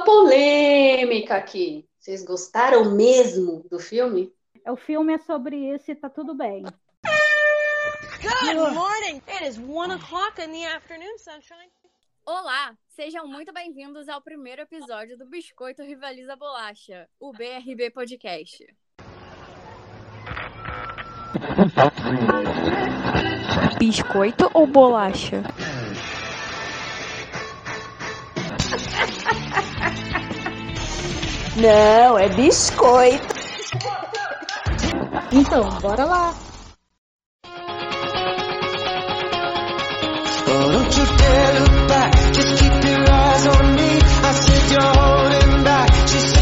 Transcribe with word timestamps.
uma 0.00 0.04
polêmica 0.04 1.36
aqui. 1.36 1.86
Vocês 1.98 2.24
gostaram 2.24 2.94
mesmo 2.94 3.66
do 3.70 3.78
filme? 3.78 4.32
O 4.66 4.76
filme 4.76 5.14
é 5.14 5.18
sobre 5.18 5.56
isso 5.74 5.90
e 5.90 5.94
tá 5.94 6.08
tudo 6.08 6.34
bem. 6.34 6.64
Good 8.22 8.74
morning. 8.74 9.22
It 9.28 9.44
is 9.46 9.58
one 9.58 9.92
o'clock 9.94 10.40
in 10.40 10.52
the 10.52 10.66
afternoon, 10.66 11.18
sunshine. 11.18 11.70
Olá, 12.26 12.74
sejam 12.88 13.26
muito 13.26 13.52
bem-vindos 13.52 14.08
ao 14.08 14.20
primeiro 14.20 14.62
episódio 14.62 15.18
do 15.18 15.26
Biscoito 15.26 15.82
Rivaliza 15.82 16.36
Bolacha, 16.36 17.08
o 17.18 17.32
BRB 17.32 17.90
Podcast. 17.90 18.66
Biscoito 23.78 24.50
ou 24.54 24.66
bolacha? 24.66 25.42
Não, 31.56 32.18
é 32.18 32.28
biscoito. 32.28 33.34
Então, 35.32 35.68
bora 35.80 36.04
lá. 36.04 36.34
Oh, 40.52 40.72
don't 40.72 40.96
you 40.98 41.06
dare 41.16 41.60
look 41.60 41.88
back, 41.88 42.12
just 42.34 42.58
keep 42.58 42.84
your 42.84 43.10
eyes 43.10 43.46
on 43.46 43.74
me. 43.74 44.00
I 44.02 44.32
said 44.32 44.70
you're 44.70 44.82
holding 44.82 45.64
back. 45.64 45.92
She 46.08 46.18
said, 46.18 46.39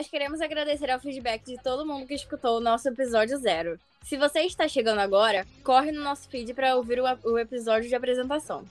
nós 0.00 0.08
queremos 0.08 0.40
agradecer 0.40 0.90
ao 0.90 0.98
feedback 0.98 1.44
de 1.44 1.62
todo 1.62 1.84
mundo 1.84 2.06
que 2.06 2.14
escutou 2.14 2.56
o 2.56 2.60
nosso 2.60 2.88
episódio 2.88 3.36
zero. 3.36 3.78
Se 4.02 4.16
você 4.16 4.40
está 4.40 4.66
chegando 4.66 4.98
agora, 4.98 5.46
corre 5.62 5.92
no 5.92 6.02
nosso 6.02 6.26
feed 6.26 6.54
para 6.54 6.74
ouvir 6.74 6.98
o, 6.98 7.04
o 7.22 7.38
episódio 7.38 7.86
de 7.86 7.94
apresentação. 7.94 8.64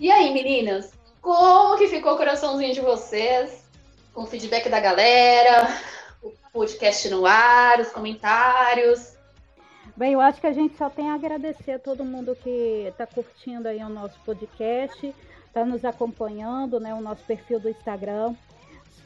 E 0.00 0.10
aí, 0.10 0.34
meninas? 0.34 0.92
Como 1.20 1.78
que 1.78 1.86
ficou 1.86 2.14
o 2.14 2.16
coraçãozinho 2.16 2.74
de 2.74 2.80
vocês? 2.80 3.62
Com 4.12 4.24
o 4.24 4.26
feedback 4.26 4.68
da 4.68 4.80
galera, 4.80 5.68
o 6.20 6.32
podcast 6.52 7.08
no 7.10 7.26
ar, 7.26 7.78
os 7.78 7.92
comentários. 7.92 9.14
Bem, 9.96 10.14
eu 10.14 10.20
acho 10.20 10.40
que 10.40 10.48
a 10.48 10.52
gente 10.52 10.76
só 10.76 10.90
tem 10.90 11.10
a 11.10 11.14
agradecer 11.14 11.74
a 11.74 11.78
todo 11.78 12.04
mundo 12.04 12.36
que 12.42 12.88
está 12.88 13.06
curtindo 13.06 13.68
aí 13.68 13.78
o 13.84 13.88
nosso 13.88 14.18
podcast, 14.26 15.14
está 15.46 15.64
nos 15.64 15.84
acompanhando, 15.84 16.80
né, 16.80 16.92
o 16.92 17.00
nosso 17.00 17.22
perfil 17.22 17.60
do 17.60 17.68
Instagram. 17.68 18.34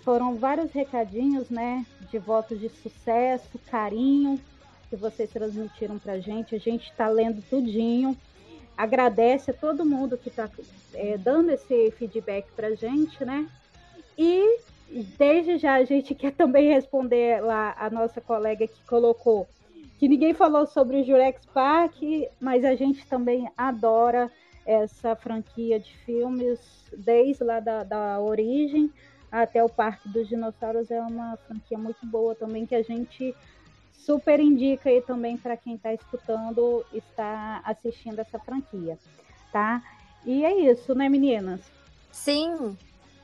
Foram 0.06 0.36
vários 0.36 0.70
recadinhos, 0.70 1.50
né, 1.50 1.84
de 2.12 2.16
votos 2.16 2.60
de 2.60 2.68
sucesso, 2.68 3.58
carinho 3.68 4.40
que 4.88 4.94
vocês 4.94 5.28
transmitiram 5.28 5.98
para 5.98 6.20
gente. 6.20 6.54
A 6.54 6.58
gente 6.60 6.88
está 6.88 7.08
lendo 7.08 7.42
tudinho. 7.50 8.16
Agradece 8.78 9.50
a 9.50 9.54
todo 9.54 9.84
mundo 9.84 10.16
que 10.16 10.28
está 10.28 10.48
é, 10.94 11.18
dando 11.18 11.50
esse 11.50 11.90
feedback 11.90 12.46
para 12.54 12.76
gente, 12.76 13.24
né? 13.24 13.48
E 14.16 14.60
desde 15.18 15.58
já 15.58 15.74
a 15.74 15.84
gente 15.84 16.14
quer 16.14 16.30
também 16.30 16.72
responder 16.72 17.42
lá 17.42 17.74
a 17.76 17.90
nossa 17.90 18.20
colega 18.20 18.64
que 18.64 18.84
colocou 18.86 19.48
que 19.98 20.06
ninguém 20.06 20.34
falou 20.34 20.66
sobre 20.66 21.00
o 21.00 21.04
Jurex 21.04 21.44
Park, 21.46 21.96
mas 22.38 22.64
a 22.64 22.76
gente 22.76 23.04
também 23.06 23.50
adora 23.56 24.30
essa 24.64 25.16
franquia 25.16 25.80
de 25.80 25.96
filmes, 26.04 26.60
desde 26.96 27.42
lá 27.42 27.58
da, 27.58 27.82
da 27.82 28.20
origem 28.20 28.92
até 29.42 29.62
o 29.62 29.68
Parque 29.68 30.08
dos 30.08 30.28
Dinossauros. 30.28 30.90
É 30.90 31.00
uma 31.00 31.36
franquia 31.46 31.78
muito 31.78 32.04
boa 32.06 32.34
também, 32.34 32.66
que 32.66 32.74
a 32.74 32.82
gente 32.82 33.34
super 33.92 34.40
indica 34.40 34.88
aí 34.88 35.00
também 35.02 35.36
para 35.36 35.56
quem 35.56 35.74
está 35.74 35.92
escutando, 35.92 36.84
está 36.92 37.60
assistindo 37.64 38.18
essa 38.20 38.38
franquia, 38.38 38.98
tá? 39.52 39.82
E 40.24 40.44
é 40.44 40.70
isso, 40.70 40.94
né, 40.94 41.08
meninas? 41.08 41.60
Sim, 42.12 42.76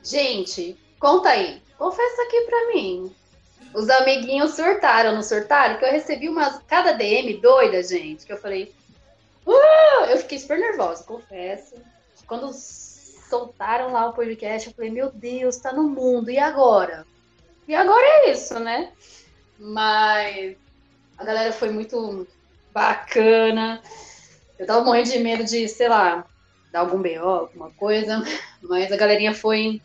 Gente, 0.03 0.77
conta 0.99 1.29
aí. 1.29 1.61
Confessa 1.77 2.23
aqui 2.23 2.41
pra 2.41 2.67
mim. 2.73 3.15
Os 3.73 3.89
amiguinhos 3.89 4.51
surtaram, 4.51 5.15
não 5.15 5.23
surtaram? 5.23 5.79
Que 5.79 5.85
eu 5.85 5.91
recebi 5.91 6.27
umas 6.27 6.61
cada 6.67 6.91
DM 6.91 7.35
doida, 7.37 7.81
gente, 7.81 8.25
que 8.25 8.33
eu 8.33 8.37
falei. 8.37 8.73
"Ah!" 9.47 10.07
eu 10.09 10.17
fiquei 10.17 10.37
super 10.37 10.59
nervosa, 10.59 11.05
confesso. 11.05 11.75
Quando 12.27 12.51
soltaram 13.33 13.91
lá 13.91 14.07
o 14.07 14.13
podcast, 14.13 14.67
eu 14.67 14.75
falei, 14.75 14.91
meu 14.91 15.11
Deus, 15.11 15.57
tá 15.57 15.73
no 15.73 15.89
mundo, 15.89 16.29
e 16.29 16.37
agora? 16.37 17.03
E 17.67 17.73
agora 17.73 18.05
é 18.05 18.31
isso, 18.31 18.59
né? 18.59 18.91
Mas 19.57 20.55
a 21.17 21.23
galera 21.23 21.51
foi 21.51 21.71
muito 21.71 22.27
bacana. 22.71 23.81
Eu 24.59 24.67
tava 24.67 24.85
morrendo 24.85 25.09
de 25.09 25.17
medo 25.17 25.43
de, 25.43 25.67
sei 25.67 25.89
lá, 25.89 26.23
dar 26.71 26.81
algum 26.81 27.01
BO, 27.01 27.27
alguma 27.27 27.71
coisa, 27.71 28.23
mas 28.61 28.91
a 28.91 28.97
galerinha 28.97 29.33
foi. 29.33 29.81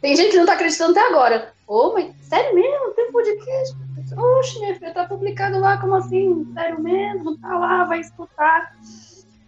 Tem 0.00 0.14
gente 0.14 0.30
que 0.30 0.38
não 0.38 0.46
tá 0.46 0.52
acreditando 0.52 0.92
até 0.92 1.00
agora. 1.08 1.52
Ô, 1.66 1.94
mas 1.94 2.14
sério 2.22 2.54
mesmo? 2.54 2.92
Tem 2.92 3.10
podcast? 3.10 3.76
Oxe, 4.16 4.60
minha 4.60 4.74
filha, 4.76 4.94
tá 4.94 5.06
publicado 5.06 5.58
lá, 5.58 5.76
como 5.78 5.96
assim? 5.96 6.46
Sério 6.54 6.80
mesmo? 6.80 7.36
Tá 7.38 7.58
lá, 7.58 7.84
vai 7.84 8.00
escutar. 8.00 8.76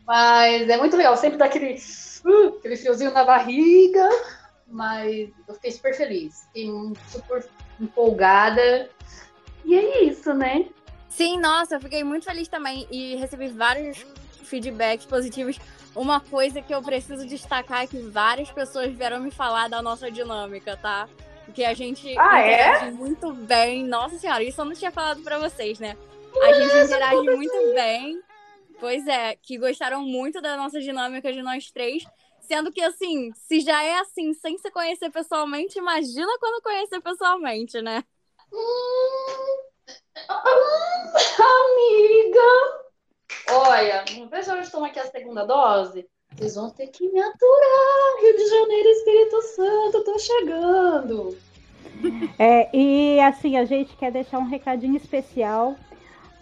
Mas 0.05 0.69
é 0.69 0.77
muito 0.77 0.97
legal, 0.97 1.17
sempre 1.17 1.39
dá 1.39 1.45
aquele, 1.45 1.77
uh, 2.25 2.57
aquele 2.59 2.77
friozinho 2.77 3.12
na 3.12 3.25
barriga, 3.25 4.09
mas 4.67 5.31
eu 5.47 5.55
fiquei 5.55 5.71
super 5.73 5.95
feliz, 5.95 6.45
fiquei 6.47 6.71
super 7.09 7.47
empolgada. 7.81 8.89
E 9.65 9.75
é 9.75 10.05
isso, 10.05 10.33
né? 10.35 10.67
sim, 11.09 11.39
nossa, 11.39 11.77
eu 11.77 11.81
fiquei 11.81 12.03
muito 12.03 12.25
feliz 12.25 12.49
também 12.49 12.87
e 12.91 13.15
recebi 13.17 13.49
vários 13.49 14.05
feedbacks 14.43 15.07
positivos. 15.07 15.59
Uma 15.95 16.19
coisa 16.21 16.61
que 16.61 16.75
eu 16.75 16.83
preciso 16.83 17.25
destacar 17.27 17.85
é 17.85 17.87
que 17.87 17.99
várias 17.99 18.51
pessoas 18.51 18.93
vieram 18.93 19.21
me 19.21 19.31
falar 19.31 19.69
da 19.69 19.81
nossa 19.81 20.11
dinâmica, 20.11 20.77
tá? 20.77 21.09
Que 21.55 21.65
a 21.65 21.73
gente 21.73 22.12
Ah, 22.19 22.41
é? 22.41 22.55
interage 22.55 22.91
muito 22.91 23.33
bem. 23.33 23.85
Nossa 23.85 24.19
senhora, 24.19 24.43
isso 24.43 24.61
eu 24.61 24.65
não 24.65 24.73
tinha 24.73 24.91
falado 24.91 25.23
pra 25.23 25.39
vocês, 25.39 25.79
né? 25.79 25.97
A 26.43 26.53
gente 26.53 26.87
interage 26.87 27.23
muito 27.31 27.75
bem. 27.75 28.21
Pois 28.84 29.06
é, 29.06 29.34
que 29.37 29.56
gostaram 29.56 30.03
muito 30.03 30.43
da 30.43 30.59
nossa 30.59 30.78
dinâmica 30.78 31.33
de 31.33 31.41
nós 31.41 31.71
três. 31.71 32.05
Sendo 32.43 32.71
que, 32.71 32.83
assim, 32.83 33.33
se 33.33 33.61
já 33.61 33.83
é 33.83 33.99
assim 34.00 34.34
sem 34.34 34.59
se 34.59 34.71
conhecer 34.71 35.09
pessoalmente, 35.11 35.78
imagina 35.78 36.31
quando 36.39 36.62
conhecer 36.62 37.00
pessoalmente, 37.00 37.81
né? 37.81 38.05
Hum, 38.53 39.56
amiga! 41.39 42.43
Olha, 43.53 44.05
não 44.19 44.28
vejo 44.28 44.50
a 44.50 44.53
hora 44.53 44.62
de 44.62 44.71
tomar 44.71 44.89
aqui 44.89 45.00
a 45.00 45.06
segunda 45.06 45.47
dose. 45.47 46.06
Vocês 46.37 46.55
vão 46.55 46.69
ter 46.69 46.89
que 46.89 47.09
me 47.09 47.21
aturar. 47.21 48.21
Rio 48.21 48.37
de 48.37 48.47
Janeiro, 48.47 48.89
Espírito 48.91 49.43
Santo, 49.44 50.05
tô 50.05 50.19
chegando. 50.19 51.39
É, 52.39 52.69
e 52.77 53.19
assim, 53.21 53.56
a 53.56 53.65
gente 53.65 53.97
quer 53.97 54.12
deixar 54.12 54.37
um 54.41 54.47
recadinho 54.47 54.99
especial 54.99 55.75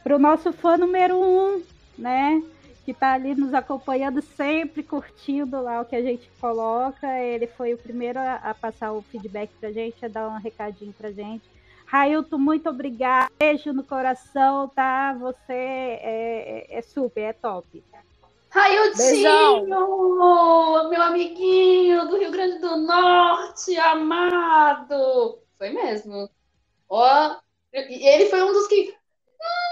para 0.03 0.17
o 0.17 0.19
nosso 0.19 0.53
fã 0.53 0.77
número 0.77 1.17
um, 1.17 1.63
né? 2.03 2.43
Que 2.85 2.93
tá 2.93 3.13
ali 3.13 3.35
nos 3.35 3.55
acompanhando 3.55 4.21
sempre, 4.21 4.83
curtindo 4.83 5.63
lá 5.63 5.81
o 5.81 5.85
que 5.85 5.95
a 5.95 6.03
gente 6.03 6.29
coloca. 6.41 7.07
Ele 7.21 7.47
foi 7.47 7.73
o 7.75 7.79
primeiro 7.79 8.19
a, 8.19 8.35
a 8.35 8.55
passar 8.55 8.93
o 8.93 9.03
feedback 9.03 9.51
pra 9.61 9.71
gente, 9.71 10.05
a 10.05 10.09
dar 10.09 10.29
um 10.29 10.39
recadinho 10.39 10.93
pra 10.93 11.11
gente. 11.13 11.45
Railton, 11.87 12.39
muito 12.39 12.69
obrigada. 12.69 13.31
Beijo 13.39 13.73
no 13.73 13.85
coração, 13.85 14.67
tá? 14.69 15.13
Você 15.15 15.53
é, 15.53 16.67
é- 16.71 16.79
é 16.79 16.83
super, 16.83 17.21
é 17.21 17.33
top. 17.33 17.85
Railtinho, 18.51 19.67
meu 20.89 21.03
amiguinho 21.03 22.07
do 22.09 22.19
Rio 22.19 22.31
Grande 22.31 22.59
do 22.59 22.77
Norte, 22.79 23.77
amado. 23.79 25.39
Foi 25.57 25.71
mesmo. 25.71 26.29
Ó, 26.89 27.37
e 27.73 28.07
ele 28.09 28.27
foi 28.27 28.43
um 28.43 28.53
dos 28.53 28.67
que. 28.67 28.91
Hum, 28.91 29.72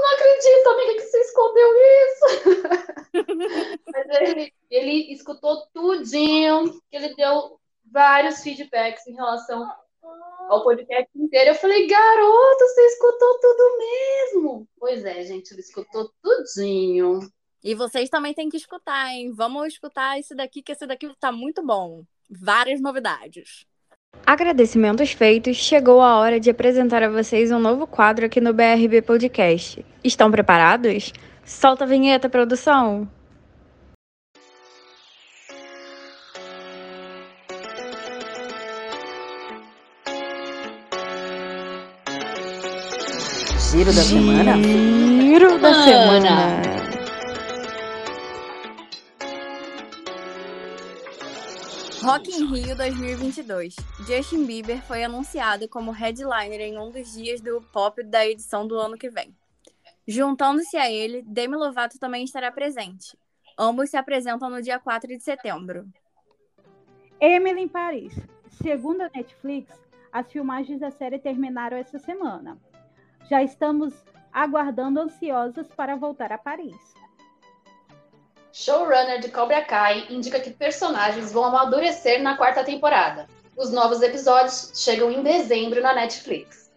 não 0.00 0.12
acredito, 0.14 0.68
amiga, 0.68 0.94
que 0.94 1.02
você 1.02 1.20
escondeu 1.20 1.68
isso. 2.06 2.26
Mas 3.92 4.20
ele, 4.20 4.54
ele 4.70 5.12
escutou 5.12 5.66
tudinho, 5.72 6.80
ele 6.90 7.14
deu 7.14 7.58
vários 7.90 8.42
feedbacks 8.42 9.06
em 9.06 9.14
relação 9.14 9.70
ao 10.48 10.62
podcast 10.62 11.10
inteiro. 11.16 11.50
Eu 11.50 11.54
falei, 11.54 11.86
garoto, 11.86 12.58
você 12.58 12.86
escutou 12.86 13.40
tudo 13.40 13.78
mesmo. 13.78 14.68
Pois 14.78 15.04
é, 15.04 15.22
gente, 15.24 15.52
ele 15.52 15.60
escutou 15.60 16.10
tudinho. 16.22 17.20
E 17.62 17.74
vocês 17.74 18.08
também 18.08 18.32
têm 18.32 18.48
que 18.48 18.56
escutar, 18.56 19.12
hein? 19.12 19.32
Vamos 19.34 19.74
escutar 19.74 20.18
esse 20.18 20.34
daqui, 20.34 20.62
que 20.62 20.72
esse 20.72 20.86
daqui 20.86 21.12
tá 21.18 21.32
muito 21.32 21.64
bom. 21.64 22.04
Várias 22.30 22.80
novidades. 22.80 23.66
Agradecimentos 24.28 25.12
feitos, 25.12 25.56
chegou 25.56 26.02
a 26.02 26.18
hora 26.18 26.38
de 26.38 26.50
apresentar 26.50 27.02
a 27.02 27.08
vocês 27.08 27.50
um 27.50 27.58
novo 27.58 27.86
quadro 27.86 28.26
aqui 28.26 28.42
no 28.42 28.52
BRB 28.52 29.00
Podcast. 29.00 29.82
Estão 30.04 30.30
preparados? 30.30 31.14
Solta 31.46 31.84
a 31.84 31.86
vinheta, 31.86 32.28
produção! 32.28 33.08
Giro 43.70 43.92
da 43.94 44.02
semana? 44.02 44.56
Giro 44.62 45.58
da 45.58 45.72
semana. 45.84 46.87
Rock 52.02 52.30
in 52.30 52.46
Rio 52.46 52.76
2022. 52.76 53.74
Justin 54.06 54.46
Bieber 54.46 54.80
foi 54.82 55.02
anunciado 55.02 55.68
como 55.68 55.90
headliner 55.90 56.60
em 56.60 56.78
um 56.78 56.90
dos 56.90 57.12
dias 57.12 57.40
do 57.40 57.60
pop 57.72 58.02
da 58.04 58.24
edição 58.24 58.68
do 58.68 58.78
ano 58.78 58.96
que 58.96 59.10
vem. 59.10 59.34
Juntando-se 60.06 60.76
a 60.76 60.88
ele, 60.88 61.22
Demi 61.22 61.56
Lovato 61.56 61.98
também 61.98 62.22
estará 62.22 62.52
presente. 62.52 63.18
Ambos 63.58 63.90
se 63.90 63.96
apresentam 63.96 64.48
no 64.48 64.62
dia 64.62 64.78
4 64.78 65.08
de 65.08 65.20
setembro. 65.20 65.88
Emily 67.20 67.62
em 67.62 67.68
Paris. 67.68 68.14
Segundo 68.62 69.00
a 69.00 69.10
Netflix, 69.12 69.74
as 70.12 70.30
filmagens 70.30 70.78
da 70.78 70.92
série 70.92 71.18
terminaram 71.18 71.76
essa 71.76 71.98
semana. 71.98 72.56
Já 73.28 73.42
estamos 73.42 73.92
aguardando 74.32 75.00
ansiosos 75.00 75.66
para 75.68 75.96
voltar 75.96 76.30
a 76.30 76.38
Paris. 76.38 76.76
Showrunner 78.60 79.20
de 79.20 79.28
Cobra 79.28 79.64
Kai 79.64 80.08
indica 80.10 80.40
que 80.40 80.50
personagens 80.50 81.32
vão 81.32 81.44
amadurecer 81.44 82.20
na 82.20 82.36
quarta 82.36 82.64
temporada. 82.64 83.28
Os 83.56 83.70
novos 83.70 84.02
episódios 84.02 84.72
chegam 84.74 85.12
em 85.12 85.22
dezembro 85.22 85.80
na 85.80 85.94
Netflix. 85.94 86.68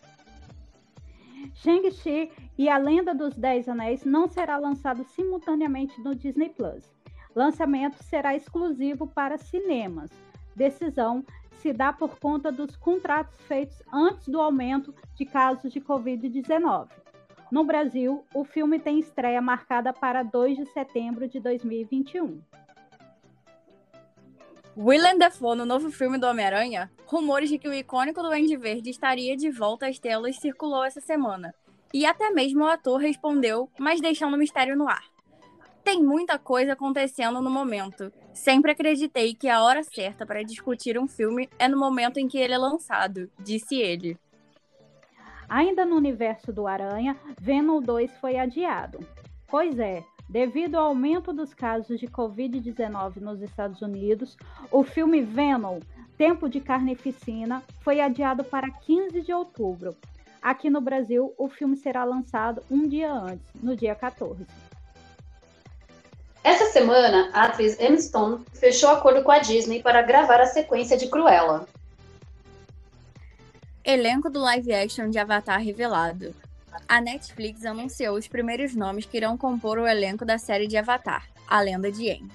Shang-Chi 1.56 2.32
e 2.56 2.70
a 2.70 2.78
Lenda 2.78 3.16
dos 3.16 3.36
Dez 3.36 3.68
Anéis 3.68 4.06
não 4.06 4.28
será 4.28 4.58
lançado 4.58 5.04
simultaneamente 5.04 6.00
no 6.02 6.14
Disney 6.14 6.50
Plus. 6.50 6.84
Lançamento 7.36 7.98
será 8.04 8.36
exclusivo 8.36 9.08
para 9.08 9.40
cinemas. 9.40 10.12
Decisão 10.56 11.26
se 11.56 11.74
dá 11.74 11.92
por 11.92 12.20
conta 12.20 12.52
dos 12.52 12.76
contratos 12.76 13.42
feitos 13.48 13.82
antes 13.92 14.28
do 14.28 14.40
aumento 14.40 14.94
de 15.16 15.26
casos 15.26 15.74
de 15.74 15.82
Covid-19. 15.82 17.01
No 17.52 17.66
Brasil, 17.66 18.26
o 18.34 18.46
filme 18.46 18.80
tem 18.80 18.98
estreia 18.98 19.42
marcada 19.42 19.92
para 19.92 20.24
2 20.24 20.56
de 20.56 20.66
setembro 20.68 21.28
de 21.28 21.38
2021. 21.42 22.42
Willem 24.78 25.18
Dafoe 25.18 25.58
no 25.58 25.66
novo 25.66 25.92
filme 25.92 26.18
do 26.18 26.26
Homem-Aranha, 26.28 26.90
rumores 27.06 27.50
de 27.50 27.58
que 27.58 27.68
o 27.68 27.74
icônico 27.74 28.24
Duende 28.24 28.56
Verde 28.56 28.90
estaria 28.90 29.36
de 29.36 29.52
volta 29.52 29.88
às 29.88 30.00
telas 30.00 30.38
circulou 30.38 30.86
essa 30.86 31.02
semana. 31.02 31.54
E 31.94 32.06
até 32.06 32.30
mesmo 32.30 32.64
o 32.64 32.68
ator 32.68 33.02
respondeu, 33.02 33.70
mas 33.78 34.00
deixando 34.00 34.36
o 34.36 34.40
mistério 34.40 34.78
no 34.78 34.88
ar. 34.88 35.04
Tem 35.84 36.02
muita 36.02 36.40
coisa 36.40 36.72
acontecendo 36.72 37.42
no 37.42 37.50
momento. 37.50 38.14
Sempre 38.34 38.72
acreditei 38.72 39.36
que 39.36 39.50
a 39.50 39.62
hora 39.62 39.84
certa 39.84 40.26
para 40.26 40.42
discutir 40.42 40.98
um 40.98 41.08
filme 41.08 41.50
é 41.60 41.68
no 41.68 41.78
momento 41.78 42.18
em 42.18 42.30
que 42.30 42.38
ele 42.38 42.54
é 42.54 42.58
lançado, 42.58 43.30
disse 43.38 43.76
ele. 43.76 44.18
Ainda 45.52 45.86
no 45.86 45.98
universo 45.98 46.54
do 46.54 46.66
Aranha, 46.66 47.18
Venom 47.38 47.82
2 47.82 48.10
foi 48.22 48.38
adiado. 48.38 49.06
Pois 49.50 49.78
é, 49.78 50.02
devido 50.30 50.76
ao 50.76 50.86
aumento 50.86 51.34
dos 51.34 51.54
casos 51.54 52.00
de 52.00 52.08
Covid-19 52.08 53.18
nos 53.18 53.42
Estados 53.42 53.82
Unidos, 53.82 54.38
o 54.72 54.82
filme 54.82 55.22
Venom, 55.22 55.82
Tempo 56.18 56.48
de 56.48 56.62
Carnificina, 56.62 57.62
foi 57.82 58.00
adiado 58.00 58.46
para 58.46 58.72
15 58.72 59.24
de 59.24 59.34
outubro. 59.34 59.94
Aqui 60.42 60.70
no 60.70 60.80
Brasil, 60.80 61.34
o 61.38 61.50
filme 61.50 61.76
será 61.76 62.06
lançado 62.06 62.64
um 62.72 62.88
dia 62.88 63.12
antes, 63.12 63.46
no 63.62 63.76
dia 63.76 63.94
14. 63.94 64.48
Essa 66.46 66.68
semana, 66.68 67.30
a 67.34 67.48
atriz 67.48 67.78
Emma 67.78 67.98
Stone 67.98 68.46
fechou 68.54 68.90
acordo 68.90 69.22
com 69.22 69.32
a 69.32 69.40
Disney 69.40 69.84
para 69.84 70.02
gravar 70.02 70.40
a 70.40 70.46
sequência 70.46 70.98
de 70.98 71.08
Cruella. 71.08 71.68
Elenco 73.84 74.30
do 74.30 74.40
live 74.40 74.72
action 74.72 75.10
de 75.10 75.18
Avatar 75.18 75.60
revelado. 75.60 76.36
A 76.88 77.02
Netflix 77.02 77.66
anunciou 77.66 78.16
os 78.16 78.28
primeiros 78.28 78.76
nomes 78.76 79.06
que 79.06 79.18
irão 79.18 79.36
compor 79.36 79.80
o 79.80 79.88
elenco 79.88 80.24
da 80.24 80.38
série 80.38 80.68
de 80.68 80.78
Avatar, 80.78 81.28
A 81.48 81.60
Lenda 81.62 81.92
de 81.92 82.12
Aang. 82.12 82.30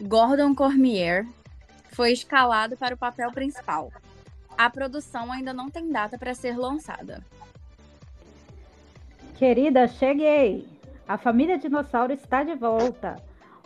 Gordon 0.00 0.54
Cormier 0.54 1.26
foi 1.90 2.12
escalado 2.12 2.76
para 2.76 2.94
o 2.94 2.98
papel 2.98 3.32
principal. 3.32 3.92
A 4.56 4.70
produção 4.70 5.32
ainda 5.32 5.52
não 5.52 5.68
tem 5.68 5.90
data 5.90 6.16
para 6.16 6.34
ser 6.34 6.56
lançada. 6.56 7.20
Querida, 9.36 9.88
cheguei! 9.88 10.68
A 11.08 11.18
família 11.18 11.58
dinossauro 11.58 12.12
está 12.12 12.44
de 12.44 12.54
volta. 12.54 13.16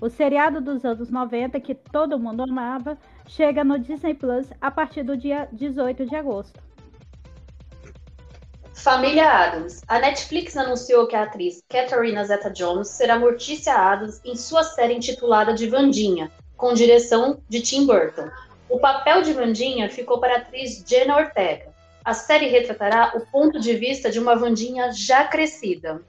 O 0.01 0.09
seriado 0.09 0.59
dos 0.59 0.87
anos 0.87 1.11
90 1.11 1.61
que 1.61 1.75
todo 1.75 2.19
mundo 2.19 2.43
amava 2.43 2.97
chega 3.27 3.63
no 3.63 3.79
Disney 3.79 4.15
Plus 4.15 4.47
a 4.59 4.71
partir 4.71 5.03
do 5.03 5.19
dia 5.19 5.47
18 5.53 6.07
de 6.07 6.17
agosto. 6.17 6.70
Família 8.83 9.29
Adams. 9.31 9.83
A 9.87 9.99
Netflix 9.99 10.57
anunciou 10.57 11.07
que 11.07 11.15
a 11.15 11.25
atriz 11.25 11.63
Catherine 11.69 12.25
Zeta-Jones 12.25 12.89
será 12.89 13.19
Mortícia 13.19 13.75
Adams 13.75 14.23
em 14.25 14.35
sua 14.35 14.65
série 14.65 14.95
intitulada 14.95 15.53
de 15.53 15.69
Vandinha, 15.69 16.31
com 16.57 16.73
direção 16.73 17.43
de 17.47 17.61
Tim 17.61 17.87
Burton. 17.87 18.31
O 18.71 18.79
papel 18.79 19.21
de 19.21 19.35
Vandinha 19.35 19.91
ficou 19.91 20.19
para 20.19 20.37
a 20.37 20.39
atriz 20.39 20.83
Jenna 20.87 21.19
Ortega. 21.19 21.75
A 22.03 22.15
série 22.15 22.47
retratará 22.47 23.13
o 23.15 23.21
ponto 23.27 23.61
de 23.61 23.75
vista 23.75 24.11
de 24.11 24.19
uma 24.19 24.35
Vandinha 24.35 24.91
já 24.93 25.25
crescida. 25.25 26.01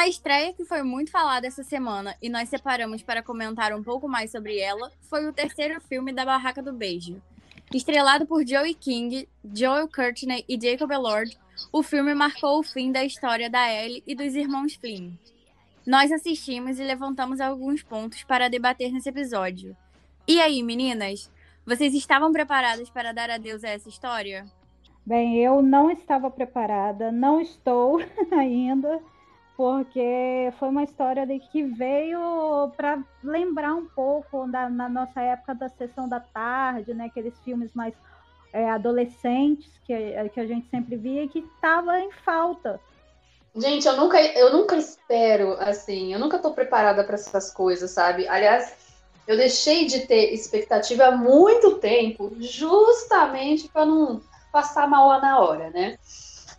Uma 0.00 0.08
estreia 0.08 0.54
que 0.54 0.64
foi 0.64 0.82
muito 0.82 1.10
falada 1.10 1.46
essa 1.46 1.62
semana 1.62 2.16
e 2.22 2.30
nós 2.30 2.48
separamos 2.48 3.02
para 3.02 3.22
comentar 3.22 3.74
um 3.74 3.82
pouco 3.82 4.08
mais 4.08 4.30
sobre 4.30 4.58
ela 4.58 4.90
foi 5.02 5.28
o 5.28 5.32
terceiro 5.32 5.78
filme 5.78 6.10
da 6.10 6.24
Barraca 6.24 6.62
do 6.62 6.72
Beijo. 6.72 7.20
Estrelado 7.70 8.24
por 8.24 8.42
Joey 8.42 8.72
King, 8.72 9.28
Joel 9.54 9.86
Courtney 9.94 10.42
e 10.48 10.58
Jacob 10.58 10.90
Elord, 10.90 11.38
o 11.70 11.82
filme 11.82 12.14
marcou 12.14 12.60
o 12.60 12.62
fim 12.62 12.90
da 12.90 13.04
história 13.04 13.50
da 13.50 13.70
Ellie 13.70 14.02
e 14.06 14.14
dos 14.14 14.34
irmãos 14.34 14.74
Flynn. 14.74 15.10
Nós 15.86 16.10
assistimos 16.10 16.78
e 16.78 16.82
levantamos 16.82 17.38
alguns 17.38 17.82
pontos 17.82 18.22
para 18.22 18.48
debater 18.48 18.90
nesse 18.90 19.10
episódio. 19.10 19.76
E 20.26 20.40
aí, 20.40 20.62
meninas? 20.62 21.30
Vocês 21.66 21.92
estavam 21.92 22.32
preparadas 22.32 22.88
para 22.88 23.12
dar 23.12 23.28
adeus 23.28 23.62
a 23.64 23.68
essa 23.68 23.90
história? 23.90 24.46
Bem, 25.04 25.36
eu 25.36 25.60
não 25.60 25.90
estava 25.90 26.30
preparada, 26.30 27.12
não 27.12 27.38
estou 27.38 28.00
ainda, 28.32 28.98
porque 29.60 30.50
foi 30.58 30.70
uma 30.70 30.84
história 30.84 31.26
de 31.26 31.38
que 31.38 31.62
veio 31.62 32.72
para 32.78 32.98
lembrar 33.22 33.74
um 33.74 33.84
pouco 33.84 34.50
da, 34.50 34.70
na 34.70 34.88
nossa 34.88 35.20
época 35.20 35.54
da 35.54 35.68
sessão 35.68 36.08
da 36.08 36.18
tarde, 36.18 36.94
né? 36.94 37.04
Aqueles 37.04 37.38
filmes 37.40 37.70
mais 37.74 37.92
é, 38.54 38.70
adolescentes 38.70 39.70
que, 39.84 39.94
que 40.30 40.40
a 40.40 40.46
gente 40.46 40.66
sempre 40.70 40.96
via 40.96 41.24
e 41.24 41.28
que 41.28 41.40
estava 41.40 42.00
em 42.00 42.10
falta. 42.24 42.80
Gente, 43.54 43.86
eu 43.86 43.98
nunca, 43.98 44.18
eu 44.18 44.50
nunca 44.50 44.76
espero, 44.76 45.52
assim, 45.60 46.14
eu 46.14 46.18
nunca 46.18 46.38
tô 46.38 46.52
preparada 46.52 47.04
para 47.04 47.16
essas 47.16 47.52
coisas, 47.52 47.90
sabe? 47.90 48.26
Aliás, 48.28 48.72
eu 49.26 49.36
deixei 49.36 49.84
de 49.84 50.06
ter 50.06 50.32
expectativa 50.32 51.04
há 51.04 51.12
muito 51.12 51.74
tempo, 51.74 52.32
justamente 52.40 53.68
para 53.68 53.84
não 53.84 54.22
passar 54.50 54.88
mal 54.88 55.20
na 55.20 55.38
hora, 55.38 55.68
né? 55.68 55.98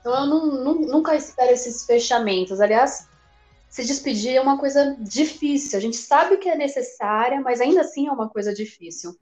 Então 0.01 0.13
eu 0.15 0.25
não, 0.25 0.45
nu- 0.47 0.87
nunca 0.87 1.15
espero 1.15 1.53
esses 1.53 1.85
fechamentos. 1.85 2.59
Aliás, 2.59 3.07
se 3.69 3.85
despedir 3.85 4.35
é 4.35 4.41
uma 4.41 4.57
coisa 4.57 4.97
difícil. 4.99 5.77
A 5.77 5.81
gente 5.81 5.95
sabe 5.95 6.37
que 6.37 6.49
é 6.49 6.55
necessária, 6.55 7.39
mas 7.39 7.61
ainda 7.61 7.81
assim 7.81 8.07
é 8.07 8.11
uma 8.11 8.27
coisa 8.27 8.53
difícil. 8.53 9.15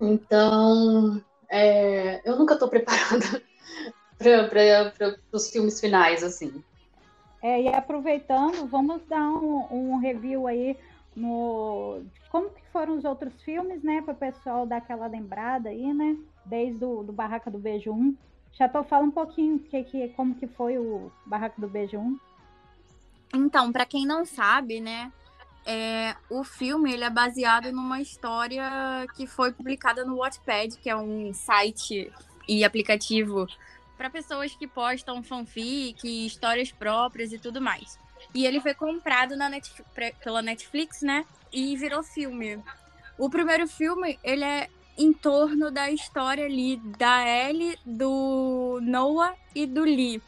Então, 0.00 1.22
é, 1.48 2.20
eu 2.28 2.36
nunca 2.36 2.58
tô 2.58 2.68
preparada 2.68 3.42
para 4.18 5.16
os 5.32 5.50
filmes 5.50 5.80
finais, 5.80 6.22
assim. 6.22 6.62
É, 7.42 7.62
e 7.62 7.68
aproveitando, 7.68 8.66
vamos 8.66 9.00
dar 9.08 9.30
um, 9.30 9.92
um 9.94 9.98
review 9.98 10.46
aí 10.48 10.76
no 11.16 12.02
como 12.30 12.50
que 12.50 12.62
foram 12.72 12.96
os 12.96 13.04
outros 13.04 13.32
filmes, 13.42 13.82
né? 13.82 14.02
Para 14.02 14.12
o 14.14 14.16
pessoal 14.16 14.66
dar 14.66 14.78
aquela 14.78 15.06
lembrada 15.06 15.68
aí, 15.68 15.94
né? 15.94 16.16
Desde 16.44 16.84
o 16.84 17.02
do 17.02 17.12
Barraca 17.12 17.50
do 17.50 17.58
Beijo 17.58 17.92
1. 17.92 18.14
Tô 18.72 18.82
falando 18.84 19.08
um 19.08 19.12
pouquinho 19.12 19.58
que, 19.58 19.84
que, 19.84 20.08
como 20.10 20.34
que 20.34 20.46
foi 20.46 20.78
o 20.78 21.12
Barraca 21.24 21.60
do 21.60 21.68
Beijo 21.68 21.98
1. 21.98 22.18
Então, 23.34 23.70
para 23.70 23.84
quem 23.86 24.06
não 24.06 24.24
sabe, 24.24 24.80
né, 24.80 25.12
é, 25.64 26.16
o 26.30 26.42
filme 26.42 26.92
ele 26.92 27.04
é 27.04 27.10
baseado 27.10 27.70
numa 27.70 28.00
história 28.00 29.06
que 29.14 29.26
foi 29.26 29.52
publicada 29.52 30.04
no 30.04 30.16
Wattpad, 30.16 30.76
que 30.78 30.88
é 30.90 30.96
um 30.96 31.32
site 31.32 32.10
e 32.48 32.64
aplicativo 32.64 33.46
para 33.96 34.08
pessoas 34.10 34.54
que 34.54 34.66
postam 34.66 35.22
fanfic, 35.22 36.26
histórias 36.26 36.72
próprias 36.72 37.32
e 37.32 37.38
tudo 37.38 37.60
mais. 37.60 37.98
E 38.34 38.46
ele 38.46 38.60
foi 38.60 38.74
comprado 38.74 39.36
na 39.36 39.48
Netf- 39.48 39.82
pre- 39.94 40.14
pela 40.22 40.40
Netflix, 40.42 41.02
né, 41.02 41.24
e 41.52 41.76
virou 41.76 42.02
filme. 42.02 42.62
O 43.18 43.28
primeiro 43.28 43.66
filme, 43.68 44.18
ele 44.24 44.44
é 44.44 44.68
em 44.98 45.12
torno 45.12 45.70
da 45.70 45.90
história 45.90 46.44
ali 46.44 46.76
da 46.98 47.24
Ellie, 47.24 47.78
do 47.86 48.80
Noah 48.82 49.36
e 49.54 49.64
do 49.64 49.82
Lee. 49.82 50.20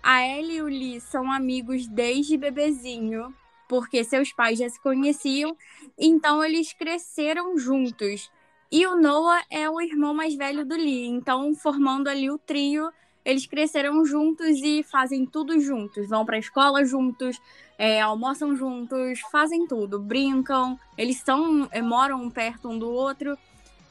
A 0.00 0.24
Ellie 0.24 0.58
e 0.58 0.62
o 0.62 0.66
Lee 0.66 1.00
são 1.00 1.30
amigos 1.30 1.88
desde 1.88 2.36
bebezinho, 2.36 3.34
porque 3.68 4.04
seus 4.04 4.32
pais 4.32 4.60
já 4.60 4.68
se 4.68 4.80
conheciam, 4.80 5.56
então 5.98 6.42
eles 6.44 6.72
cresceram 6.72 7.58
juntos. 7.58 8.30
E 8.70 8.86
o 8.86 8.96
Noah 8.96 9.44
é 9.50 9.68
o 9.68 9.80
irmão 9.80 10.14
mais 10.14 10.34
velho 10.36 10.64
do 10.64 10.76
Lee, 10.76 11.06
então 11.06 11.54
formando 11.54 12.08
ali 12.08 12.30
o 12.30 12.38
trio, 12.38 12.92
eles 13.24 13.46
cresceram 13.46 14.04
juntos 14.04 14.58
e 14.62 14.82
fazem 14.82 15.26
tudo 15.26 15.60
juntos. 15.60 16.08
Vão 16.08 16.24
para 16.24 16.36
a 16.36 16.40
escola 16.40 16.84
juntos, 16.84 17.40
é, 17.78 18.00
almoçam 18.00 18.54
juntos, 18.56 19.20
fazem 19.30 19.66
tudo, 19.66 20.00
brincam. 20.00 20.78
Eles 20.96 21.18
são, 21.18 21.68
é, 21.70 21.80
moram 21.80 22.28
perto 22.30 22.68
um 22.68 22.78
do 22.78 22.90
outro. 22.90 23.36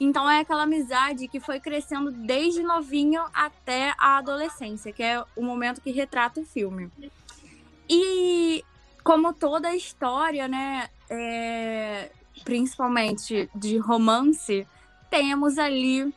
Então 0.03 0.27
é 0.27 0.39
aquela 0.39 0.63
amizade 0.63 1.27
que 1.27 1.39
foi 1.39 1.60
crescendo 1.60 2.10
desde 2.10 2.63
novinho 2.63 3.22
até 3.31 3.93
a 4.00 4.17
adolescência, 4.17 4.91
que 4.91 5.03
é 5.03 5.24
o 5.36 5.43
momento 5.43 5.79
que 5.79 5.91
retrata 5.91 6.39
o 6.39 6.43
filme. 6.43 6.91
E 7.88 8.65
como 9.03 9.31
toda 9.31 9.67
a 9.67 9.75
história, 9.75 10.48
né, 10.48 10.89
é, 11.08 12.10
principalmente 12.43 13.48
de 13.53 13.77
romance, 13.77 14.67
temos 15.08 15.60
ali 15.60 16.12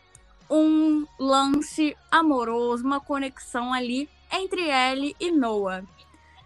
um 0.49 1.07
lance 1.21 1.95
amoroso, 2.11 2.87
uma 2.87 3.01
conexão 3.01 3.71
ali 3.71 4.09
entre 4.33 4.63
Ellie 4.63 5.15
e 5.21 5.31
Noah. 5.31 5.85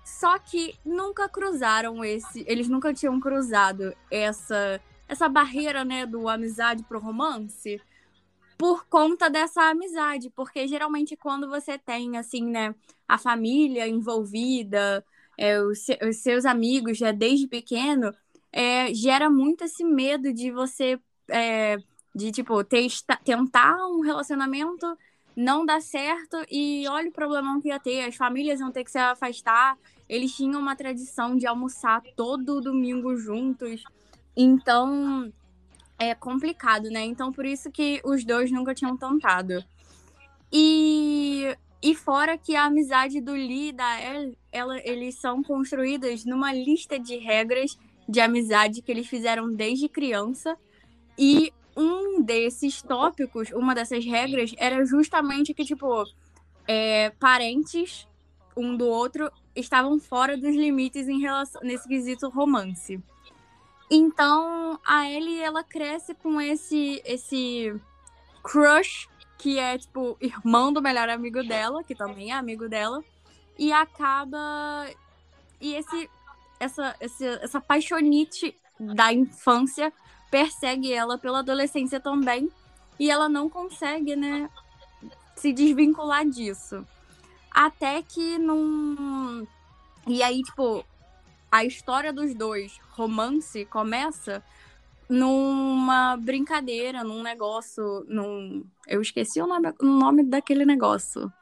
Só 0.05 0.41
que 0.41 0.75
nunca 0.85 1.29
cruzaram 1.29 2.05
esse, 2.05 2.45
eles 2.49 2.69
nunca 2.69 2.93
tinham 2.93 3.21
cruzado 3.21 3.95
essa 4.11 4.81
essa 5.09 5.29
barreira, 5.29 5.85
né, 5.85 6.07
do 6.07 6.29
amizade 6.29 6.85
pro 6.85 7.01
romance 7.01 7.81
por 8.59 8.87
conta 8.89 9.31
dessa 9.31 9.71
amizade, 9.71 10.31
porque 10.31 10.67
geralmente 10.67 11.17
quando 11.17 11.49
você 11.49 11.79
tem 11.79 12.17
assim, 12.17 12.45
né, 12.45 12.75
a 13.07 13.17
família 13.17 13.87
envolvida, 13.87 15.05
é, 15.39 15.61
os, 15.61 15.79
se- 15.79 15.99
os 16.03 16.17
seus 16.17 16.45
amigos 16.45 16.99
já 16.99 17.13
desde 17.13 17.47
pequeno, 17.47 18.13
é, 18.53 18.93
gera 18.93 19.31
muito 19.31 19.63
esse 19.65 19.85
medo 19.85 20.33
de 20.33 20.51
você 20.51 20.99
é, 21.31 21.77
de 22.13 22.33
tipo 22.33 22.65
tentar 23.25 23.77
um 23.87 24.01
relacionamento 24.01 24.87
não 25.37 25.65
dar 25.65 25.81
certo 25.81 26.37
e 26.51 26.85
olha 26.89 27.11
o 27.11 27.13
problema 27.13 27.61
que 27.61 27.69
ia 27.69 27.79
ter, 27.79 28.01
as 28.01 28.17
famílias 28.17 28.59
iam 28.59 28.73
ter 28.73 28.83
que 28.83 28.91
se 28.91 28.99
afastar. 28.99 29.79
Eles 30.09 30.35
tinham 30.35 30.61
uma 30.61 30.75
tradição 30.75 31.37
de 31.37 31.47
almoçar 31.47 32.03
todo 32.17 32.61
domingo 32.61 33.15
juntos. 33.17 33.85
Então 34.41 35.33
é 35.99 36.15
complicado, 36.15 36.89
né? 36.91 37.05
Então 37.05 37.33
por 37.33 37.45
isso 37.45 37.73
que 37.73 38.01
os 38.05 38.25
dois 38.25 38.53
nunca 38.53 38.73
tinham 38.73 38.97
tentado. 38.97 39.65
E 40.53 41.57
e 41.81 41.95
fora 41.95 42.37
que 42.37 42.57
a 42.57 42.65
amizade 42.65 43.21
do 43.21 43.33
Lee 43.33 43.69
e 43.69 43.73
da 43.73 44.01
Elle, 44.01 44.37
ela, 44.51 44.79
eles 44.79 45.15
são 45.17 45.43
construídas 45.43 46.25
numa 46.25 46.53
lista 46.53 46.99
de 46.99 47.17
regras 47.17 47.79
de 48.09 48.21
amizade 48.21 48.83
que 48.83 48.91
eles 48.91 49.07
fizeram 49.07 49.53
desde 49.53 49.89
criança. 49.89 50.57
E 51.17 51.53
um 51.77 52.21
desses 52.21 52.83
tópicos, 52.83 53.51
uma 53.53 53.75
dessas 53.75 54.05
regras, 54.05 54.53
era 54.57 54.85
justamente 54.85 55.55
que, 55.55 55.65
tipo, 55.65 56.05
é, 56.67 57.11
parentes 57.11 58.09
um 58.57 58.77
do 58.77 58.89
outro 58.89 59.31
estavam 59.55 60.01
fora 60.01 60.37
dos 60.37 60.55
limites 60.57 61.07
em 61.07 61.21
relação 61.21 61.61
nesse 61.63 61.87
quesito 61.87 62.29
romance. 62.29 63.01
Então, 63.91 64.79
a 64.87 65.09
Ellie, 65.09 65.41
ela 65.41 65.65
cresce 65.65 66.15
com 66.15 66.41
esse 66.41 67.03
esse 67.05 67.75
crush 68.43 69.09
que 69.39 69.59
é 69.59 69.79
tipo 69.79 70.17
irmão 70.21 70.73
do 70.73 70.83
melhor 70.83 71.09
amigo 71.09 71.43
dela, 71.43 71.83
que 71.85 71.95
também 71.95 72.33
é 72.33 72.35
amigo 72.35 72.69
dela, 72.69 73.03
e 73.59 73.73
acaba 73.73 74.87
e 75.61 75.75
esse 75.75 76.11
essa 76.61 76.95
essa, 77.01 77.25
essa 77.25 77.61
paixonite 77.61 78.55
da 78.79 79.13
infância 79.13 79.93
persegue 80.31 80.93
ela 80.93 81.17
pela 81.17 81.39
adolescência 81.39 81.99
também, 82.01 82.51
e 82.99 83.11
ela 83.11 83.29
não 83.29 83.49
consegue, 83.49 84.15
né, 84.15 84.51
se 85.37 85.53
desvincular 85.53 86.27
disso. 86.29 86.87
Até 87.51 88.03
que 88.03 88.39
num 88.39 89.47
e 90.07 90.23
aí, 90.23 90.43
tipo, 90.43 90.85
a 91.51 91.65
história 91.65 92.13
dos 92.13 92.35
dois, 92.35 92.79
romance, 92.91 93.65
começa 93.67 94.43
numa 95.09 96.17
brincadeira, 96.17 97.03
num 97.03 97.23
negócio, 97.23 98.05
num. 98.07 98.65
Eu 98.87 99.01
esqueci 99.01 99.41
o 99.41 99.47
nome, 99.47 99.73
o 99.81 99.87
nome 99.87 100.23
daquele 100.25 100.65
negócio. 100.65 101.33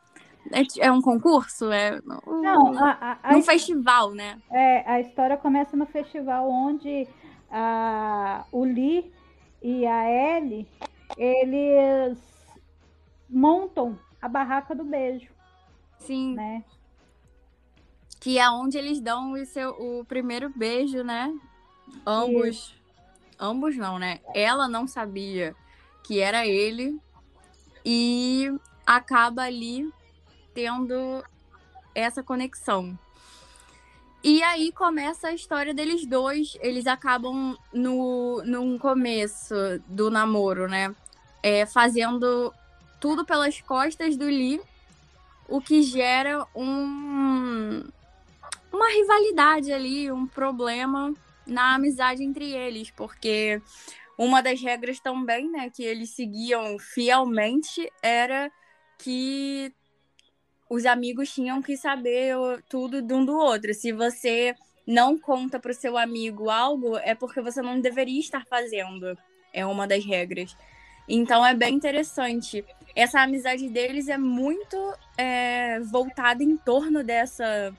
É, 0.52 0.86
é 0.86 0.92
um 0.92 1.02
concurso? 1.02 1.72
É 1.72 2.00
Não, 2.24 2.78
a, 2.78 2.90
a, 2.92 3.18
a 3.30 3.32
num 3.32 3.38
his- 3.40 3.46
festival, 3.46 4.12
né? 4.12 4.38
é, 4.50 4.88
a 4.88 5.00
história 5.00 5.36
começa 5.36 5.76
no 5.76 5.86
festival 5.86 6.48
onde 6.48 7.08
a, 7.50 8.44
o 8.52 8.62
Lee 8.64 9.12
e 9.60 9.84
a 9.84 10.08
Ellie, 10.38 10.68
eles 11.18 12.16
montam 13.28 13.98
a 14.22 14.28
barraca 14.28 14.74
do 14.74 14.84
beijo, 14.84 15.30
Sim. 15.98 16.34
né? 16.34 16.62
Que 18.26 18.40
é 18.40 18.50
onde 18.50 18.76
eles 18.76 19.00
dão 19.00 19.34
o, 19.34 19.46
seu, 19.46 19.70
o 19.70 20.04
primeiro 20.04 20.50
beijo, 20.50 21.04
né? 21.04 21.32
Ambos. 22.04 22.74
Ambos 23.38 23.76
não, 23.76 24.00
né? 24.00 24.18
Ela 24.34 24.66
não 24.66 24.88
sabia 24.88 25.54
que 26.02 26.18
era 26.18 26.44
ele. 26.44 27.00
E 27.84 28.50
acaba 28.84 29.42
ali 29.42 29.88
tendo 30.52 31.22
essa 31.94 32.20
conexão. 32.20 32.98
E 34.24 34.42
aí 34.42 34.72
começa 34.72 35.28
a 35.28 35.32
história 35.32 35.72
deles 35.72 36.04
dois. 36.04 36.58
Eles 36.60 36.88
acabam 36.88 37.56
no, 37.72 38.42
no 38.44 38.76
começo 38.80 39.54
do 39.86 40.10
namoro, 40.10 40.66
né? 40.66 40.92
É, 41.44 41.64
fazendo 41.64 42.52
tudo 42.98 43.24
pelas 43.24 43.60
costas 43.60 44.16
do 44.16 44.24
Lee, 44.24 44.60
o 45.48 45.60
que 45.60 45.80
gera 45.80 46.44
um, 46.56 47.84
uma 48.76 48.88
rivalidade 48.92 49.72
ali, 49.72 50.10
um 50.12 50.26
problema 50.26 51.12
na 51.46 51.74
amizade 51.74 52.22
entre 52.22 52.52
eles, 52.52 52.90
porque 52.90 53.60
uma 54.18 54.42
das 54.42 54.60
regras 54.60 55.00
também, 55.00 55.50
né, 55.50 55.70
que 55.70 55.82
eles 55.82 56.10
seguiam 56.10 56.78
fielmente 56.78 57.90
era 58.02 58.50
que 58.98 59.72
os 60.68 60.84
amigos 60.84 61.32
tinham 61.32 61.62
que 61.62 61.76
saber 61.76 62.36
o- 62.36 62.60
tudo 62.68 63.00
de 63.00 63.14
um 63.14 63.24
do 63.24 63.36
outro. 63.36 63.72
Se 63.72 63.92
você 63.92 64.54
não 64.86 65.18
conta 65.18 65.58
pro 65.58 65.74
seu 65.74 65.96
amigo 65.96 66.50
algo, 66.50 66.96
é 66.98 67.14
porque 67.14 67.40
você 67.40 67.62
não 67.62 67.80
deveria 67.80 68.20
estar 68.20 68.44
fazendo. 68.46 69.16
É 69.52 69.64
uma 69.64 69.86
das 69.86 70.04
regras. 70.04 70.56
Então 71.08 71.44
é 71.46 71.54
bem 71.54 71.74
interessante. 71.74 72.64
Essa 72.94 73.20
amizade 73.20 73.68
deles 73.68 74.08
é 74.08 74.18
muito 74.18 74.76
é, 75.16 75.78
voltada 75.80 76.42
em 76.42 76.56
torno 76.56 77.04
dessa, 77.04 77.72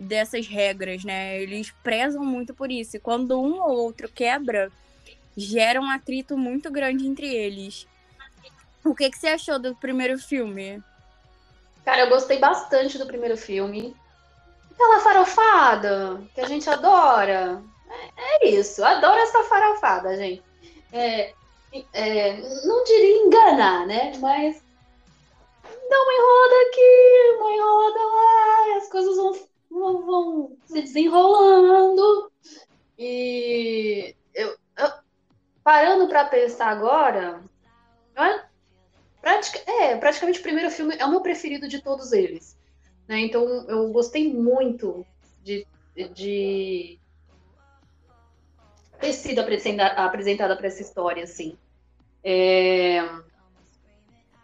dessas 0.00 0.46
regras, 0.46 1.04
né? 1.04 1.40
Eles 1.40 1.70
prezam 1.82 2.24
muito 2.24 2.54
por 2.54 2.72
isso. 2.72 2.96
E 2.96 3.00
quando 3.00 3.40
um 3.40 3.60
ou 3.60 3.76
outro 3.76 4.10
quebra, 4.10 4.72
gera 5.36 5.80
um 5.80 5.90
atrito 5.90 6.38
muito 6.38 6.70
grande 6.70 7.06
entre 7.06 7.26
eles. 7.26 7.86
O 8.84 8.94
que, 8.94 9.10
que 9.10 9.18
você 9.18 9.28
achou 9.28 9.58
do 9.58 9.76
primeiro 9.76 10.18
filme? 10.18 10.82
Cara, 11.84 12.02
eu 12.02 12.08
gostei 12.08 12.38
bastante 12.38 12.96
do 12.96 13.06
primeiro 13.06 13.36
filme. 13.36 13.94
Aquela 14.72 15.00
farofada 15.00 16.22
que 16.34 16.40
a 16.40 16.48
gente 16.48 16.68
adora. 16.68 17.62
É, 18.16 18.46
é 18.46 18.48
isso, 18.48 18.82
adoro 18.82 19.20
essa 19.20 19.44
farofada, 19.44 20.16
gente. 20.16 20.42
É, 20.92 21.34
é, 21.92 22.36
não 22.64 22.82
diria 22.84 23.16
enganar, 23.18 23.86
né? 23.86 24.12
Mas 24.18 24.62
dá 25.62 26.02
uma 26.02 26.14
enrolada 26.14 26.54
aqui, 26.68 27.36
uma 27.38 27.52
enrolada 27.52 27.98
lá, 27.98 28.76
as 28.78 28.88
coisas 28.88 29.16
vão, 29.16 29.49
vão, 29.70 30.56
se 30.64 30.82
desenrolando. 30.82 32.30
E 32.98 34.14
eu, 34.34 34.56
eu- 34.76 34.92
parando 35.64 36.08
pra 36.08 36.24
pensar 36.24 36.68
agora, 36.68 37.42
pratica- 39.20 39.70
é, 39.70 39.96
praticamente 39.96 40.40
o 40.40 40.42
primeiro 40.42 40.70
filme 40.70 40.96
é 40.98 41.04
o 41.04 41.10
meu 41.10 41.20
preferido 41.20 41.68
de 41.68 41.82
todos 41.82 42.12
eles. 42.12 42.58
né? 43.08 43.20
Então 43.20 43.44
eu 43.68 43.90
gostei 43.90 44.32
muito 44.32 45.06
de, 45.42 45.66
de 46.14 46.98
ter 49.00 49.12
sido 49.12 49.40
apresenta- 49.40 49.86
apresentada 49.86 50.56
para 50.56 50.66
essa 50.66 50.82
história, 50.82 51.24
assim. 51.24 51.56
É, 52.22 53.00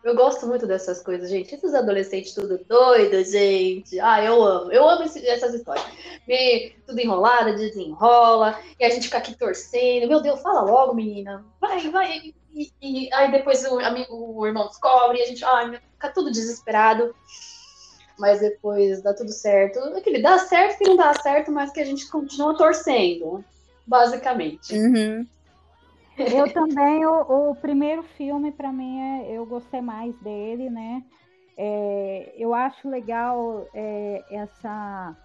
Eu 0.07 0.15
gosto 0.15 0.47
muito 0.47 0.67
dessas 0.67 1.03
coisas, 1.03 1.29
gente. 1.29 1.55
Esses 1.55 1.75
adolescentes 1.75 2.33
tudo 2.33 2.59
doido, 2.69 3.25
gente. 3.25 3.99
Ah, 4.01 4.23
eu 4.25 4.43
amo. 4.43 4.71
Eu 4.73 4.89
amo 4.89 5.03
esse- 5.05 5.27
essas 5.27 5.53
histórias. 5.55 5.85
Me, 6.29 6.71
tudo 6.87 7.01
enrolada, 7.01 7.55
desenrola. 7.55 8.59
E 8.79 8.85
a 8.85 8.91
gente 8.91 9.05
fica 9.05 9.19
aqui 9.19 9.37
torcendo. 9.37 10.09
Meu 10.09 10.21
Deus, 10.21 10.41
fala 10.41 10.61
logo, 10.61 10.95
menina. 10.95 11.45
Vai, 11.61 11.89
vai. 11.91 12.33
E, 12.55 12.73
e 12.81 13.13
aí 13.13 13.31
depois 13.33 13.65
o, 13.67 13.79
amigo, 13.81 14.15
o 14.15 14.47
irmão 14.47 14.67
descobre 14.69 15.19
e 15.19 15.23
a 15.23 15.27
gente 15.27 15.45
ai, 15.45 15.79
fica 15.95 16.09
tudo 16.11 16.31
desesperado. 16.31 17.15
mas 18.19 18.41
depois 18.41 19.03
dá 19.03 19.13
tudo 19.13 19.31
certo. 19.33 19.79
Aquele 19.97 20.23
dá 20.23 20.39
certo 20.39 20.79
que 20.79 20.85
não 20.89 20.97
dá 20.97 21.13
certo, 21.21 21.53
mas 21.53 21.71
que 21.71 21.81
a 21.81 21.85
gente 21.85 22.09
continua 22.09 22.57
torcendo, 22.57 23.45
basicamente. 23.87 24.73
Uhum. 24.75 25.27
Eu 26.19 26.53
também, 26.53 27.05
o, 27.05 27.51
o 27.51 27.55
primeiro 27.55 28.03
filme, 28.03 28.51
para 28.51 28.73
mim, 28.73 29.01
é, 29.01 29.33
eu 29.33 29.45
gostei 29.45 29.81
mais 29.81 30.15
dele, 30.21 30.71
né? 30.71 31.03
É, 31.57 32.35
eu 32.37 32.55
acho 32.55 32.89
legal 32.89 33.67
é, 33.75 34.25
essa, 34.31 35.17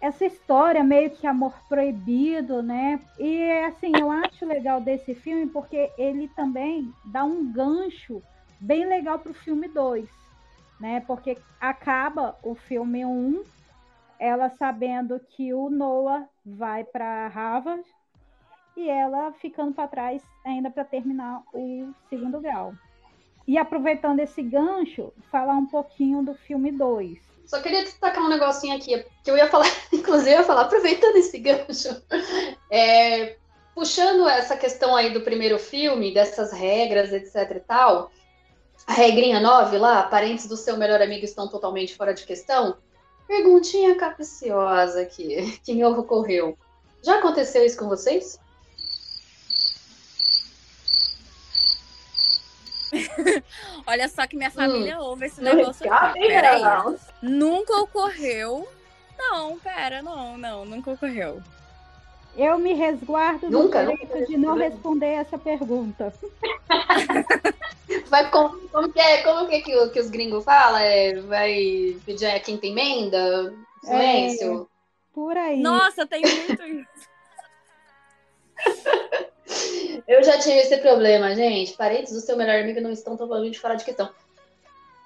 essa 0.00 0.24
história, 0.24 0.82
meio 0.82 1.10
que 1.10 1.26
amor 1.26 1.54
proibido, 1.68 2.62
né? 2.62 3.00
E, 3.18 3.50
assim, 3.66 3.92
eu 3.98 4.10
acho 4.10 4.46
legal 4.46 4.80
desse 4.80 5.14
filme 5.14 5.46
porque 5.46 5.90
ele 5.98 6.28
também 6.28 6.90
dá 7.04 7.24
um 7.24 7.52
gancho 7.52 8.22
bem 8.58 8.86
legal 8.86 9.18
pro 9.18 9.34
filme 9.34 9.68
2, 9.68 10.08
né? 10.78 11.00
Porque 11.06 11.36
acaba 11.60 12.36
o 12.42 12.54
filme 12.54 13.04
1, 13.04 13.08
um, 13.08 13.44
ela 14.18 14.50
sabendo 14.50 15.18
que 15.18 15.52
o 15.52 15.70
Noah 15.70 16.26
vai 16.44 16.84
para 16.84 17.28
Harvard 17.28 17.84
e 18.76 18.88
ela 18.88 19.32
ficando 19.32 19.72
para 19.72 19.88
trás 19.88 20.22
ainda 20.44 20.70
para 20.70 20.84
terminar 20.84 21.42
o 21.52 21.92
segundo 22.08 22.40
grau. 22.40 22.74
E 23.46 23.58
aproveitando 23.58 24.20
esse 24.20 24.42
gancho, 24.42 25.12
falar 25.30 25.54
um 25.54 25.66
pouquinho 25.66 26.22
do 26.22 26.34
filme 26.34 26.70
2. 26.70 27.18
Só 27.46 27.60
queria 27.60 27.82
destacar 27.82 28.22
um 28.22 28.28
negocinho 28.28 28.76
aqui, 28.76 29.04
que 29.24 29.30
eu 29.30 29.36
ia 29.36 29.48
falar, 29.48 29.66
inclusive, 29.92 30.30
eu 30.30 30.38
ia 30.38 30.44
falar, 30.44 30.62
aproveitando 30.62 31.16
esse 31.16 31.38
gancho, 31.38 32.00
é, 32.70 33.36
puxando 33.74 34.28
essa 34.28 34.56
questão 34.56 34.94
aí 34.94 35.12
do 35.12 35.22
primeiro 35.22 35.58
filme, 35.58 36.14
dessas 36.14 36.52
regras, 36.52 37.12
etc 37.12 37.56
e 37.56 37.60
tal, 37.60 38.10
a 38.86 38.92
regrinha 38.92 39.40
9 39.40 39.78
lá, 39.78 40.04
parentes 40.04 40.46
do 40.46 40.56
seu 40.56 40.76
melhor 40.76 41.02
amigo 41.02 41.24
estão 41.24 41.48
totalmente 41.48 41.96
fora 41.96 42.14
de 42.14 42.24
questão, 42.24 42.76
perguntinha 43.26 43.96
capciosa 43.96 45.02
aqui, 45.02 45.58
que 45.64 45.74
me 45.74 45.84
ocorreu. 45.84 46.56
Já 47.02 47.18
aconteceu 47.18 47.64
isso 47.64 47.78
com 47.78 47.88
vocês? 47.88 48.38
Olha 53.86 54.08
só 54.08 54.26
que 54.26 54.36
minha 54.36 54.48
Hum. 54.48 54.52
família 54.52 54.98
ouve 55.00 55.26
esse 55.26 55.40
negócio 55.40 55.86
não. 55.88 56.98
Nunca 57.22 57.76
ocorreu. 57.80 58.68
Não, 59.18 59.58
pera, 59.58 60.02
não, 60.02 60.36
não, 60.38 60.64
nunca 60.64 60.92
ocorreu. 60.92 61.42
Eu 62.36 62.58
me 62.58 62.72
resguardo 62.72 63.50
do 63.50 63.50
Nunca, 63.50 63.80
direito 63.80 64.14
nunca 64.14 64.26
de 64.26 64.36
não 64.36 64.56
responder 64.56 65.06
essa 65.06 65.36
pergunta. 65.36 66.14
Vai, 68.08 68.30
como, 68.30 68.68
como 68.68 68.92
que 68.92 69.00
é, 69.00 69.22
como 69.22 69.48
que, 69.48 69.56
é 69.56 69.60
que, 69.60 69.88
que 69.88 70.00
os 70.00 70.10
gringos 70.10 70.44
falam? 70.44 70.78
É, 70.80 71.20
vai 71.20 71.96
pedir 72.06 72.26
a 72.26 72.40
quinta 72.40 72.66
emenda? 72.66 73.52
Silêncio? 73.82 74.68
Por 75.12 75.36
aí. 75.36 75.60
Nossa, 75.60 76.06
tem 76.06 76.22
muito 76.22 76.62
isso. 76.62 77.08
Eu 80.06 80.22
já 80.22 80.38
tive 80.38 80.58
esse 80.58 80.76
problema, 80.78 81.34
gente. 81.34 81.72
Parentes 81.74 82.12
do 82.12 82.20
seu 82.20 82.36
melhor 82.36 82.60
amigo 82.60 82.80
não 82.80 82.90
estão 82.90 83.16
totalmente 83.16 83.58
fora 83.58 83.76
de 83.76 83.84
questão. 83.84 84.10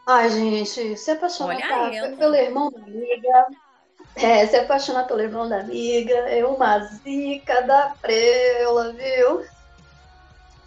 Ai, 0.06 0.28
gente, 0.30 0.96
se 0.96 1.10
apaixonar 1.10 1.58
tá, 1.58 2.16
pelo 2.18 2.34
irmão 2.34 2.70
da 2.70 2.78
amiga. 2.78 3.46
É, 4.16 4.46
se 4.46 4.56
apaixonar 4.56 5.04
pelo 5.06 5.20
irmão 5.20 5.48
da 5.48 5.60
amiga 5.60 6.14
é 6.14 6.44
uma 6.44 6.78
zica 6.78 7.62
da 7.62 7.94
preula, 8.00 8.92
viu? 8.92 9.44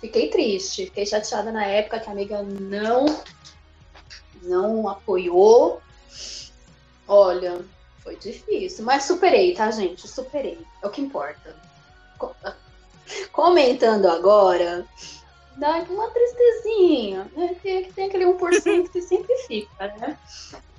Fiquei 0.01 0.30
triste, 0.30 0.86
fiquei 0.86 1.06
chateada 1.06 1.51
na 1.51 1.66
época 1.66 2.00
que 2.00 2.10
a 2.10 2.12
amiga 2.12 2.44
não 2.44 3.06
não 4.44 4.88
apoiou. 4.88 5.82
Olha, 7.08 7.63
foi 8.04 8.16
difícil, 8.16 8.84
mas 8.86 9.06
superei, 9.06 9.54
tá, 9.54 9.70
gente? 9.72 10.08
Superei. 10.08 10.60
É 10.82 10.88
o 10.88 10.89
que 10.89 11.01
importa. 11.01 11.56
Co- 13.32 13.32
Comentando 13.32 14.08
agora, 14.08 14.86
dá 15.58 15.79
uma 15.90 16.10
tristezinha, 16.12 17.29
né? 17.36 17.55
Tem, 17.62 17.92
tem 17.92 18.08
aquele 18.08 18.25
1% 18.25 18.92
que 18.92 19.01
sempre 19.01 19.36
fica, 19.48 19.88
né? 19.98 20.18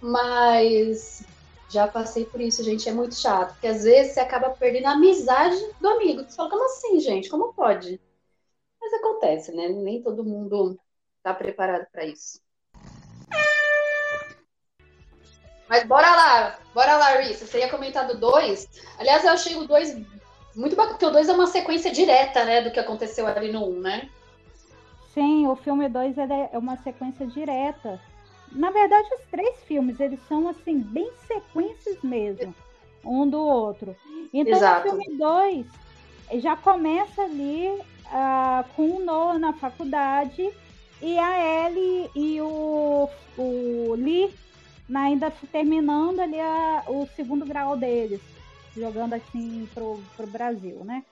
Mas 0.01 1.25
já 1.69 1.87
passei 1.89 2.25
por 2.25 2.41
isso, 2.41 2.63
gente, 2.65 2.89
é 2.89 2.93
muito 2.93 3.15
chato. 3.15 3.53
Porque 3.53 3.67
às 3.67 3.85
vezes 3.85 4.15
você 4.15 4.21
acaba 4.21 4.51
perdendo 4.51 4.87
a 4.87 4.93
amizade 4.93 5.57
do 5.81 5.89
amigo. 5.89 6.23
Você 6.25 6.37
fala, 6.37 6.51
como 6.51 6.65
assim, 6.65 7.01
gente? 7.01 7.29
Como 7.29 7.53
pode? 7.53 8.01
Mas 8.81 8.93
acontece, 8.95 9.53
né? 9.53 9.69
Nem 9.69 10.03
todo 10.03 10.25
mundo 10.25 10.79
tá 11.23 11.35
preparado 11.35 11.87
para 11.93 12.07
isso. 12.07 12.41
Mas 15.69 15.85
bora 15.87 16.11
lá, 16.11 16.59
bora 16.73 16.97
lá, 16.97 17.17
Rissa. 17.21 17.47
Você 17.47 17.59
ia 17.59 17.69
comentar 17.71 18.07
do 18.07 18.19
2. 18.19 18.67
Aliás, 18.99 19.25
eu 19.25 19.31
achei 19.33 19.55
o 19.57 19.67
2 19.67 19.95
muito 20.59 20.75
bacana, 20.75 20.95
porque 20.95 21.07
o 21.07 21.11
2 21.11 21.29
é 21.29 21.33
uma 21.33 21.47
sequência 21.47 21.91
direta, 21.91 22.45
né, 22.45 22.61
do 22.63 22.73
que 22.73 22.81
aconteceu 22.81 23.27
ali 23.29 23.53
no 23.53 23.65
1, 23.65 23.69
um, 23.69 23.81
né? 23.81 24.09
Sim, 25.15 25.47
o 25.47 25.55
filme 25.55 25.89
2 25.89 26.19
é 26.19 26.59
uma 26.59 26.77
sequência 26.79 27.27
direta. 27.27 28.01
Na 28.53 28.71
verdade, 28.71 29.09
os 29.15 29.31
três 29.31 29.57
filmes, 29.63 30.01
eles 30.01 30.21
são, 30.29 30.49
assim, 30.49 30.79
bem 30.79 31.11
sequências 31.27 32.03
mesmo, 32.03 32.55
um 33.05 33.29
do 33.29 33.39
outro. 33.41 33.97
Então, 34.33 34.59
Exato. 34.59 34.89
o 34.89 34.91
filme 34.91 35.17
2 35.17 35.67
já 36.43 36.57
começa 36.57 37.23
ali 37.23 37.81
ah, 38.07 38.65
com 38.75 38.97
o 38.97 39.05
Noah 39.05 39.39
na 39.39 39.53
faculdade 39.53 40.51
e 41.01 41.19
a 41.19 41.67
Ellie 41.69 42.11
e 42.15 42.41
o, 42.41 43.09
o 43.37 43.95
Lee 43.97 44.35
ainda 44.93 45.31
terminando 45.53 46.21
ali 46.21 46.41
a- 46.41 46.83
o 46.89 47.07
segundo 47.15 47.45
grau 47.47 47.77
deles, 47.77 48.21
jogando 48.79 49.15
assim 49.15 49.69
pro, 49.75 50.01
pro 50.17 50.27
Brasil, 50.27 50.85
né? 50.85 51.05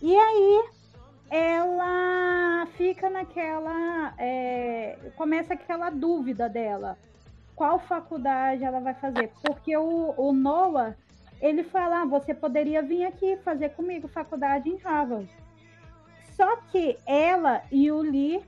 E 0.00 0.16
aí 0.16 0.64
ela 1.30 2.66
fica 2.76 3.08
naquela. 3.08 4.14
é, 4.18 4.98
começa 5.16 5.54
aquela 5.54 5.90
dúvida 5.90 6.48
dela. 6.48 6.98
Qual 7.56 7.78
faculdade 7.78 8.64
ela 8.64 8.80
vai 8.80 8.94
fazer? 8.94 9.32
Porque 9.42 9.76
o, 9.76 10.12
o 10.16 10.32
Noah, 10.32 10.96
ele 11.40 11.62
fala, 11.62 12.02
ah, 12.02 12.04
você 12.04 12.34
poderia 12.34 12.82
vir 12.82 13.04
aqui 13.04 13.36
fazer 13.38 13.70
comigo 13.70 14.08
faculdade 14.08 14.68
em 14.68 14.76
Harvard. 14.76 15.28
Só 16.36 16.56
que 16.56 16.98
ela 17.06 17.62
e 17.70 17.92
o 17.92 18.00
Lee 18.00 18.42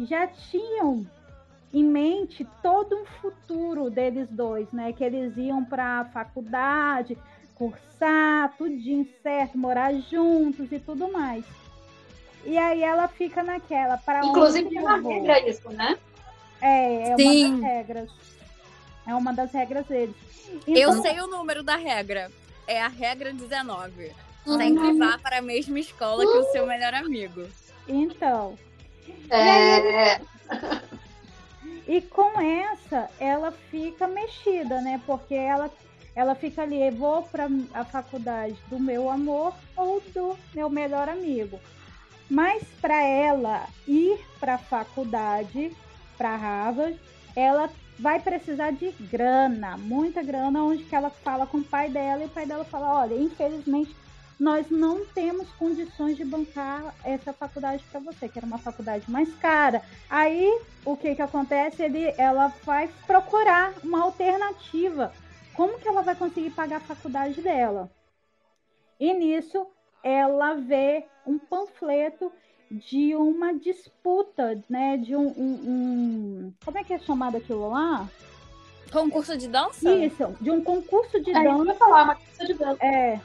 já 0.00 0.26
tinham 0.26 1.06
em 1.72 1.84
mente 1.84 2.46
todo 2.62 2.96
um 2.96 3.04
futuro 3.04 3.90
deles 3.90 4.30
dois, 4.30 4.70
né? 4.72 4.92
Que 4.92 5.04
eles 5.04 5.36
iam 5.36 5.64
para 5.64 6.00
a 6.00 6.04
faculdade, 6.06 7.18
cursar, 7.58 8.54
tudinho 8.56 9.06
certo, 9.22 9.58
morar 9.58 9.92
juntos 9.94 10.70
e 10.70 10.78
tudo 10.78 11.10
mais. 11.10 11.44
E 12.44 12.56
aí 12.56 12.82
ela 12.82 13.08
fica 13.08 13.42
naquela. 13.42 13.96
Para 13.98 14.24
Inclusive, 14.24 14.74
é 14.76 14.78
eu 14.80 14.84
uma 14.84 15.00
vou? 15.00 15.12
regra 15.12 15.48
isso, 15.48 15.68
né? 15.70 15.98
É, 16.60 17.10
é 17.10 17.16
Sim. 17.16 17.46
uma 17.46 17.56
das 17.58 17.70
regras. 17.72 18.10
É 19.06 19.14
uma 19.14 19.32
das 19.32 19.52
regras 19.52 19.86
deles. 19.86 20.14
Eu 20.66 20.90
Então, 20.90 21.02
sei 21.02 21.20
o 21.20 21.26
número 21.26 21.62
da 21.62 21.76
regra. 21.76 22.30
É 22.66 22.80
a 22.80 22.88
regra 22.88 23.32
19. 23.32 24.12
Uhum. 24.46 24.56
Sempre 24.58 24.92
vá 24.98 25.18
para 25.18 25.38
a 25.38 25.42
mesma 25.42 25.78
escola 25.80 26.22
que 26.24 26.38
o 26.38 26.52
seu 26.52 26.66
melhor 26.66 26.94
amigo. 26.94 27.46
Então, 27.86 28.54
É, 29.30 30.20
E 31.86 32.00
com 32.02 32.38
essa, 32.40 33.08
ela 33.18 33.50
fica 33.70 34.06
mexida, 34.06 34.80
né? 34.82 35.00
Porque 35.06 35.34
ela, 35.34 35.70
ela 36.18 36.34
fica 36.34 36.62
ali, 36.62 36.90
vou 36.90 37.22
para 37.22 37.48
a 37.72 37.84
faculdade 37.84 38.56
do 38.68 38.80
meu 38.80 39.08
amor 39.08 39.54
ou 39.76 40.02
do 40.12 40.36
meu 40.52 40.68
melhor 40.68 41.08
amigo. 41.08 41.60
Mas 42.28 42.64
para 42.80 43.00
ela 43.04 43.68
ir 43.86 44.18
para 44.40 44.54
a 44.54 44.58
faculdade, 44.58 45.70
para 46.16 46.34
Harvard, 46.34 46.98
ela 47.36 47.70
vai 48.00 48.18
precisar 48.18 48.72
de 48.72 48.90
grana, 49.12 49.76
muita 49.76 50.20
grana, 50.20 50.64
onde 50.64 50.82
que 50.82 50.96
ela 50.96 51.08
fala 51.08 51.46
com 51.46 51.58
o 51.58 51.64
pai 51.64 51.88
dela 51.88 52.24
e 52.24 52.26
o 52.26 52.30
pai 52.30 52.46
dela 52.46 52.64
fala, 52.64 53.00
olha, 53.00 53.14
infelizmente 53.14 53.94
nós 54.40 54.68
não 54.68 55.04
temos 55.06 55.48
condições 55.52 56.16
de 56.16 56.24
bancar 56.24 56.96
essa 57.04 57.32
faculdade 57.32 57.84
para 57.92 58.00
você, 58.00 58.28
que 58.28 58.40
era 58.40 58.46
uma 58.46 58.58
faculdade 58.58 59.08
mais 59.08 59.32
cara. 59.36 59.82
Aí 60.10 60.62
o 60.84 60.96
que 60.96 61.14
que 61.14 61.22
acontece? 61.22 61.84
Ele, 61.84 62.12
ela 62.18 62.52
vai 62.64 62.90
procurar 63.06 63.72
uma 63.84 64.02
alternativa. 64.02 65.12
Como 65.58 65.76
que 65.76 65.88
ela 65.88 66.02
vai 66.02 66.14
conseguir 66.14 66.50
pagar 66.50 66.76
a 66.76 66.80
faculdade 66.80 67.42
dela? 67.42 67.90
E 69.00 69.12
nisso 69.12 69.66
ela 70.04 70.54
vê 70.54 71.04
um 71.26 71.36
panfleto 71.36 72.30
de 72.70 73.16
uma 73.16 73.52
disputa, 73.52 74.62
né? 74.70 74.96
De 74.98 75.16
um, 75.16 75.26
um- 75.26 75.60
um- 75.66 76.52
como 76.64 76.78
é 76.78 76.84
que 76.84 76.94
é 76.94 76.98
chamado 77.00 77.38
aquilo 77.38 77.70
lá? 77.70 78.06
Concurso 78.92 79.36
de 79.36 79.48
dança? 79.48 79.90
Isso, 79.90 80.32
de 80.40 80.48
um 80.48 80.62
concurso 80.62 81.20
de 81.20 81.32
eu 81.32 81.42
dança 81.42 81.64
ia 81.64 81.74
falar, 81.74 82.04
uma 82.04 82.14
coisa 82.14 82.44
de 82.52 82.54
dança. 82.54 82.86
é, 82.86 83.20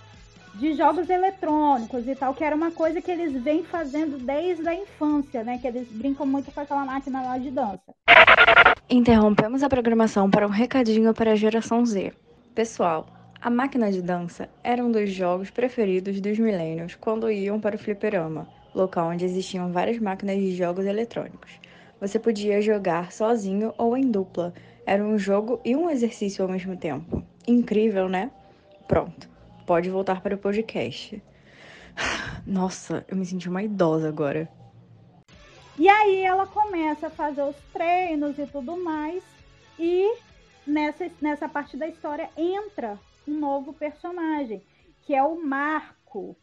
de 0.55 0.73
jogos 0.73 1.07
eletrônicos 1.11 2.07
e 2.07 2.15
tal, 2.15 2.33
que 2.33 2.43
era 2.43 2.55
uma 2.55 2.71
coisa 2.71 2.99
que 2.99 3.11
eles 3.11 3.31
vêm 3.43 3.63
fazendo 3.63 4.17
desde 4.17 4.67
a 4.67 4.73
infância, 4.73 5.43
né? 5.43 5.59
Que 5.59 5.67
eles 5.67 5.87
brincam 5.87 6.25
muito 6.25 6.51
com 6.51 6.59
aquela 6.61 6.83
máquina 6.83 7.21
lá 7.21 7.37
de 7.37 7.51
dança. 7.51 7.93
Interrompemos 8.89 9.61
a 9.61 9.69
programação 9.69 10.31
para 10.31 10.47
um 10.47 10.49
recadinho 10.51 11.13
para 11.13 11.33
a 11.33 11.35
geração 11.35 11.85
Z. 11.85 12.11
Pessoal, 12.55 13.07
a 13.41 13.49
máquina 13.49 13.91
de 13.91 13.99
dança 13.99 14.47
era 14.63 14.85
um 14.85 14.91
dos 14.91 15.09
jogos 15.09 15.49
preferidos 15.49 16.21
dos 16.21 16.37
millennials 16.37 16.93
quando 16.93 17.31
iam 17.31 17.59
para 17.59 17.75
o 17.75 17.79
fliperama, 17.79 18.47
local 18.75 19.09
onde 19.09 19.25
existiam 19.25 19.71
várias 19.71 19.97
máquinas 19.97 20.37
de 20.37 20.55
jogos 20.55 20.85
eletrônicos. 20.85 21.59
Você 21.99 22.19
podia 22.19 22.61
jogar 22.61 23.11
sozinho 23.11 23.73
ou 23.75 23.97
em 23.97 24.11
dupla. 24.11 24.53
Era 24.85 25.03
um 25.03 25.17
jogo 25.17 25.59
e 25.65 25.75
um 25.75 25.89
exercício 25.89 26.45
ao 26.45 26.51
mesmo 26.51 26.77
tempo. 26.77 27.23
Incrível, 27.47 28.07
né? 28.07 28.29
Pronto, 28.87 29.27
pode 29.65 29.89
voltar 29.89 30.21
para 30.21 30.35
o 30.35 30.37
podcast. 30.37 31.23
Nossa, 32.45 33.03
eu 33.07 33.17
me 33.17 33.25
senti 33.25 33.49
uma 33.49 33.63
idosa 33.63 34.07
agora. 34.07 34.47
E 35.79 35.89
aí 35.89 36.21
ela 36.21 36.45
começa 36.45 37.07
a 37.07 37.09
fazer 37.09 37.41
os 37.41 37.55
treinos 37.73 38.37
e 38.37 38.45
tudo 38.45 38.77
mais. 38.77 39.23
E 39.79 40.07
nessa, 40.65 41.09
nessa 41.21 41.49
parte 41.49 41.77
da 41.77 41.87
história 41.87 42.29
entra 42.37 42.99
um 43.27 43.39
novo 43.39 43.73
personagem, 43.73 44.61
que 45.05 45.13
é 45.13 45.23
o 45.23 45.41
Marco. 45.43 46.35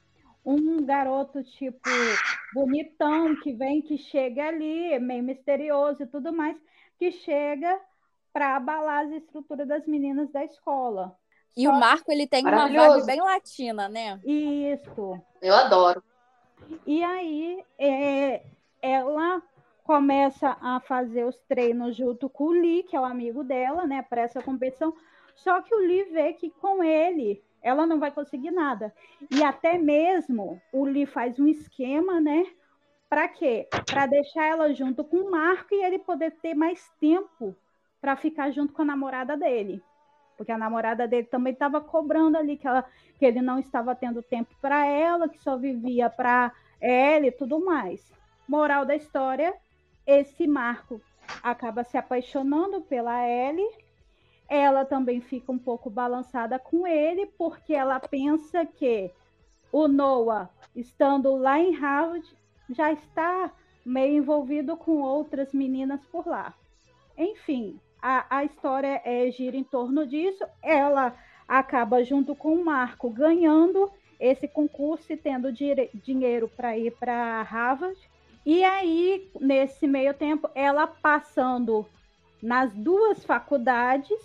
Um 0.44 0.82
garoto, 0.84 1.44
tipo, 1.44 1.90
bonitão, 2.54 3.36
que 3.42 3.52
vem, 3.52 3.82
que 3.82 3.98
chega 3.98 4.48
ali, 4.48 4.98
meio 4.98 5.22
misterioso 5.22 6.02
e 6.02 6.06
tudo 6.06 6.32
mais, 6.32 6.56
que 6.98 7.12
chega 7.12 7.78
para 8.32 8.56
abalar 8.56 9.04
as 9.04 9.12
estruturas 9.12 9.68
das 9.68 9.86
meninas 9.86 10.30
da 10.30 10.42
escola. 10.44 11.14
E 11.56 11.68
o 11.68 11.72
Marco, 11.72 12.10
ele 12.10 12.26
tem 12.26 12.42
uma 12.46 12.68
vibe 12.68 13.04
bem 13.04 13.20
latina, 13.20 13.88
né? 13.88 14.18
Isso. 14.24 15.20
Eu 15.42 15.54
adoro. 15.54 16.02
E 16.86 17.02
aí 17.02 17.62
é, 17.78 18.42
ela 18.80 19.42
começa 19.90 20.56
a 20.60 20.78
fazer 20.78 21.24
os 21.24 21.36
treinos 21.48 21.96
junto 21.96 22.28
com 22.28 22.44
o 22.44 22.52
Lee, 22.52 22.84
que 22.84 22.94
é 22.94 23.00
o 23.00 23.04
amigo 23.04 23.42
dela, 23.42 23.88
né, 23.88 24.02
para 24.02 24.20
essa 24.20 24.40
competição. 24.40 24.94
Só 25.34 25.60
que 25.60 25.74
o 25.74 25.80
Lee 25.80 26.04
vê 26.04 26.32
que 26.32 26.48
com 26.48 26.84
ele 26.84 27.42
ela 27.60 27.84
não 27.84 27.98
vai 27.98 28.12
conseguir 28.12 28.52
nada. 28.52 28.94
E 29.28 29.42
até 29.42 29.76
mesmo 29.76 30.62
o 30.72 30.84
Lee 30.84 31.06
faz 31.06 31.40
um 31.40 31.48
esquema, 31.48 32.20
né? 32.20 32.46
Para 33.08 33.26
quê? 33.26 33.66
Para 33.84 34.06
deixar 34.06 34.44
ela 34.44 34.72
junto 34.72 35.02
com 35.02 35.16
o 35.16 35.30
Marco 35.32 35.74
e 35.74 35.82
ele 35.82 35.98
poder 35.98 36.36
ter 36.40 36.54
mais 36.54 36.88
tempo 37.00 37.56
para 38.00 38.14
ficar 38.14 38.52
junto 38.52 38.72
com 38.72 38.82
a 38.82 38.84
namorada 38.84 39.36
dele. 39.36 39.82
Porque 40.36 40.52
a 40.52 40.58
namorada 40.58 41.08
dele 41.08 41.26
também 41.26 41.52
estava 41.52 41.80
cobrando 41.80 42.38
ali 42.38 42.56
que, 42.56 42.68
ela, 42.68 42.84
que 43.18 43.24
ele 43.24 43.42
não 43.42 43.58
estava 43.58 43.92
tendo 43.96 44.22
tempo 44.22 44.54
para 44.62 44.86
ela, 44.86 45.28
que 45.28 45.42
só 45.42 45.56
vivia 45.56 46.08
para 46.08 46.52
ela 46.80 47.26
e 47.26 47.32
tudo 47.32 47.58
mais. 47.58 48.12
Moral 48.48 48.84
da 48.84 48.94
história: 48.94 49.52
esse 50.06 50.46
Marco 50.46 51.00
acaba 51.42 51.84
se 51.84 51.96
apaixonando 51.96 52.80
pela 52.82 53.26
Ellie. 53.26 53.70
Ela 54.48 54.84
também 54.84 55.20
fica 55.20 55.52
um 55.52 55.58
pouco 55.58 55.88
balançada 55.88 56.58
com 56.58 56.86
ele, 56.86 57.26
porque 57.38 57.72
ela 57.72 58.00
pensa 58.00 58.66
que 58.66 59.10
o 59.70 59.86
Noah, 59.86 60.50
estando 60.74 61.36
lá 61.36 61.58
em 61.58 61.72
Harvard, 61.74 62.26
já 62.68 62.92
está 62.92 63.52
meio 63.84 64.18
envolvido 64.18 64.76
com 64.76 65.02
outras 65.02 65.52
meninas 65.52 66.04
por 66.06 66.26
lá. 66.26 66.54
Enfim, 67.16 67.78
a, 68.02 68.38
a 68.38 68.44
história 68.44 69.00
é, 69.04 69.30
gira 69.30 69.56
em 69.56 69.64
torno 69.64 70.06
disso. 70.06 70.44
Ela 70.62 71.14
acaba, 71.46 72.02
junto 72.02 72.34
com 72.34 72.54
o 72.54 72.64
Marco, 72.64 73.10
ganhando 73.10 73.90
esse 74.18 74.46
concurso 74.46 75.12
e 75.12 75.16
tendo 75.16 75.52
dinheiro 75.52 76.48
para 76.48 76.76
ir 76.76 76.92
para 76.92 77.42
Harvard. 77.42 77.98
E 78.44 78.64
aí, 78.64 79.30
nesse 79.40 79.86
meio 79.86 80.14
tempo, 80.14 80.48
ela 80.54 80.86
passando 80.86 81.86
nas 82.42 82.72
duas 82.74 83.24
faculdades, 83.24 84.18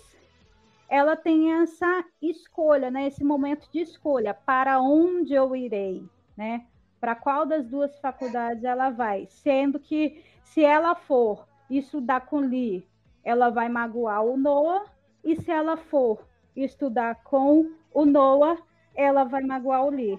ela 0.88 1.16
tem 1.16 1.52
essa 1.52 2.04
escolha, 2.22 2.90
né? 2.90 3.06
Esse 3.06 3.22
momento 3.22 3.68
de 3.70 3.80
escolha 3.80 4.32
para 4.32 4.80
onde 4.80 5.34
eu 5.34 5.54
irei, 5.54 6.02
né? 6.36 6.64
Para 6.98 7.14
qual 7.14 7.44
das 7.44 7.66
duas 7.66 7.98
faculdades 8.00 8.64
ela 8.64 8.90
vai? 8.90 9.26
Sendo 9.28 9.78
que 9.78 10.24
se 10.42 10.64
ela 10.64 10.94
for 10.94 11.46
estudar 11.68 12.22
com 12.26 12.38
Lee, 12.38 12.86
ela 13.22 13.50
vai 13.50 13.68
magoar 13.68 14.24
o 14.24 14.36
Noah, 14.36 14.84
e 15.22 15.36
se 15.36 15.50
ela 15.50 15.76
for 15.76 16.24
estudar 16.54 17.16
com 17.24 17.70
o 17.92 18.04
Noah, 18.06 18.56
ela 18.94 19.24
vai 19.24 19.42
magoar 19.42 19.84
o 19.84 19.90
Lee. 19.90 20.18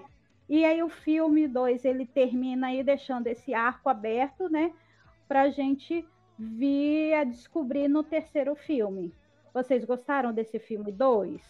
E 0.50 0.64
aí 0.64 0.82
o 0.82 0.90
filme 0.90 1.48
2 1.48 1.84
ele 1.84 2.06
termina 2.06 2.68
aí 2.68 2.84
deixando 2.84 3.28
esse 3.28 3.54
arco 3.54 3.90
aberto, 3.90 4.50
né? 4.50 4.72
Pra 5.28 5.50
gente 5.50 6.08
vir 6.40 7.14
a 7.14 7.24
descobrir 7.24 7.88
no 7.88 8.04
terceiro 8.04 8.56
filme. 8.56 9.14
Vocês 9.54 9.84
gostaram 9.84 10.32
desse 10.32 10.60
filme 10.60 10.92
2? 10.92 11.42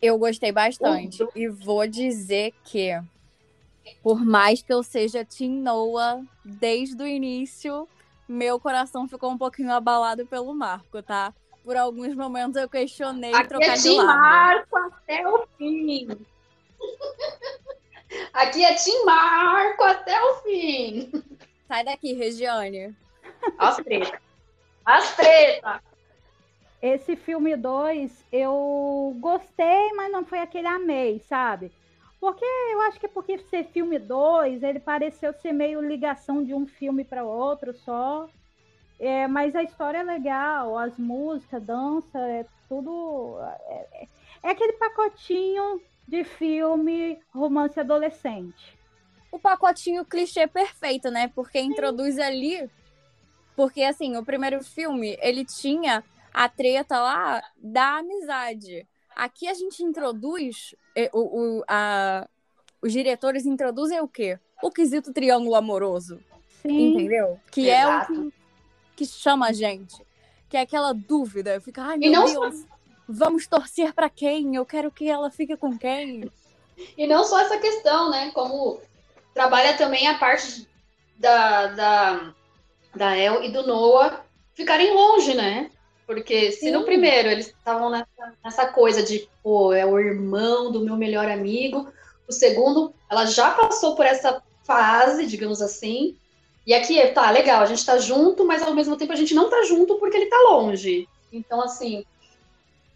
Eu 0.00 0.18
gostei 0.18 0.52
bastante. 0.52 1.26
E 1.34 1.48
vou 1.48 1.86
dizer 1.86 2.52
que, 2.64 3.00
por 4.02 4.24
mais 4.24 4.62
que 4.62 4.72
eu 4.72 4.82
seja 4.82 5.24
Team 5.24 5.62
Noah 5.62 6.22
desde 6.44 7.02
o 7.02 7.06
início, 7.06 7.88
meu 8.28 8.60
coração 8.60 9.08
ficou 9.08 9.30
um 9.30 9.38
pouquinho 9.38 9.72
abalado 9.72 10.26
pelo 10.26 10.54
Marco, 10.54 11.02
tá? 11.02 11.34
Por 11.64 11.76
alguns 11.76 12.14
momentos 12.14 12.56
eu 12.56 12.68
questionei 12.68 13.32
Aqui 13.32 13.48
trocar 13.48 13.66
é 13.66 13.74
de 13.74 13.82
Tim 13.82 13.96
lado. 13.96 14.18
Marco 14.18 14.76
até 14.76 15.28
o 15.28 15.46
fim. 15.56 16.08
Aqui 18.32 18.64
é 18.64 18.74
Tim 18.74 19.04
Marco 19.04 19.82
até 19.84 20.20
o 20.22 20.34
fim. 20.42 21.10
Sai 21.68 21.84
daqui, 21.84 22.12
Regiane. 22.12 22.94
As 23.58 23.76
treta. 23.76 24.20
As 24.84 25.16
treta. 25.16 25.82
Esse 26.80 27.14
filme 27.14 27.56
2 27.56 28.24
eu 28.32 29.16
gostei, 29.20 29.92
mas 29.94 30.10
não 30.10 30.24
foi 30.24 30.40
aquele 30.40 30.66
amei, 30.66 31.20
sabe? 31.20 31.70
Porque 32.20 32.44
eu 32.44 32.80
acho 32.82 33.00
que 33.00 33.06
é 33.06 33.08
porque 33.08 33.38
ser 33.38 33.64
filme 33.64 33.98
2, 33.98 34.62
ele 34.62 34.80
pareceu 34.80 35.32
ser 35.32 35.52
meio 35.52 35.80
ligação 35.80 36.44
de 36.44 36.54
um 36.54 36.66
filme 36.66 37.04
para 37.04 37.24
outro 37.24 37.72
só. 37.72 38.28
É, 38.98 39.26
mas 39.26 39.56
a 39.56 39.62
história 39.62 39.98
é 39.98 40.02
legal, 40.02 40.78
as 40.78 40.96
músicas, 40.96 41.62
dança, 41.62 42.18
é 42.18 42.46
tudo. 42.68 43.38
É, 43.68 43.74
é- 44.02 44.08
é 44.44 44.50
aquele 44.50 44.72
pacotinho 44.74 45.80
de 46.12 46.24
filme 46.24 47.18
romance 47.30 47.80
adolescente. 47.80 48.78
o 49.30 49.38
pacotinho 49.38 50.04
clichê 50.04 50.46
perfeito, 50.46 51.10
né? 51.10 51.26
Porque 51.34 51.58
introduz 51.58 52.18
ali. 52.18 52.68
Porque, 53.56 53.82
assim, 53.82 54.14
o 54.18 54.22
primeiro 54.24 54.62
filme, 54.62 55.16
ele 55.22 55.42
tinha 55.42 56.04
a 56.34 56.50
treta 56.50 57.00
lá 57.00 57.42
da 57.56 57.96
amizade. 57.98 58.86
Aqui 59.16 59.48
a 59.48 59.54
gente 59.54 59.82
introduz. 59.82 60.74
eh, 60.94 61.08
O, 61.14 61.20
o- 61.60 61.64
a- 61.66 62.28
os 62.82 62.92
diretores 62.92 63.46
introduzem 63.46 63.98
o 64.00 64.06
quê? 64.08 64.38
O 64.62 64.70
quesito 64.70 65.14
triângulo 65.14 65.54
amoroso. 65.54 66.20
Sim, 66.60 66.92
Entendeu? 66.92 67.40
Que 67.50 67.70
Exato. 67.70 68.12
é 68.12 68.18
o 68.18 68.24
que, 68.26 68.32
que 68.96 69.06
chama 69.06 69.46
a 69.48 69.52
gente. 69.52 69.96
Que 70.50 70.58
é 70.58 70.60
aquela 70.60 70.92
dúvida. 70.92 71.58
Fica, 71.60 71.82
ai 71.82 71.96
E 71.96 72.00
meu 72.00 72.12
não 72.12 72.24
Deus, 72.26 72.66
vamos 73.12 73.46
torcer 73.46 73.92
pra 73.92 74.08
quem? 74.08 74.56
Eu 74.56 74.64
quero 74.64 74.90
que 74.90 75.08
ela 75.08 75.30
fique 75.30 75.56
com 75.56 75.76
quem? 75.76 76.30
E 76.96 77.06
não 77.06 77.24
só 77.24 77.40
essa 77.40 77.58
questão, 77.58 78.10
né? 78.10 78.30
Como 78.32 78.80
trabalha 79.34 79.76
também 79.76 80.06
a 80.06 80.18
parte 80.18 80.66
da, 81.16 81.66
da, 81.68 82.34
da 82.94 83.16
El 83.16 83.44
e 83.44 83.52
do 83.52 83.66
Noah 83.66 84.24
ficarem 84.54 84.94
longe, 84.94 85.34
né? 85.34 85.70
Porque 86.06 86.52
se 86.52 86.70
no 86.70 86.80
Sim. 86.80 86.84
primeiro 86.84 87.28
eles 87.28 87.46
estavam 87.46 87.90
nessa, 87.90 88.34
nessa 88.44 88.66
coisa 88.66 89.02
de, 89.02 89.28
pô, 89.42 89.72
é 89.72 89.86
o 89.86 89.98
irmão 89.98 90.72
do 90.72 90.80
meu 90.80 90.96
melhor 90.96 91.30
amigo, 91.30 91.92
o 92.28 92.32
segundo, 92.32 92.92
ela 93.10 93.24
já 93.26 93.50
passou 93.52 93.94
por 93.94 94.04
essa 94.04 94.42
fase, 94.64 95.26
digamos 95.26 95.62
assim. 95.62 96.16
E 96.66 96.74
aqui, 96.74 97.04
tá, 97.08 97.30
legal, 97.30 97.62
a 97.62 97.66
gente 97.66 97.84
tá 97.84 97.98
junto, 97.98 98.44
mas 98.44 98.62
ao 98.62 98.74
mesmo 98.74 98.96
tempo 98.96 99.12
a 99.12 99.16
gente 99.16 99.34
não 99.34 99.48
tá 99.48 99.62
junto 99.64 99.96
porque 99.96 100.16
ele 100.16 100.26
tá 100.26 100.38
longe. 100.48 101.08
Então, 101.32 101.60
assim, 101.60 102.04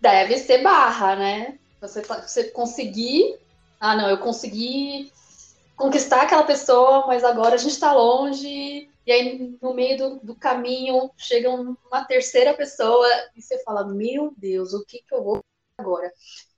deve 0.07 0.39
ser 0.39 0.63
barra, 0.63 1.17
né? 1.17 1.59
Você, 1.81 2.01
tá- 2.01 2.23
você 2.23 2.45
conseguir. 2.51 3.37
Ah, 3.81 3.97
não, 3.97 4.09
eu 4.09 4.19
consegui 4.19 5.13
conquistar 5.77 6.23
aquela 6.23 6.45
pessoa, 6.45 7.07
mas 7.07 7.25
agora 7.25 7.57
a 7.57 7.59
gente 7.59 7.79
tá 7.79 7.93
longe. 7.93 8.89
E 9.05 9.13
aí, 9.13 9.57
no 9.61 9.75
meio 9.75 9.99
do, 9.99 10.21
do 10.21 10.35
caminho, 10.37 11.11
chega 11.17 11.51
um- 11.51 11.77
uma 11.91 12.05
terceira 12.05 12.55
pessoa 12.55 13.07
e 13.35 13.43
você 13.43 13.63
fala: 13.65 13.85
Meu 13.85 14.33
Deus, 14.37 14.73
o 14.75 14.85
que, 14.87 14.99
que 15.07 15.15
eu 15.15 15.23
vou 15.25 15.35
fazer 15.35 15.45
agora? 15.89 16.13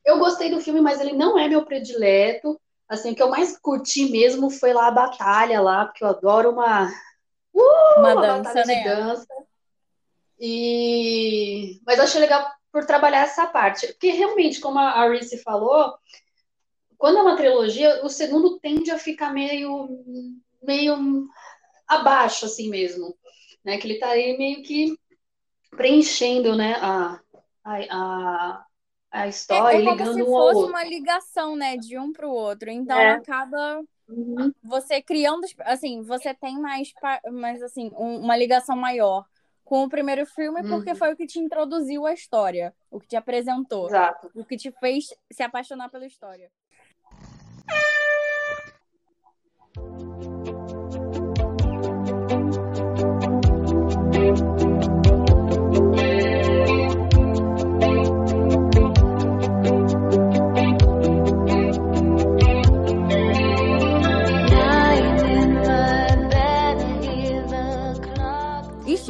Eu 0.05 0.19
gostei 0.19 0.51
do 0.51 0.61
filme, 0.61 0.81
mas 0.81 1.01
ele 1.01 1.13
não 1.13 1.39
é 1.39 1.49
meu 1.49 1.65
predileto. 1.65 2.61
Assim, 2.89 3.13
o 3.13 3.15
que 3.15 3.23
eu 3.23 3.31
mais 3.31 3.59
curti 3.59 4.11
mesmo 4.11 4.51
foi 4.51 4.73
lá 4.73 4.89
a 4.89 4.93
batalha 4.93 5.61
lá, 5.61 5.87
porque 5.87 6.05
eu 6.05 6.09
adoro 6.09 6.51
uma, 6.51 6.91
Uma 7.55 7.97
uma 7.97 8.15
dança, 8.15 8.43
batalha 8.43 8.63
de 8.63 8.67
né? 8.69 8.85
dança. 8.85 9.27
E... 10.41 11.81
Mas 11.85 11.99
eu 11.99 12.05
achei 12.05 12.21
legal 12.21 12.58
por 12.73 12.87
trabalhar 12.87 13.23
essa 13.25 13.47
parte. 13.47 13.87
Porque 13.89 14.11
realmente, 14.11 14.61
como 14.61 14.79
a 14.79 15.09
Reese 15.09 15.39
falou, 15.43 15.95
quando 16.97 17.19
é 17.19 17.23
uma 17.23 17.37
trilogia, 17.37 18.05
o 18.05 18.09
segundo 18.09 18.59
tende 18.59 18.91
a 18.91 18.99
ficar 18.99 19.33
meio, 19.33 19.89
meio 20.63 21.29
abaixo, 21.89 22.47
assim 22.47 22.71
mesmo. 22.71 23.17
Né? 23.65 23.79
Que 23.79 23.89
ele 23.89 23.99
tá 23.99 24.11
aí 24.11 24.39
meio 24.39 24.63
que 24.63 24.99
preenchendo, 25.71 26.57
né, 26.57 26.75
a, 26.81 27.21
a, 27.65 27.77
a, 27.91 28.67
a 29.13 29.29
É, 29.51 29.59
história, 29.59 29.79
é 29.79 29.81
como 29.83 30.05
ligando 30.05 30.07
se 30.07 30.25
um 30.25 30.37
ao 30.37 30.45
fosse 30.45 30.67
outro. 30.67 30.75
uma 30.75 30.85
ligação, 30.85 31.57
né, 31.57 31.77
de 31.77 31.99
um 31.99 32.13
pro 32.13 32.31
outro. 32.31 32.71
Então 32.71 33.09
É. 33.09 33.11
acaba 33.11 33.83
Uhum. 34.09 34.53
você 34.63 35.03
criando, 35.03 35.47
assim, 35.61 36.03
você 36.03 36.35
tem 36.35 36.59
mais, 36.61 36.93
mais 37.33 37.63
assim, 37.63 37.91
um- 37.97 38.21
uma 38.21 38.37
ligação 38.37 38.77
maior 38.77 39.27
com 39.69 39.85
o 39.85 39.89
primeiro 39.91 40.25
filme 40.25 40.63
porque 40.67 40.93
Uhum. 40.93 40.97
foi 40.97 41.13
o 41.13 41.17
que 41.17 41.27
te 41.27 41.39
introduziu 41.39 42.07
a 42.07 42.15
história, 42.15 42.75
o 42.91 42.99
que 42.99 43.07
te 43.07 43.17
apresentou, 43.17 43.87
Exato. 43.89 44.31
o 44.35 44.43
que 44.43 44.57
te 44.57 44.71
fez 44.73 45.15
se 45.31 45.43
apaixonar 45.43 45.91
pela 45.91 46.07
história. 46.07 46.51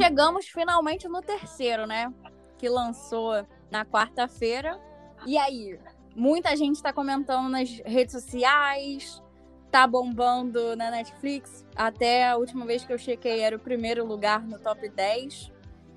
Chegamos 0.09 0.47
finalmente 0.47 1.07
no 1.07 1.21
terceiro, 1.21 1.85
né? 1.85 2.11
Que 2.57 2.67
lançou 2.67 3.45
na 3.69 3.85
quarta-feira. 3.85 4.79
E 5.25 5.37
aí, 5.37 5.79
muita 6.15 6.55
gente 6.55 6.81
tá 6.81 6.91
comentando 6.91 7.47
nas 7.47 7.69
redes 7.85 8.13
sociais, 8.13 9.21
tá 9.69 9.85
bombando 9.85 10.75
na 10.75 10.89
Netflix. 10.89 11.63
Até 11.75 12.27
a 12.27 12.37
última 12.37 12.65
vez 12.65 12.83
que 12.83 12.91
eu 12.91 12.97
chequei 12.97 13.41
era 13.41 13.55
o 13.55 13.59
primeiro 13.59 14.03
lugar 14.03 14.41
no 14.41 14.57
top 14.57 14.89
10. 14.89 15.51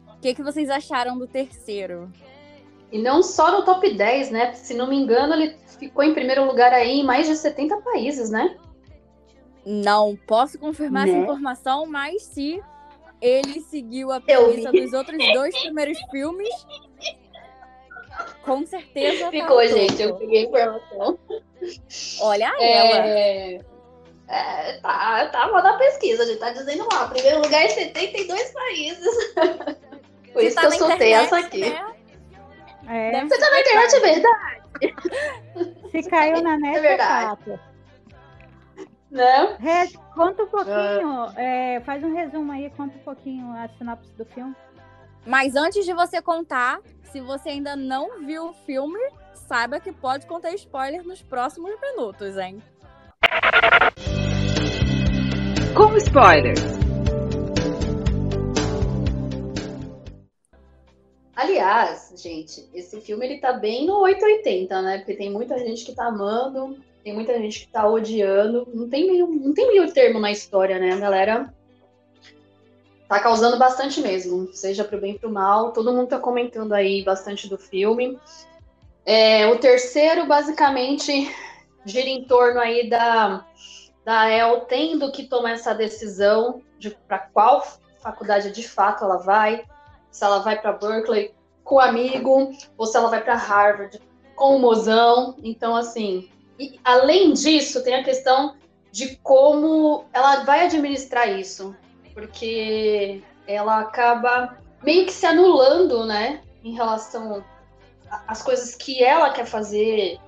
O 0.08 0.20
que, 0.20 0.34
que 0.34 0.42
vocês 0.42 0.68
acharam 0.68 1.16
do 1.16 1.26
terceiro? 1.26 2.12
E 2.92 2.98
não 2.98 3.22
só 3.22 3.50
no 3.50 3.64
top 3.64 3.94
10, 3.94 4.30
né? 4.30 4.52
Se 4.52 4.74
não 4.74 4.88
me 4.88 4.96
engano, 4.96 5.32
ele 5.32 5.56
ficou 5.78 6.04
em 6.04 6.12
primeiro 6.12 6.44
lugar 6.44 6.74
aí 6.74 7.00
em 7.00 7.04
mais 7.04 7.26
de 7.26 7.34
70 7.34 7.78
países, 7.78 8.28
né? 8.28 8.58
Não 9.64 10.14
posso 10.26 10.58
confirmar 10.58 11.08
essa 11.08 11.16
Né? 11.16 11.22
informação, 11.22 11.86
mas 11.86 12.22
se 12.24 12.62
ele 13.22 13.60
seguiu 13.60 14.10
a 14.10 14.20
premissa 14.20 14.72
dos 14.72 14.92
outros 14.92 15.16
dois 15.32 15.56
primeiros 15.62 15.98
filmes, 16.10 16.48
com 18.42 18.66
certeza. 18.66 19.26
tá 19.26 19.30
Ficou, 19.30 19.62
no 19.62 19.68
gente. 19.68 20.02
Eu 20.02 20.16
peguei 20.16 20.40
a 20.40 20.48
informação. 20.48 21.18
Olha 22.20 22.52
ela. 22.60 23.06
É, 23.06 23.60
é, 24.28 24.78
tá, 24.78 25.28
tava 25.30 25.62
na 25.62 25.78
pesquisa, 25.78 26.24
a 26.24 26.26
gente 26.26 26.38
tá 26.38 26.50
dizendo 26.50 26.86
lá. 26.92 27.06
Primeiro 27.08 27.40
lugar 27.42 27.64
em 27.64 27.70
72 27.70 28.50
países. 28.50 29.34
Por 30.32 30.42
isso 30.42 30.56
tá 30.56 30.62
que 30.62 30.66
eu 30.66 30.72
soltei 30.72 31.12
internet, 31.12 31.26
essa 31.26 31.38
aqui. 31.38 31.60
né? 31.60 31.94
É, 32.88 33.24
Você 33.24 33.38
tá 33.38 33.50
na 33.50 33.60
internet, 33.60 33.94
é 33.94 34.00
verdade, 34.00 34.62
se 35.92 36.10
caiu 36.10 36.42
na 36.42 36.58
net 36.58 36.78
é, 36.78 36.80
verdade. 36.80 37.60
Né? 39.12 39.56
Re- 39.60 39.92
conta 40.14 40.42
um 40.42 40.48
pouquinho, 40.48 41.26
é, 41.36 41.80
faz 41.80 42.02
um 42.02 42.14
resumo 42.14 42.50
aí, 42.50 42.70
conta 42.70 42.96
um 42.96 43.02
pouquinho 43.02 43.52
a 43.52 43.68
sinopse 43.68 44.10
do 44.16 44.24
filme. 44.24 44.56
Mas 45.26 45.54
antes 45.54 45.84
de 45.84 45.92
você 45.92 46.20
contar, 46.20 46.80
se 47.04 47.20
você 47.20 47.50
ainda 47.50 47.76
não 47.76 48.20
viu 48.24 48.48
o 48.48 48.52
filme, 48.52 48.98
saiba 49.34 49.78
que 49.78 49.92
pode 49.92 50.26
contar 50.26 50.52
spoiler 50.54 51.04
nos 51.04 51.22
próximos 51.22 51.78
minutos, 51.80 52.36
hein? 52.38 52.60
Com 55.76 55.96
spoilers. 55.96 56.60
Aliás, 61.34 62.12
gente, 62.16 62.68
esse 62.74 63.00
filme 63.00 63.26
ele 63.26 63.38
tá 63.38 63.52
bem 63.52 63.86
no 63.86 64.00
880, 64.00 64.82
né? 64.82 64.98
Porque 64.98 65.14
tem 65.14 65.30
muita 65.30 65.58
gente 65.58 65.84
que 65.84 65.94
tá 65.94 66.06
amando, 66.06 66.78
tem 67.02 67.12
muita 67.12 67.38
gente 67.38 67.60
que 67.60 67.72
tá 67.72 67.86
odiando. 67.86 68.66
Não 68.72 68.88
tem 68.88 69.06
meio, 69.06 69.26
não 69.26 69.52
tem 69.52 69.68
meio 69.68 69.92
termo 69.92 70.18
na 70.18 70.30
história, 70.30 70.78
né? 70.78 70.92
A 70.92 70.98
galera 70.98 71.54
tá 73.08 73.20
causando 73.20 73.58
bastante 73.58 74.00
mesmo, 74.00 74.52
seja 74.52 74.84
pro 74.84 75.00
bem 75.00 75.18
pro 75.18 75.30
mal. 75.30 75.72
Todo 75.72 75.92
mundo 75.92 76.08
tá 76.08 76.18
comentando 76.18 76.72
aí 76.72 77.02
bastante 77.04 77.48
do 77.48 77.58
filme. 77.58 78.18
É, 79.04 79.46
o 79.48 79.58
terceiro, 79.58 80.26
basicamente, 80.26 81.30
gira 81.84 82.08
em 82.08 82.24
torno 82.24 82.60
aí 82.60 82.88
da, 82.88 83.44
da 84.04 84.30
El 84.30 84.60
tendo 84.62 85.10
que 85.10 85.24
tomar 85.24 85.52
essa 85.52 85.74
decisão 85.74 86.62
de 86.78 86.90
para 86.90 87.18
qual 87.18 87.66
faculdade 88.00 88.50
de 88.50 88.66
fato 88.66 89.04
ela 89.04 89.18
vai 89.18 89.64
se 90.10 90.24
ela 90.24 90.40
vai 90.40 90.60
para 90.60 90.72
Berkeley 90.72 91.34
com 91.64 91.76
o 91.76 91.80
amigo 91.80 92.52
ou 92.76 92.86
se 92.86 92.96
ela 92.96 93.08
vai 93.08 93.22
para 93.22 93.34
Harvard 93.34 94.00
com 94.36 94.56
o 94.56 94.58
mozão. 94.58 95.36
Então, 95.42 95.74
assim, 95.74 96.30
e 96.62 96.80
além 96.84 97.32
disso, 97.32 97.82
tem 97.82 97.96
a 97.96 98.04
questão 98.04 98.54
de 98.92 99.16
como 99.16 100.04
ela 100.12 100.44
vai 100.44 100.66
administrar 100.66 101.28
isso, 101.28 101.74
porque 102.14 103.20
ela 103.48 103.80
acaba 103.80 104.56
meio 104.80 105.06
que 105.06 105.12
se 105.12 105.26
anulando, 105.26 106.06
né, 106.06 106.40
em 106.62 106.72
relação 106.72 107.44
às 108.28 108.42
coisas 108.42 108.76
que 108.76 109.02
ela 109.02 109.30
quer 109.30 109.46
fazer. 109.46 110.18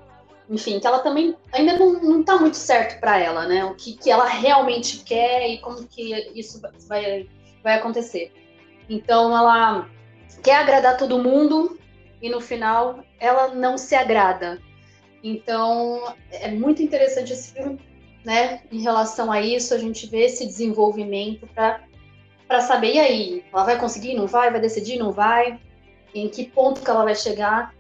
Enfim, 0.50 0.80
que 0.80 0.86
ela 0.86 0.98
também 0.98 1.36
ainda 1.52 1.78
não, 1.78 1.92
não 2.02 2.24
tá 2.24 2.36
muito 2.36 2.56
certo 2.56 2.98
para 2.98 3.18
ela, 3.18 3.46
né? 3.46 3.64
O 3.64 3.74
que, 3.74 3.96
que 3.96 4.10
ela 4.10 4.26
realmente 4.26 5.04
quer 5.04 5.48
e 5.48 5.58
como 5.58 5.86
que 5.86 6.12
isso 6.34 6.60
vai, 6.88 7.28
vai 7.62 7.74
acontecer. 7.74 8.32
Então 8.88 9.36
ela 9.36 9.88
quer 10.42 10.56
agradar 10.56 10.98
todo 10.98 11.22
mundo 11.22 11.78
e 12.20 12.28
no 12.28 12.40
final 12.40 12.98
ela 13.20 13.54
não 13.54 13.78
se 13.78 13.94
agrada. 13.94 14.60
Então 15.24 16.14
é 16.30 16.50
muito 16.50 16.82
interessante 16.82 17.32
esse 17.32 17.54
filme, 17.54 17.80
né? 18.22 18.60
Em 18.70 18.82
relação 18.82 19.32
a 19.32 19.40
isso, 19.40 19.72
a 19.72 19.78
gente 19.78 20.06
vê 20.06 20.26
esse 20.26 20.44
desenvolvimento 20.44 21.48
para 21.54 22.60
saber 22.60 22.92
e 22.92 23.00
aí, 23.00 23.44
ela 23.50 23.64
vai 23.64 23.78
conseguir, 23.80 24.14
não 24.14 24.26
vai, 24.26 24.50
vai 24.50 24.60
decidir, 24.60 24.98
não 24.98 25.12
vai, 25.12 25.58
em 26.14 26.28
que 26.28 26.44
ponto 26.44 26.82
que 26.82 26.90
ela 26.90 27.04
vai 27.04 27.14
chegar. 27.14 27.74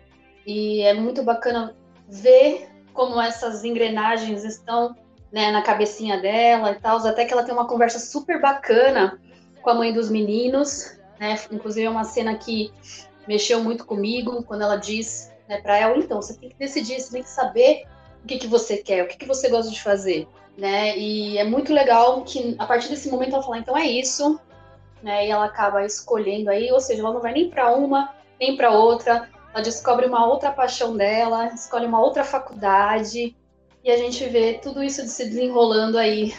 E 0.46 0.80
é 0.80 0.94
muito 0.94 1.22
bacana 1.22 1.76
ver 2.08 2.66
como 2.94 3.20
essas 3.20 3.62
engrenagens 3.62 4.42
estão 4.42 4.96
né, 5.30 5.50
na 5.50 5.60
cabecinha 5.60 6.18
dela 6.18 6.72
e 6.72 6.76
tal, 6.76 6.96
até 7.06 7.26
que 7.26 7.32
ela 7.34 7.42
tem 7.42 7.52
uma 7.52 7.66
conversa 7.66 7.98
super 7.98 8.40
bacana 8.40 9.20
com 9.60 9.68
a 9.68 9.74
mãe 9.74 9.92
dos 9.92 10.08
meninos, 10.08 10.98
né? 11.20 11.38
Inclusive 11.52 11.86
é 11.86 11.90
uma 11.90 12.04
cena 12.04 12.36
que 12.36 12.72
mexeu 13.28 13.62
muito 13.62 13.84
comigo 13.84 14.42
quando 14.44 14.62
ela 14.62 14.76
diz 14.76 15.33
né, 15.48 15.60
para 15.60 15.78
ela, 15.78 15.96
então, 15.96 16.20
você 16.20 16.34
tem 16.34 16.48
que 16.48 16.56
decidir, 16.56 17.00
você 17.00 17.12
tem 17.12 17.22
que 17.22 17.28
saber 17.28 17.84
o 18.22 18.26
que, 18.26 18.38
que 18.38 18.46
você 18.46 18.78
quer, 18.78 19.04
o 19.04 19.08
que, 19.08 19.18
que 19.18 19.26
você 19.26 19.48
gosta 19.48 19.70
de 19.70 19.82
fazer, 19.82 20.26
né? 20.56 20.96
E 20.96 21.36
é 21.36 21.44
muito 21.44 21.72
legal 21.72 22.22
que 22.22 22.54
a 22.58 22.66
partir 22.66 22.88
desse 22.88 23.10
momento 23.10 23.34
ela 23.34 23.42
fala, 23.42 23.58
então 23.58 23.76
é 23.76 23.86
isso, 23.86 24.40
né? 25.02 25.26
E 25.26 25.30
ela 25.30 25.44
acaba 25.44 25.84
escolhendo 25.84 26.50
aí, 26.50 26.72
ou 26.72 26.80
seja, 26.80 27.02
ela 27.02 27.12
não 27.12 27.20
vai 27.20 27.32
nem 27.32 27.50
para 27.50 27.72
uma, 27.74 28.14
nem 28.40 28.56
para 28.56 28.70
outra, 28.70 29.28
ela 29.52 29.62
descobre 29.62 30.06
uma 30.06 30.26
outra 30.26 30.50
paixão 30.50 30.96
dela, 30.96 31.48
escolhe 31.48 31.86
uma 31.86 32.00
outra 32.00 32.24
faculdade, 32.24 33.36
e 33.84 33.90
a 33.90 33.96
gente 33.98 34.24
vê 34.26 34.54
tudo 34.54 34.82
isso 34.82 35.06
se 35.06 35.26
desenrolando 35.26 35.98
aí 35.98 36.34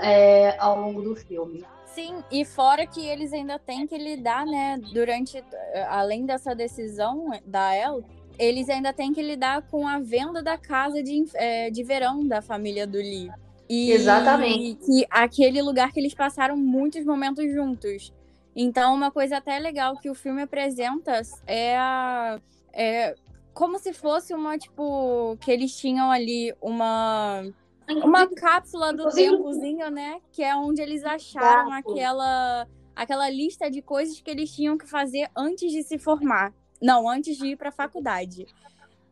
é, 0.00 0.56
ao 0.58 0.80
longo 0.80 1.02
do 1.02 1.16
filme. 1.16 1.64
Sim, 1.86 2.22
e 2.30 2.44
fora 2.44 2.86
que 2.86 3.04
eles 3.04 3.32
ainda 3.32 3.58
têm 3.58 3.84
que 3.84 3.98
lidar, 3.98 4.46
né, 4.46 4.78
durante, 4.92 5.42
além 5.88 6.24
dessa 6.24 6.54
decisão 6.54 7.30
da 7.44 7.74
El, 7.74 8.04
eles 8.40 8.70
ainda 8.70 8.90
têm 8.90 9.12
que 9.12 9.22
lidar 9.22 9.62
com 9.68 9.86
a 9.86 9.98
venda 9.98 10.42
da 10.42 10.56
casa 10.56 11.02
de, 11.02 11.26
eh, 11.34 11.70
de 11.70 11.82
verão 11.82 12.26
da 12.26 12.40
família 12.40 12.86
do 12.86 12.96
Lee. 12.96 13.30
E 13.68 13.92
Exatamente. 13.92 14.84
que 14.84 15.06
aquele 15.10 15.60
lugar 15.60 15.92
que 15.92 16.00
eles 16.00 16.14
passaram 16.14 16.56
muitos 16.56 17.04
momentos 17.04 17.44
juntos. 17.52 18.12
Então, 18.56 18.94
uma 18.94 19.10
coisa 19.10 19.36
até 19.36 19.58
legal 19.58 19.96
que 19.98 20.10
o 20.10 20.14
filme 20.14 20.42
apresenta 20.42 21.20
é 21.46 21.76
a. 21.76 22.40
É 22.72 23.14
como 23.52 23.78
se 23.78 23.92
fosse 23.92 24.32
uma, 24.32 24.56
tipo, 24.56 25.36
que 25.40 25.50
eles 25.50 25.76
tinham 25.76 26.10
ali 26.10 26.54
uma. 26.62 27.42
Uma 27.88 28.26
cápsula 28.26 28.92
do 28.92 29.10
tempozinho, 29.10 29.90
né? 29.90 30.18
Que 30.32 30.42
é 30.42 30.56
onde 30.56 30.80
eles 30.80 31.04
acharam 31.04 31.72
aquela, 31.72 32.66
aquela 32.94 33.28
lista 33.28 33.70
de 33.70 33.82
coisas 33.82 34.20
que 34.20 34.30
eles 34.30 34.50
tinham 34.54 34.78
que 34.78 34.86
fazer 34.86 35.28
antes 35.36 35.70
de 35.70 35.82
se 35.82 35.98
formar. 35.98 36.54
Não, 36.80 37.08
antes 37.08 37.36
de 37.36 37.48
ir 37.48 37.56
para 37.56 37.68
a 37.68 37.72
faculdade. 37.72 38.46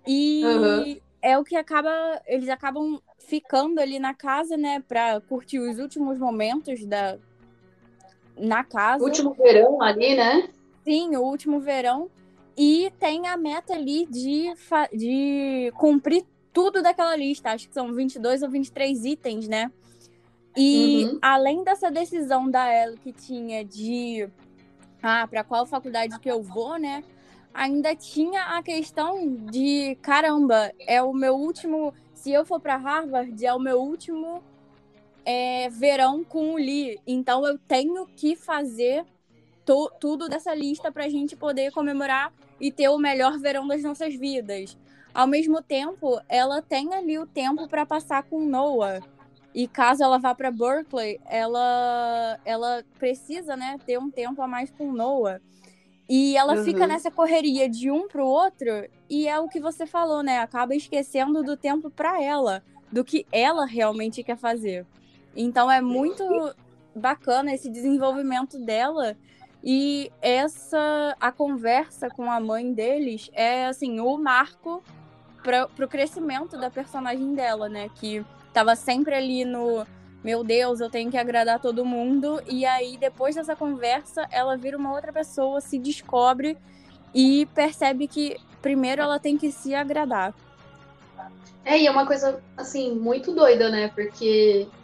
E 0.07 0.43
Uhum. 0.45 1.01
é 1.21 1.39
o 1.39 1.45
que 1.45 1.57
acaba. 1.57 1.91
Eles 2.27 2.49
acabam 2.49 2.99
ficando 3.19 3.79
ali 3.81 3.99
na 3.99 4.15
casa, 4.15 4.57
né? 4.57 4.83
Pra 4.87 5.21
curtir 5.21 5.59
os 5.59 5.79
últimos 5.79 6.19
momentos 6.19 6.85
da. 6.87 7.19
Na 8.37 8.63
casa. 8.65 9.05
Último 9.05 9.35
verão 9.35 9.83
ali, 9.83 10.15
né? 10.15 10.49
Sim, 10.85 11.17
o 11.17 11.23
último 11.23 11.61
verão. 11.61 12.11
E 12.57 12.93
tem 12.99 13.27
a 13.27 13.37
meta 13.37 13.75
ali 13.75 14.07
de, 14.07 14.47
de 14.93 15.73
cumprir 15.77 16.25
tudo 16.53 16.83
daquela 16.83 17.15
lista. 17.15 17.51
Acho 17.51 17.69
que 17.69 17.75
são 17.75 17.93
22 17.93 18.43
ou 18.43 18.49
23 18.49 19.05
itens, 19.05 19.47
né? 19.47 19.71
E 20.57 21.05
Uhum. 21.05 21.19
além 21.21 21.63
dessa 21.63 21.91
decisão 21.91 22.51
da 22.51 22.73
Ellie 22.75 22.99
que 22.99 23.13
tinha 23.13 23.65
de 23.65 24.29
ah, 25.03 25.27
para 25.29 25.45
qual 25.45 25.67
faculdade 25.67 26.19
que 26.19 26.29
eu 26.29 26.43
vou, 26.43 26.79
né? 26.79 27.05
Ainda 27.59 27.93
tinha 27.97 28.57
a 28.57 28.63
questão 28.63 29.35
de, 29.51 29.99
caramba, 30.01 30.73
é 30.87 31.03
o 31.03 31.13
meu 31.13 31.35
último, 31.35 31.93
se 32.15 32.31
eu 32.31 32.45
for 32.45 32.61
para 32.61 32.77
Harvard, 32.77 33.45
é 33.45 33.53
o 33.53 33.59
meu 33.59 33.81
último 33.81 34.41
é, 35.25 35.69
verão 35.69 36.23
com 36.23 36.55
o 36.55 36.57
Lee, 36.57 37.01
então 37.05 37.45
eu 37.45 37.59
tenho 37.59 38.07
que 38.15 38.37
fazer 38.37 39.05
to, 39.65 39.91
tudo 39.99 40.29
dessa 40.29 40.55
lista 40.55 40.93
para 40.93 41.07
a 41.07 41.09
gente 41.09 41.35
poder 41.35 41.73
comemorar 41.73 42.33
e 42.61 42.71
ter 42.71 42.89
o 42.91 42.97
melhor 42.97 43.37
verão 43.41 43.67
das 43.67 43.83
nossas 43.83 44.15
vidas. 44.15 44.79
Ao 45.13 45.27
mesmo 45.27 45.61
tempo, 45.61 46.21
ela 46.29 46.63
tem 46.63 46.95
ali 46.95 47.19
o 47.19 47.27
tempo 47.27 47.67
para 47.67 47.85
passar 47.85 48.23
com 48.23 48.47
Noah. 48.47 49.01
E 49.53 49.67
caso 49.67 50.05
ela 50.05 50.19
vá 50.19 50.33
para 50.33 50.53
Berkeley, 50.53 51.19
ela 51.27 52.39
ela 52.45 52.85
precisa, 53.01 53.57
né, 53.57 53.81
ter 53.85 53.99
um 53.99 54.13
tempo 54.13 54.41
a 54.41 54.47
mais 54.47 54.71
com 54.71 54.93
Noah. 54.93 55.41
E 56.09 56.37
ela 56.37 56.55
Uhum. 56.57 56.65
fica 56.65 56.87
nessa 56.87 57.11
correria 57.11 57.69
de 57.69 57.91
um 57.91 58.09
pro 58.09 58.27
outro, 58.27 58.89
e 59.11 59.29
é 59.29 59.39
o 59.39 59.49
que 59.49 59.61
você 59.61 59.87
falou, 59.87 60.23
né? 60.23 60.39
Acaba 60.39 60.75
esquecendo 60.75 61.43
do 61.43 61.57
tempo 61.57 61.91
para 61.91 62.23
ela, 62.23 62.63
do 62.91 63.05
que 63.05 63.27
ela 63.31 63.67
realmente 63.67 64.23
quer 64.23 64.37
fazer. 64.39 64.87
Então 65.37 65.71
é 65.71 65.81
muito 65.81 66.25
bacana 66.95 67.53
esse 67.53 67.69
desenvolvimento 67.71 68.59
dela 68.59 69.17
e 69.63 70.11
essa 70.23 71.15
a 71.21 71.31
conversa 71.31 72.09
com 72.09 72.31
a 72.31 72.41
mãe 72.41 72.73
deles 72.73 73.31
é 73.35 73.67
assim 73.67 74.01
o 74.01 74.17
marco 74.17 74.83
para 75.43 75.69
o 75.85 75.89
crescimento 75.89 76.59
da 76.59 76.71
personagem 76.71 77.35
dela, 77.35 77.69
né? 77.69 77.91
Que 77.95 78.25
tava 78.53 78.75
sempre 78.75 79.15
ali 79.15 79.45
no 79.45 79.87
meu 80.23 80.45
Deus, 80.45 80.81
eu 80.81 80.91
tenho 80.91 81.11
que 81.11 81.17
agradar 81.17 81.61
todo 81.61 81.85
mundo. 81.85 82.43
E 82.47 82.65
aí, 82.67 82.97
depois 82.99 83.37
dessa 83.37 83.57
conversa, 83.57 84.27
ela 84.31 84.57
vira 84.57 84.77
uma 84.77 84.93
outra 84.93 85.13
pessoa, 85.13 85.61
se 85.61 85.79
descobre 85.79 86.59
e 87.15 87.47
percebe 87.55 88.09
que 88.09 88.37
primeiro 88.61 89.03
ela 89.03 89.21
tem 89.21 89.39
que 89.39 89.51
se 89.53 89.75
agradar. 89.75 90.35
É, 91.65 91.79
e 91.79 91.87
é 91.87 91.91
uma 91.91 92.07
coisa, 92.07 92.43
assim, 92.57 92.95
muito 92.99 93.35
doida, 93.35 93.71
né? 93.71 93.89
Porque 93.89 94.75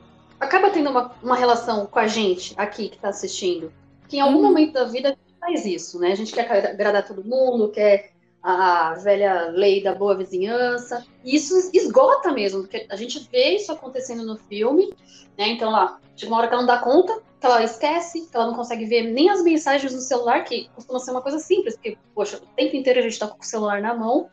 acaba 0.41 0.71
tendo 0.71 0.91
uma, 0.91 1.17
uma 1.23 1.37
relação 1.37 1.87
com 1.87 1.99
a 1.99 2.07
gente 2.07 2.55
aqui 2.59 2.91
que 2.91 2.99
tá 2.99 3.09
assistindo. 3.09 3.75
Que 4.09 4.19
em 4.19 4.21
algum 4.21 4.41
Uhum. 4.41 4.43
momento 4.43 4.73
da 4.75 4.85
vida 4.85 5.09
a 5.11 5.13
gente 5.13 5.35
faz 5.41 5.67
isso, 5.67 5.99
né? 6.01 6.13
A 6.13 6.17
gente 6.17 6.33
quer 6.33 6.51
agradar 6.71 7.07
todo 7.07 7.25
mundo, 7.25 7.71
quer 7.71 8.14
a 8.45 8.93
velha 8.97 9.49
lei 9.55 9.83
da 9.83 9.95
boa 9.95 10.15
vizinhança. 10.15 11.07
E 11.25 11.35
isso 11.35 11.71
esgota 11.73 12.31
mesmo, 12.31 12.61
porque 12.61 12.87
a 12.91 12.95
gente 12.95 13.27
vê 13.33 13.57
isso 13.57 13.73
acontecendo 13.73 14.23
no 14.23 14.37
filme, 14.37 14.93
né? 15.39 15.49
Então 15.49 15.71
lá, 15.71 15.99
chega 16.15 16.31
uma 16.31 16.39
hora 16.39 16.49
que 16.49 16.53
ela 16.53 16.63
não 16.63 16.69
dá 16.69 16.79
conta, 16.79 17.19
que 17.41 17.47
ela 17.47 17.65
esquece, 17.65 18.29
que 18.31 18.37
ela 18.37 18.47
não 18.47 18.55
consegue 18.55 18.85
ver 18.85 19.11
nem 19.11 19.31
as 19.31 19.43
mensagens 19.43 19.95
no 19.95 20.01
celular, 20.03 20.45
que 20.45 20.69
costuma 20.75 20.99
ser 20.99 21.13
uma 21.13 21.23
coisa 21.23 21.39
simples, 21.39 21.75
porque, 21.75 21.97
poxa, 22.15 22.37
o 22.37 22.47
tempo 22.55 22.77
inteiro 22.77 23.01
a 23.01 23.03
gente 23.03 23.19
tá 23.19 23.27
com 23.27 23.41
o 23.41 23.45
celular 23.45 23.81
na 23.81 23.95
mão, 23.95 24.29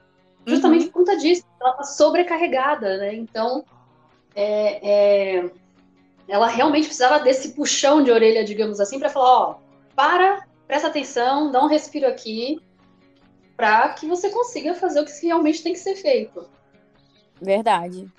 justamente 0.45 0.87
por 0.87 0.99
conta 0.99 1.15
disso, 1.15 1.45
ela 1.61 1.71
tá 1.71 1.83
sobrecarregada, 1.83 2.97
né? 2.97 3.15
Então, 3.15 3.63
é, 4.35 4.89
é, 5.39 5.51
ela 6.27 6.47
realmente 6.47 6.87
precisava 6.87 7.19
desse 7.19 7.53
puxão 7.53 8.03
de 8.03 8.11
orelha, 8.11 8.43
digamos 8.43 8.81
assim, 8.81 8.99
para 8.99 9.09
falar, 9.09 9.39
ó, 9.39 9.55
para, 9.95 10.45
presta 10.67 10.89
atenção, 10.89 11.49
dá 11.49 11.63
um 11.63 11.67
respiro 11.67 12.07
aqui, 12.07 12.59
para 13.61 13.89
que 13.89 14.07
você 14.07 14.31
consiga 14.31 14.73
fazer 14.73 15.01
o 15.01 15.05
que 15.05 15.11
realmente 15.27 15.61
tem 15.61 15.71
que 15.71 15.77
ser 15.77 15.93
feito. 15.95 16.49
Verdade. 17.39 18.11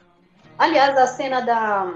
Aliás, 0.56 0.96
a 0.96 1.06
cena 1.08 1.40
da 1.40 1.94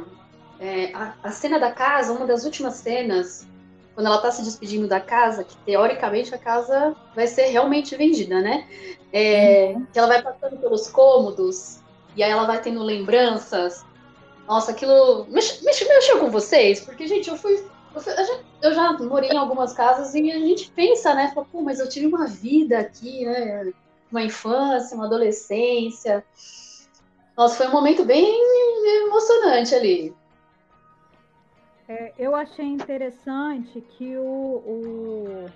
é, 0.59 0.93
a, 0.93 1.15
a 1.23 1.31
cena 1.31 1.57
da 1.61 1.71
casa, 1.71 2.13
uma 2.13 2.27
das 2.27 2.45
últimas 2.45 2.75
cenas, 2.75 3.47
quando 3.95 4.09
ela 4.09 4.19
tá 4.19 4.33
se 4.33 4.43
despedindo 4.43 4.89
da 4.89 4.99
casa, 4.99 5.45
que 5.45 5.57
teoricamente 5.59 6.35
a 6.35 6.39
casa 6.39 6.97
vai 7.15 7.29
ser 7.29 7.47
realmente 7.47 7.95
vendida, 7.95 8.41
né? 8.41 8.67
É, 9.13 9.77
Que 9.93 9.99
ela 10.01 10.09
vai 10.09 10.23
passando 10.23 10.57
pelos 10.59 10.89
cômodos 10.89 11.79
e 12.17 12.25
aí 12.25 12.31
ela 12.33 12.47
vai 12.49 12.61
tendo 12.61 12.83
lembranças. 12.83 13.85
Nossa, 14.49 14.73
aquilo 14.73 15.25
mex- 15.31 15.63
mex- 15.63 15.87
mexeu 15.87 16.19
com 16.19 16.31
vocês, 16.31 16.81
porque 16.81 17.07
gente, 17.07 17.29
eu 17.29 17.37
fui 17.37 17.65
gente- 18.01 18.45
eu 18.63 18.75
já 18.75 18.93
morei 18.95 19.31
em 19.31 19.37
algumas 19.39 19.73
casas 19.73 20.15
e 20.15 20.31
a 20.31 20.39
gente 20.39 20.71
pensa, 20.73 21.15
né? 21.15 21.31
Fala, 21.35 21.47
Pô, 21.51 21.63
mas 21.63 21.79
eu 21.79 21.89
tive 21.89 22.07
uma 22.07 22.27
vida 22.27 22.79
aqui, 22.79 23.25
né? 23.25 23.73
Uma 24.11 24.23
infância, 24.23 24.95
uma 24.97 25.07
adolescência. 25.07 26.25
Nossa, 27.37 27.57
foi 27.57 27.67
um 27.69 27.73
momento 27.73 28.05
bem 28.05 28.27
emocionante 29.07 29.75
ali. 29.75 30.15
É, 31.89 32.13
eu 32.19 32.35
achei 32.35 32.65
interessante 32.65 33.81
que 33.81 34.17
o, 34.17 34.23
o, 34.23 35.51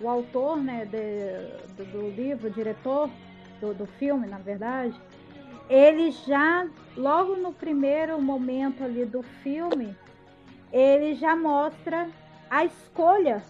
o 0.00 0.08
autor 0.08 0.56
né, 0.62 0.84
de- 0.84 1.74
do, 1.74 1.84
do 1.92 2.10
livro, 2.10 2.48
o 2.48 2.50
diretor 2.52 3.10
do, 3.60 3.74
do 3.74 3.86
filme, 3.86 4.28
na 4.28 4.38
verdade, 4.38 4.94
ele 5.68 6.12
já, 6.12 6.68
logo 6.96 7.36
no 7.36 7.52
primeiro 7.52 8.20
momento 8.20 8.84
ali 8.84 9.04
do 9.04 9.22
filme, 9.42 9.96
ele 10.72 11.14
já 11.14 11.34
mostra 11.36 12.08
a 12.48 12.64
escolha 12.64 13.42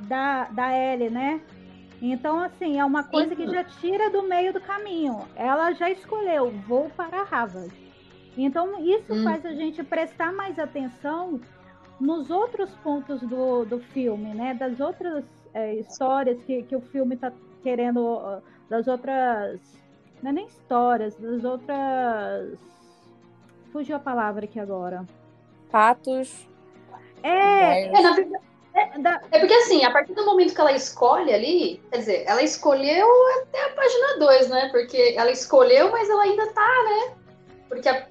da, 0.00 0.44
da 0.44 0.72
Ellie, 0.76 1.10
né? 1.10 1.40
Então, 2.02 2.40
assim, 2.40 2.78
é 2.78 2.84
uma 2.84 3.04
coisa 3.04 3.34
que 3.34 3.46
já 3.46 3.64
tira 3.64 4.10
do 4.10 4.22
meio 4.22 4.52
do 4.52 4.60
caminho. 4.60 5.26
Ela 5.34 5.72
já 5.72 5.90
escolheu, 5.90 6.50
vou 6.66 6.90
para 6.90 7.22
Harvard. 7.22 7.72
Então, 8.36 8.78
isso 8.84 9.14
Hum. 9.14 9.24
faz 9.24 9.46
a 9.46 9.52
gente 9.52 9.82
prestar 9.82 10.32
mais 10.32 10.58
atenção 10.58 11.40
nos 12.00 12.30
outros 12.30 12.70
pontos 12.82 13.20
do, 13.22 13.64
do 13.64 13.78
filme, 13.78 14.34
né? 14.34 14.54
Das 14.54 14.80
outras 14.80 15.24
é, 15.54 15.74
histórias 15.76 16.42
que, 16.42 16.62
que 16.64 16.74
o 16.76 16.80
filme 16.80 17.14
está 17.14 17.32
querendo, 17.62 18.42
das 18.68 18.86
outras. 18.88 19.60
Não 20.22 20.30
é 20.30 20.32
nem 20.34 20.46
histórias, 20.46 21.14
das 21.16 21.44
outras. 21.44 22.58
Fugiu 23.72 23.96
a 23.96 24.00
palavra 24.00 24.44
aqui 24.44 24.58
agora. 24.58 25.04
Fatos. 25.70 26.48
É, 27.24 27.86
É, 27.86 28.02
na 28.02 28.12
verdade, 28.14 28.44
é, 28.74 28.98
da- 28.98 29.20
é 29.32 29.38
porque 29.38 29.54
assim, 29.54 29.82
a 29.84 29.90
partir 29.90 30.12
do 30.14 30.24
momento 30.26 30.54
que 30.54 30.60
ela 30.60 30.72
escolhe 30.72 31.32
ali, 31.32 31.80
quer 31.90 31.98
dizer, 31.98 32.24
ela 32.26 32.42
escolheu 32.42 33.06
até 33.40 33.64
a 33.64 33.68
página 33.70 34.18
2, 34.18 34.48
né? 34.48 34.68
Porque 34.70 35.14
ela 35.16 35.30
escolheu, 35.30 35.90
mas 35.90 36.10
ela 36.10 36.22
ainda 36.22 36.46
tá, 36.52 36.70
né? 36.84 37.14
Porque 37.68 37.88
a- 37.88 38.06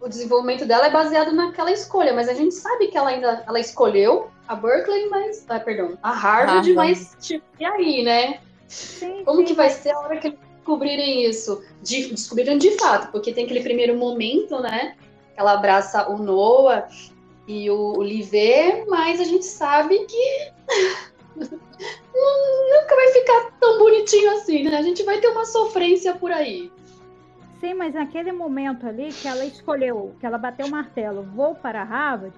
o 0.00 0.08
desenvolvimento 0.08 0.66
dela 0.66 0.86
é 0.86 0.90
baseado 0.90 1.32
naquela 1.32 1.70
escolha, 1.70 2.12
mas 2.12 2.28
a 2.28 2.34
gente 2.34 2.54
sabe 2.54 2.88
que 2.88 2.98
ela 2.98 3.10
ainda 3.10 3.44
ela 3.46 3.58
escolheu 3.60 4.30
a 4.48 4.54
Berkeley, 4.54 5.08
mas. 5.08 5.44
Ah, 5.48 5.60
perdão, 5.60 5.96
a 6.02 6.10
Harvard, 6.12 6.72
mas 6.74 7.16
tipo, 7.20 7.44
e 7.58 7.64
aí, 7.64 8.02
né? 8.02 8.40
sim, 8.68 9.24
Como 9.24 9.38
sim, 9.38 9.44
que 9.46 9.54
vai 9.54 9.70
ser 9.70 9.90
a 9.92 9.98
hora 10.00 10.16
que 10.18 10.28
eles 10.28 10.38
descobrirem 10.58 11.24
isso? 11.24 11.62
De, 11.82 12.08
descobriram 12.10 12.58
de 12.58 12.72
fato, 12.78 13.10
porque 13.10 13.32
tem 13.32 13.44
aquele 13.44 13.62
primeiro 13.62 13.96
momento, 13.96 14.60
né? 14.60 14.96
Que 15.34 15.40
ela 15.40 15.52
abraça 15.52 16.08
o 16.10 16.18
Noah 16.18 16.86
e 17.46 17.70
o, 17.70 17.94
o 17.98 18.02
Livet, 18.02 18.86
mas 18.88 19.20
a 19.20 19.24
gente 19.24 19.44
sabe 19.44 19.98
que 20.06 20.52
nu- 21.36 22.70
nunca 22.70 22.94
vai 22.94 23.08
ficar 23.12 23.50
tão 23.58 23.78
bonitinho 23.78 24.30
assim, 24.32 24.64
né? 24.64 24.76
A 24.76 24.82
gente 24.82 25.02
vai 25.02 25.18
ter 25.20 25.28
uma 25.28 25.44
sofrência 25.44 26.14
por 26.14 26.30
aí. 26.30 26.70
Sim, 27.60 27.74
mas 27.74 27.94
naquele 27.94 28.32
momento 28.32 28.86
ali 28.86 29.08
que 29.12 29.28
ela 29.28 29.44
escolheu, 29.44 30.14
que 30.18 30.24
ela 30.24 30.38
bateu 30.38 30.66
o 30.66 30.70
martelo, 30.70 31.22
vou 31.22 31.54
para 31.54 31.82
Harvard, 31.84 32.34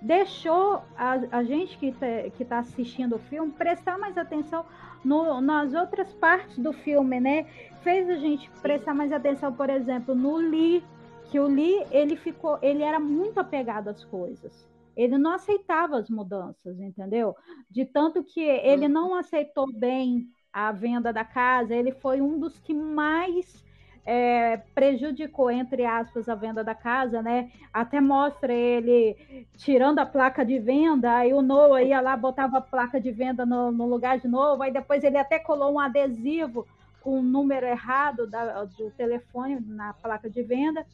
deixou 0.00 0.82
a, 0.96 1.18
a 1.32 1.42
gente 1.42 1.76
que 1.78 1.86
está 1.86 2.06
tá 2.48 2.58
assistindo 2.58 3.16
o 3.16 3.18
filme 3.18 3.50
prestar 3.52 3.98
mais 3.98 4.16
atenção 4.18 4.64
no- 5.04 5.40
nas 5.40 5.72
outras 5.74 6.12
partes 6.14 6.58
do 6.58 6.72
filme, 6.72 7.18
né? 7.18 7.46
Fez 7.82 8.08
a 8.10 8.16
gente 8.16 8.50
prestar 8.60 8.92
mais 8.94 9.12
atenção, 9.12 9.52
por 9.52 9.70
exemplo, 9.70 10.14
no 10.14 10.36
Lee, 10.36 10.84
que 11.30 11.38
o 11.38 11.46
Lee, 11.46 11.86
ele 11.90 12.16
ficou, 12.16 12.58
ele 12.62 12.82
era 12.82 12.98
muito 12.98 13.38
apegado 13.38 13.88
às 13.88 14.04
coisas. 14.04 14.66
Ele 14.96 15.16
não 15.16 15.32
aceitava 15.32 15.96
as 15.96 16.08
mudanças, 16.10 16.80
entendeu? 16.80 17.36
De 17.70 17.84
tanto 17.84 18.24
que 18.24 18.40
ele 18.40 18.88
não 18.88 19.14
aceitou 19.14 19.72
bem 19.72 20.26
a 20.52 20.72
venda 20.72 21.12
da 21.12 21.24
casa, 21.24 21.74
ele 21.74 21.92
foi 21.92 22.20
um 22.20 22.38
dos 22.38 22.58
que 22.58 22.74
mais 22.74 23.64
é, 24.04 24.56
prejudicou, 24.74 25.50
entre 25.50 25.84
aspas, 25.84 26.28
a 26.28 26.34
venda 26.34 26.64
da 26.64 26.74
casa, 26.74 27.22
né? 27.22 27.50
Até 27.72 28.00
mostra 28.00 28.52
ele 28.52 29.46
tirando 29.58 29.98
a 29.98 30.06
placa 30.06 30.44
de 30.44 30.58
venda, 30.58 31.14
aí 31.14 31.32
o 31.34 31.42
Noah 31.42 31.82
ia 31.82 32.00
lá, 32.00 32.16
botava 32.16 32.56
a 32.58 32.62
placa 32.62 32.98
de 32.98 33.12
venda 33.12 33.44
no, 33.44 33.70
no 33.70 33.86
lugar 33.86 34.18
de 34.18 34.26
novo, 34.26 34.62
aí 34.62 34.72
depois 34.72 35.04
ele 35.04 35.18
até 35.18 35.38
colou 35.38 35.74
um 35.74 35.78
adesivo 35.78 36.66
com 37.02 37.20
o 37.20 37.22
número 37.22 37.66
errado 37.66 38.26
da- 38.26 38.64
do 38.64 38.90
telefone 38.92 39.60
na 39.60 39.92
placa 39.92 40.28
de 40.28 40.42
venda. 40.42 40.84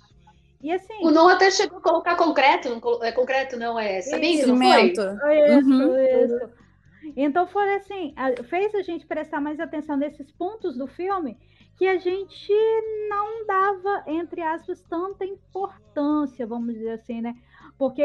E 0.65 0.73
assim. 0.73 1.03
O 1.03 1.11
Noah 1.11 1.35
até 1.35 1.51
chegou 1.51 1.79
a 1.79 1.83
colocar 1.83 2.17
concreto, 2.17 2.69
não 2.71 2.81
colo- 2.81 3.05
é 3.05 3.13
concreto, 3.13 3.57
não, 3.57 3.79
é 3.79 4.01
cimento, 4.01 4.47
não 4.47 4.57
foi? 4.57 4.95
Cimento. 4.95 5.01
Isso, 5.03 5.69
Uhum. 5.73 6.25
isso. 6.25 6.55
Então 7.17 7.47
foi 7.47 7.75
assim, 7.77 8.15
fez 8.49 8.75
a 8.75 8.83
gente 8.83 9.07
prestar 9.07 9.41
mais 9.41 9.61
atenção 9.61 9.97
nesses 9.97 10.33
pontos 10.33 10.77
do 10.77 10.87
filme 10.87 11.37
que 11.77 11.87
a 11.87 11.99
gente 11.99 12.53
não 13.11 13.47
dava, 13.47 14.05
entre 14.07 14.41
aspas, 14.41 14.81
tanta 14.89 15.25
importância, 15.25 16.47
vamos 16.47 16.75
dizer 16.75 16.93
assim, 16.93 17.21
né? 17.21 17.35
Porque 17.77 18.03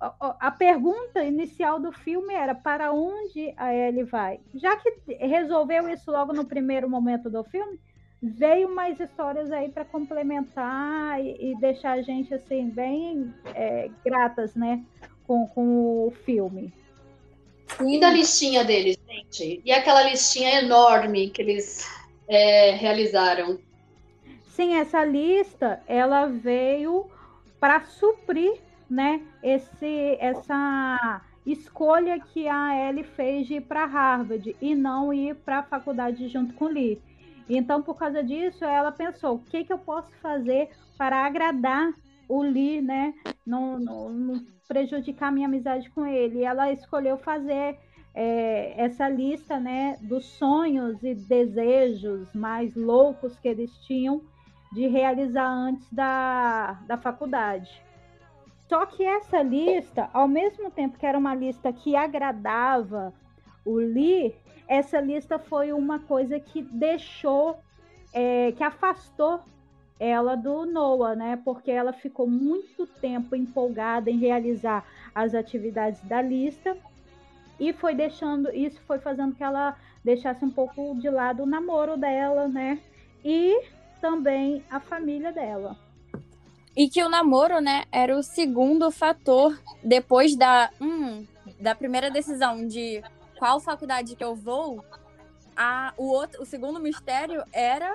a, 0.00 0.48
a 0.48 0.50
pergunta 0.50 1.22
inicial 1.24 1.78
do 1.80 1.92
filme 1.92 2.32
era 2.34 2.54
para 2.54 2.92
onde 2.92 3.52
a 3.56 3.74
Ellie 3.74 4.04
vai. 4.04 4.40
Já 4.54 4.76
que 4.76 4.90
resolveu 5.18 5.88
isso 5.88 6.10
logo 6.10 6.32
no 6.32 6.46
primeiro 6.46 6.88
momento 6.88 7.28
do 7.30 7.44
filme, 7.44 7.78
veio 8.22 8.74
mais 8.74 9.00
histórias 9.00 9.50
aí 9.50 9.70
para 9.70 9.84
complementar 9.84 11.20
e, 11.24 11.52
e, 11.52 11.56
deixar 11.58 11.92
a 11.92 12.02
gente 12.02 12.34
assim 12.34 12.68
bem 12.68 13.32
é, 13.54 13.88
gratas, 14.04 14.54
né, 14.54 14.82
com, 15.26 15.46
com 15.48 16.06
o 16.06 16.12
filme. 16.24 16.72
E 17.86 17.98
da 17.98 18.10
listinha 18.10 18.64
deles, 18.64 18.98
gente? 19.08 19.62
E 19.64 19.72
aquela 19.72 20.02
listinha 20.02 20.60
enorme 20.60 21.30
que 21.30 21.40
eles 21.40 21.88
é, 22.28 22.72
realizaram? 22.72 23.58
Sim, 24.44 24.74
essa 24.74 25.04
lista 25.04 25.80
ela 25.86 26.26
veio 26.26 27.06
para 27.58 27.84
suprir, 27.84 28.54
né, 28.88 29.22
esse 29.42 30.16
essa 30.18 31.22
escolha 31.46 32.18
que 32.20 32.46
a 32.48 32.88
Ellie 32.88 33.04
fez 33.04 33.46
de 33.46 33.54
ir 33.54 33.62
para 33.62 33.86
Harvard 33.86 34.54
e 34.60 34.74
não 34.74 35.12
ir 35.12 35.34
para 35.36 35.60
a 35.60 35.62
faculdade 35.62 36.28
junto 36.28 36.52
com 36.54 36.66
Lee. 36.66 37.00
Então, 37.56 37.82
por 37.82 37.94
causa 37.96 38.22
disso, 38.22 38.64
ela 38.64 38.92
pensou: 38.92 39.36
o 39.36 39.38
que, 39.38 39.64
que 39.64 39.72
eu 39.72 39.78
posso 39.78 40.12
fazer 40.16 40.70
para 40.96 41.26
agradar 41.26 41.92
o 42.28 42.42
Lee, 42.42 42.80
né? 42.80 43.12
Não, 43.44 43.78
não, 43.78 44.08
não 44.08 44.46
prejudicar 44.68 45.32
minha 45.32 45.48
amizade 45.48 45.90
com 45.90 46.06
ele. 46.06 46.38
E 46.38 46.44
ela 46.44 46.72
escolheu 46.72 47.18
fazer 47.18 47.76
é, 48.14 48.74
essa 48.80 49.08
lista, 49.08 49.58
né, 49.58 49.98
dos 50.00 50.24
sonhos 50.24 51.02
e 51.02 51.14
desejos 51.14 52.32
mais 52.32 52.74
loucos 52.76 53.36
que 53.38 53.48
eles 53.48 53.72
tinham 53.84 54.22
de 54.72 54.86
realizar 54.86 55.48
antes 55.48 55.92
da, 55.92 56.80
da 56.86 56.96
faculdade. 56.96 57.82
Só 58.68 58.86
que 58.86 59.02
essa 59.04 59.42
lista, 59.42 60.08
ao 60.12 60.28
mesmo 60.28 60.70
tempo 60.70 60.96
que 60.96 61.04
era 61.04 61.18
uma 61.18 61.34
lista 61.34 61.72
que 61.72 61.96
agradava 61.96 63.12
o 63.64 63.74
Lee, 63.74 64.32
essa 64.70 65.00
lista 65.00 65.36
foi 65.36 65.72
uma 65.72 65.98
coisa 65.98 66.38
que 66.38 66.62
deixou, 66.62 67.58
é, 68.12 68.52
que 68.52 68.62
afastou 68.62 69.40
ela 69.98 70.36
do 70.36 70.64
Noah, 70.64 71.16
né? 71.16 71.36
Porque 71.44 71.72
ela 71.72 71.92
ficou 71.92 72.28
muito 72.28 72.86
tempo 72.86 73.34
empolgada 73.34 74.08
em 74.08 74.16
realizar 74.16 74.86
as 75.12 75.34
atividades 75.34 76.00
da 76.02 76.22
lista 76.22 76.76
e 77.58 77.72
foi 77.72 77.96
deixando, 77.96 78.48
isso 78.54 78.80
foi 78.86 79.00
fazendo 79.00 79.34
que 79.34 79.42
ela 79.42 79.76
deixasse 80.04 80.44
um 80.44 80.50
pouco 80.50 80.94
de 81.00 81.10
lado 81.10 81.42
o 81.42 81.46
namoro 81.46 81.96
dela, 81.96 82.46
né? 82.46 82.80
E 83.24 83.60
também 84.00 84.62
a 84.70 84.78
família 84.78 85.32
dela. 85.32 85.76
E 86.76 86.88
que 86.88 87.02
o 87.02 87.08
namoro, 87.08 87.60
né, 87.60 87.82
era 87.90 88.16
o 88.16 88.22
segundo 88.22 88.88
fator 88.92 89.60
depois 89.82 90.36
da, 90.36 90.70
hum, 90.80 91.26
da 91.60 91.74
primeira 91.74 92.08
decisão 92.08 92.64
de 92.68 93.02
qual 93.40 93.58
faculdade 93.58 94.14
que 94.14 94.22
eu 94.22 94.34
vou. 94.34 94.84
A, 95.56 95.94
o, 95.96 96.04
outro, 96.12 96.42
o 96.42 96.44
segundo 96.44 96.78
mistério 96.78 97.42
era 97.54 97.90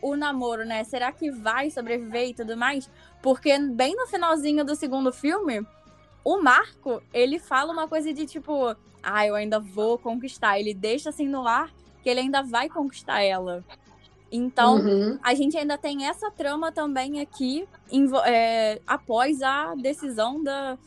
o 0.00 0.16
namoro, 0.16 0.64
né? 0.64 0.82
Será 0.84 1.12
que 1.12 1.30
vai 1.30 1.70
sobreviver 1.70 2.30
e 2.30 2.34
tudo 2.34 2.56
mais? 2.56 2.88
Porque 3.20 3.58
bem 3.58 3.94
no 3.94 4.06
finalzinho 4.06 4.64
do 4.64 4.74
segundo 4.74 5.12
filme, 5.12 5.60
o 6.24 6.40
Marco, 6.40 7.02
ele 7.12 7.38
fala 7.38 7.70
uma 7.70 7.86
coisa 7.86 8.10
de 8.10 8.24
tipo, 8.24 8.74
ah, 9.02 9.26
eu 9.26 9.34
ainda 9.34 9.60
vou 9.60 9.98
conquistar. 9.98 10.58
Ele 10.58 10.72
deixa 10.72 11.10
assim 11.10 11.28
no 11.28 11.46
ar 11.46 11.70
que 12.02 12.08
ele 12.08 12.20
ainda 12.20 12.42
vai 12.42 12.70
conquistar 12.70 13.20
ela. 13.20 13.62
Então, 14.32 14.76
uhum. 14.76 15.18
a 15.22 15.34
gente 15.34 15.58
ainda 15.58 15.76
tem 15.76 16.06
essa 16.06 16.30
trama 16.30 16.72
também 16.72 17.20
aqui 17.20 17.68
é, 18.24 18.80
após 18.86 19.42
a 19.42 19.74
decisão 19.74 20.42
da, 20.42 20.78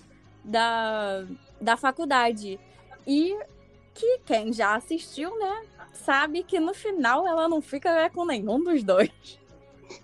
da, 0.43 1.25
da 1.61 1.77
faculdade. 1.77 2.59
E 3.05 3.37
que 3.93 4.19
quem 4.25 4.51
já 4.51 4.75
assistiu, 4.75 5.37
né, 5.37 5.65
sabe 5.93 6.43
que 6.43 6.59
no 6.59 6.73
final 6.73 7.27
ela 7.27 7.47
não 7.47 7.61
fica 7.61 7.89
é, 7.89 8.09
com 8.09 8.25
nenhum 8.25 8.63
dos 8.63 8.83
dois. 8.83 9.11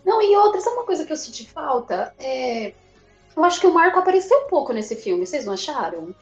Não, 0.05 0.21
e 0.21 0.35
outra, 0.35 0.61
sabe 0.61 0.77
uma 0.77 0.85
coisa 0.85 1.05
que 1.05 1.11
eu 1.11 1.17
senti 1.17 1.49
falta? 1.49 2.13
É... 2.19 2.73
Eu 3.35 3.43
acho 3.43 3.59
que 3.59 3.67
o 3.67 3.73
Marco 3.73 3.99
apareceu 3.99 4.37
um 4.37 4.47
pouco 4.47 4.73
nesse 4.73 4.95
filme, 4.95 5.25
vocês 5.25 5.45
não 5.45 5.53
acharam? 5.53 6.13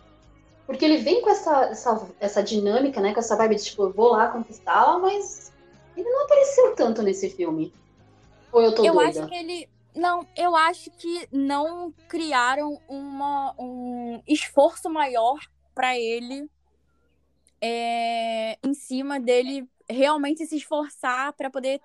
Porque 0.65 0.83
ele 0.83 0.97
vem 0.97 1.21
com 1.21 1.29
essa, 1.29 1.65
essa, 1.65 2.07
essa 2.19 2.43
dinâmica, 2.43 2.99
né? 2.99 3.13
Com 3.13 3.19
essa 3.19 3.35
vibe 3.35 3.55
de 3.55 3.63
tipo, 3.63 3.83
eu 3.83 3.93
vou 3.93 4.11
lá 4.11 4.27
conquistá-la, 4.27 4.99
mas 4.99 5.51
ele 5.95 6.09
não 6.09 6.25
apareceu 6.25 6.75
tanto 6.75 7.01
nesse 7.01 7.29
filme. 7.29 7.73
Ou 8.51 8.61
eu 8.61 8.75
tô 8.75 8.85
eu 8.85 8.93
doida? 8.93 9.21
acho 9.21 9.29
que 9.29 9.35
ele. 9.35 9.69
Não, 9.95 10.27
eu 10.35 10.55
acho 10.55 10.91
que 10.91 11.27
não 11.31 11.91
criaram 12.07 12.79
uma, 12.87 13.55
um 13.57 14.21
esforço 14.27 14.89
maior 14.89 15.39
para 15.73 15.97
ele 15.97 16.47
é, 17.61 18.57
em 18.63 18.73
cima 18.73 19.19
dele 19.19 19.67
realmente 19.89 20.45
se 20.45 20.57
esforçar 20.57 21.33
para 21.33 21.49
poder 21.49 21.81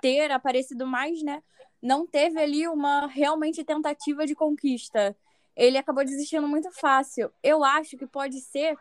ter 0.00 0.30
aparecido 0.30 0.86
mais, 0.86 1.22
né? 1.22 1.42
Não 1.82 2.06
teve 2.06 2.40
ali 2.40 2.66
uma 2.66 3.06
realmente 3.06 3.62
tentativa 3.64 4.26
de 4.26 4.34
conquista. 4.34 5.16
Ele 5.54 5.78
acabou 5.78 6.04
desistindo 6.04 6.46
muito 6.48 6.70
fácil. 6.70 7.30
Eu 7.42 7.64
acho 7.64 7.96
que 7.96 8.06
pode 8.06 8.40
ser 8.40 8.76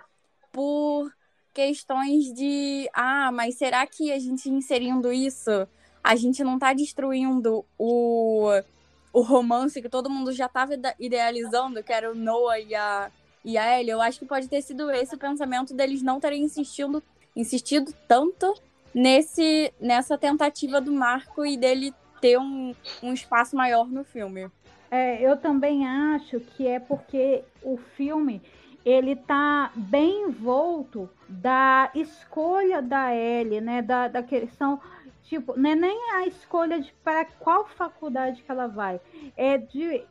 por 0.52 1.14
questões 1.54 2.34
de 2.34 2.90
ah, 2.94 3.32
mas 3.32 3.58
será 3.58 3.86
que 3.88 4.12
a 4.12 4.20
gente 4.20 4.50
inserindo 4.50 5.12
isso, 5.12 5.68
a 6.04 6.16
gente 6.16 6.44
não 6.44 6.56
está 6.56 6.74
destruindo 6.74 7.66
o, 7.78 8.50
o 9.14 9.22
romance 9.22 9.82
que 9.82 9.88
todo 9.88 10.10
mundo 10.10 10.34
já 10.34 10.48
estava 10.48 10.74
idealizando, 11.00 11.82
que 11.82 11.94
era 11.94 12.12
o 12.12 12.16
Noah 12.16 12.60
e 12.60 12.76
a 12.76 13.10
e 13.46 13.60
a 13.60 13.80
Ellie, 13.80 13.92
eu 13.92 14.02
acho 14.02 14.18
que 14.18 14.26
pode 14.26 14.50
ter 14.50 14.62
sido 14.64 14.90
esse 14.90 15.14
o 15.14 15.20
pensamento 15.20 15.72
deles 15.74 16.02
não 16.02 16.20
terem 16.20 16.44
insistindo, 16.44 17.02
insistido 17.36 17.94
tanto 18.08 18.54
nesse, 18.92 19.72
nessa 19.80 20.18
tentativa 20.18 20.82
do 20.82 20.92
Marco 20.92 21.46
e 21.46 21.56
dele 21.56 21.94
ter 22.20 22.40
um, 22.40 22.74
um 23.04 23.14
espaço 23.14 23.56
maior 23.56 23.88
no 23.88 24.04
filme. 24.04 24.50
É, 24.90 25.22
eu 25.22 25.38
também 25.38 25.86
acho 25.88 26.40
que 26.40 26.66
é 26.66 26.80
porque 26.80 27.44
o 27.62 27.78
filme 27.78 28.42
ele 28.84 29.16
tá 29.16 29.72
bem 29.76 30.24
envolto 30.24 31.08
da 31.30 31.92
escolha 31.94 32.82
da 32.82 33.14
Ellie, 33.16 33.62
né? 33.62 33.82
Da, 33.82 34.08
da 34.08 34.24
questão, 34.24 34.80
tipo, 35.24 35.60
não 35.60 35.70
é 35.70 35.76
nem 35.76 36.12
a 36.14 36.26
escolha 36.26 36.80
de 36.80 36.92
para 37.04 37.26
qual 37.26 37.68
faculdade 37.68 38.42
que 38.42 38.52
ela 38.52 38.68
vai, 38.68 39.00
é 39.36 39.58
de 39.58 40.04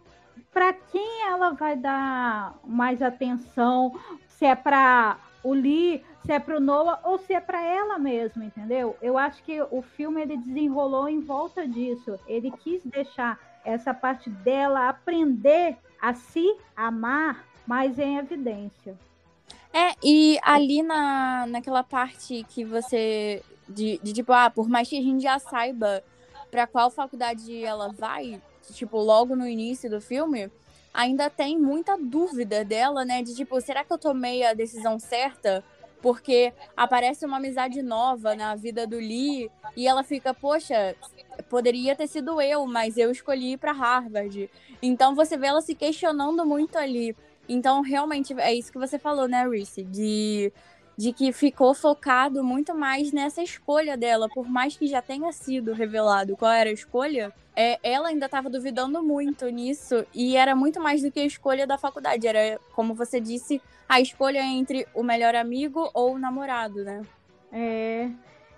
para 0.53 0.72
quem 0.72 1.22
ela 1.28 1.51
vai 1.51 1.76
dar 1.76 2.59
mais 2.64 3.03
atenção, 3.03 3.99
se 4.28 4.45
é 4.45 4.55
para 4.55 5.18
o 5.43 5.53
Lee, 5.53 6.03
se 6.24 6.32
é 6.32 6.39
para 6.39 6.57
o 6.57 6.61
Noah 6.61 7.01
ou 7.05 7.18
se 7.18 7.35
é 7.35 7.41
para 7.41 7.62
ela 7.62 7.99
mesma, 7.99 8.45
entendeu? 8.45 8.97
Eu 9.03 9.18
acho 9.18 9.43
que 9.43 9.61
o 9.62 9.82
filme 9.82 10.22
ele 10.22 10.37
desenrolou 10.37 11.09
em 11.09 11.20
volta 11.20 11.68
disso. 11.68 12.18
Ele 12.26 12.51
quis 12.51 12.82
deixar 12.85 13.39
essa 13.64 13.93
parte 13.93 14.30
dela 14.30 14.89
aprender 14.89 15.76
a 16.01 16.14
se 16.14 16.57
amar 16.76 17.45
mais 17.66 17.99
em 17.99 18.16
evidência. 18.16 18.99
É, 19.72 19.95
e 20.03 20.39
ali 20.43 20.82
na, 20.82 21.47
naquela 21.47 21.82
parte 21.82 22.45
que 22.49 22.64
você. 22.64 23.43
De, 23.68 23.99
de 24.03 24.12
tipo, 24.12 24.32
ah, 24.32 24.51
por 24.51 24.68
mais 24.68 24.89
que 24.89 24.99
a 24.99 25.03
gente 25.03 25.22
já 25.22 25.39
saiba 25.39 26.05
para 26.51 26.66
qual 26.66 26.91
faculdade 26.91 27.64
ela 27.64 27.89
vai, 27.93 28.41
tipo, 28.72 28.98
logo 28.98 29.34
no 29.34 29.46
início 29.46 29.90
do 29.90 30.00
filme, 30.00 30.50
ainda 30.92 31.28
tem 31.28 31.58
muita 31.58 31.98
dúvida 31.98 32.64
dela, 32.64 33.04
né? 33.04 33.22
De 33.22 33.34
tipo, 33.34 33.60
será 33.60 33.84
que 33.84 33.92
eu 33.92 33.98
tomei 33.98 34.44
a 34.44 34.54
decisão 34.54 34.98
certa? 34.98 35.64
Porque 36.00 36.52
aparece 36.76 37.26
uma 37.26 37.38
amizade 37.38 37.82
nova 37.82 38.34
na 38.34 38.54
vida 38.54 38.86
do 38.86 38.96
Lee 38.96 39.50
e 39.76 39.88
ela 39.88 40.04
fica, 40.04 40.32
poxa, 40.32 40.94
poderia 41.48 41.96
ter 41.96 42.06
sido 42.06 42.40
eu, 42.40 42.66
mas 42.66 42.96
eu 42.96 43.10
escolhi 43.10 43.52
ir 43.52 43.58
para 43.58 43.72
Harvard. 43.72 44.48
Então 44.80 45.14
você 45.14 45.36
vê 45.36 45.48
ela 45.48 45.60
se 45.60 45.74
questionando 45.74 46.46
muito 46.46 46.78
ali. 46.78 47.16
Então, 47.48 47.82
realmente, 47.82 48.32
é 48.38 48.54
isso 48.54 48.72
que 48.72 48.78
você 48.78 48.98
falou, 48.98 49.28
né, 49.28 49.46
Reese? 49.46 49.82
De 49.82 50.52
de 50.97 51.12
que 51.12 51.32
ficou 51.32 51.74
focado 51.74 52.42
muito 52.45 52.74
mais 52.74 53.12
nessa 53.12 53.42
escolha 53.42 53.97
dela, 53.97 54.28
por 54.28 54.49
mais 54.49 54.76
que 54.76 54.86
já 54.86 55.03
tenha 55.03 55.30
sido 55.32 55.72
revelado 55.72 56.36
qual 56.36 56.53
era 56.53 56.70
a 56.70 56.72
escolha, 56.72 57.32
é, 57.57 57.78
ela 57.82 58.09
ainda 58.09 58.26
estava 58.26 58.49
duvidando 58.49 59.03
muito 59.03 59.49
nisso 59.49 60.07
e 60.14 60.36
era 60.36 60.55
muito 60.55 60.80
mais 60.80 61.03
do 61.03 61.11
que 61.11 61.20
a 61.20 61.26
escolha 61.26 61.66
da 61.66 61.78
faculdade, 61.78 62.26
era 62.26 62.61
como 62.72 62.95
você 62.95 63.20
disse, 63.20 63.61
a 63.88 64.01
escolha 64.01 64.42
entre 64.42 64.86
o 64.95 65.03
melhor 65.03 65.34
amigo 65.34 65.90
ou 65.92 66.14
o 66.14 66.18
namorado, 66.18 66.84
né? 66.84 67.03
É. 67.53 68.11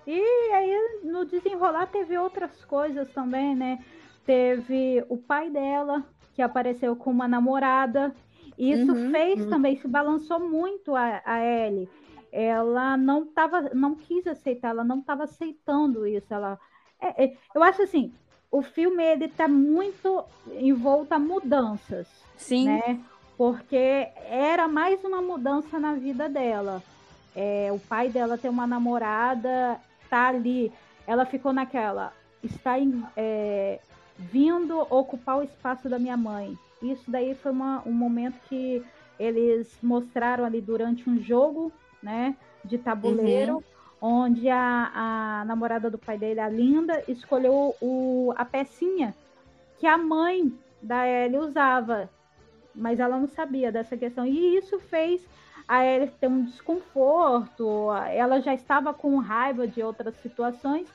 E 0.07 0.21
aí 0.53 1.01
no 1.03 1.25
desenrolar 1.25 1.87
teve 1.87 2.17
outras 2.17 2.65
coisas 2.65 3.11
também, 3.13 3.57
né? 3.57 3.79
Teve 4.25 5.05
o 5.09 5.17
pai 5.17 5.51
dela 5.51 6.05
que 6.35 6.43
apareceu 6.43 6.95
com 6.95 7.11
uma 7.11 7.27
namorada. 7.27 8.15
E 8.57 8.73
isso 8.73 8.93
uhum, 8.93 9.11
fez 9.11 9.41
uhum. 9.41 9.51
também, 9.51 9.77
se 9.77 9.87
balançou 9.87 10.41
muito 10.41 10.95
a, 10.95 11.21
a 11.25 11.45
Ellie 11.45 11.89
ela 12.37 12.97
não 12.97 13.25
tava, 13.25 13.71
não 13.75 13.95
quis 13.95 14.27
aceitar, 14.27 14.69
ela 14.69 14.85
não 14.85 14.99
estava 14.99 15.25
aceitando 15.25 16.07
isso. 16.07 16.33
Ela, 16.33 16.59
é, 17.01 17.25
é, 17.25 17.37
eu 17.55 17.63
acho 17.63 17.83
assim, 17.83 18.13
o 18.51 18.61
filme 18.61 19.03
ele 19.03 19.29
tá 19.29 19.49
muito 19.49 20.23
envolto 20.53 21.15
a 21.15 21.19
mudanças, 21.19 22.07
Sim. 22.37 22.67
né? 22.67 23.01
porque 23.37 24.09
era 24.29 24.67
mais 24.67 25.03
uma 25.05 25.21
mudança 25.23 25.79
na 25.79 25.95
vida 25.95 26.29
dela. 26.29 26.83
É, 27.35 27.71
o 27.71 27.79
pai 27.79 28.09
dela 28.09 28.39
tem 28.39 28.51
uma 28.51 28.67
namorada, 28.67 29.79
tá 30.09 30.29
ali. 30.29 30.73
Ela 31.07 31.27
ficou 31.27 31.53
naquela, 31.53 32.13
está 32.43 32.79
em, 32.79 33.03
é, 33.17 33.79
vindo 34.19 34.79
ocupar 34.91 35.39
o 35.39 35.43
espaço 35.43 35.89
da 35.89 35.99
minha 35.99 36.17
mãe. 36.17 36.57
Isso 36.83 37.11
daí 37.11 37.35
foi 37.35 37.53
uma, 37.53 37.83
um 37.87 37.93
momento 37.93 38.39
que 38.49 38.83
eles 39.19 39.79
mostraram 39.83 40.45
ali 40.45 40.61
durante 40.61 41.09
um 41.09 41.21
jogo, 41.23 41.73
né, 42.07 42.37
de 42.65 42.79
tabuleiro, 42.79 43.57
uhum. 43.57 43.63
onde 44.01 44.49
a, 44.49 44.93
a 44.95 45.45
namorada 45.45 45.91
do 45.91 45.99
pai 45.99 46.17
dele, 46.17 46.39
a 46.39 46.49
Linda, 46.49 47.03
escolheu 47.09 47.75
o, 47.81 48.33
a 48.37 48.45
pecinha 48.45 49.13
que 49.77 49.89
a 49.89 49.99
mãe 49.99 50.57
da 50.81 51.05
Ellie 51.05 51.39
usava, 51.39 52.09
mas 52.73 53.01
ela 53.01 53.19
não 53.19 53.27
sabia 53.27 53.73
dessa 53.73 53.97
questão. 53.97 54.25
E 54.25 54.57
isso 54.57 54.79
fez 54.79 55.21
a 55.67 55.85
Ellie 55.85 56.13
ter 56.21 56.29
um 56.29 56.45
desconforto, 56.45 57.89
ela 58.15 58.41
já 58.41 58.55
estava 58.55 58.95
com 58.95 59.19
raiva 59.19 59.67
de 59.67 59.83
outras 59.83 60.15
situações, 60.19 60.87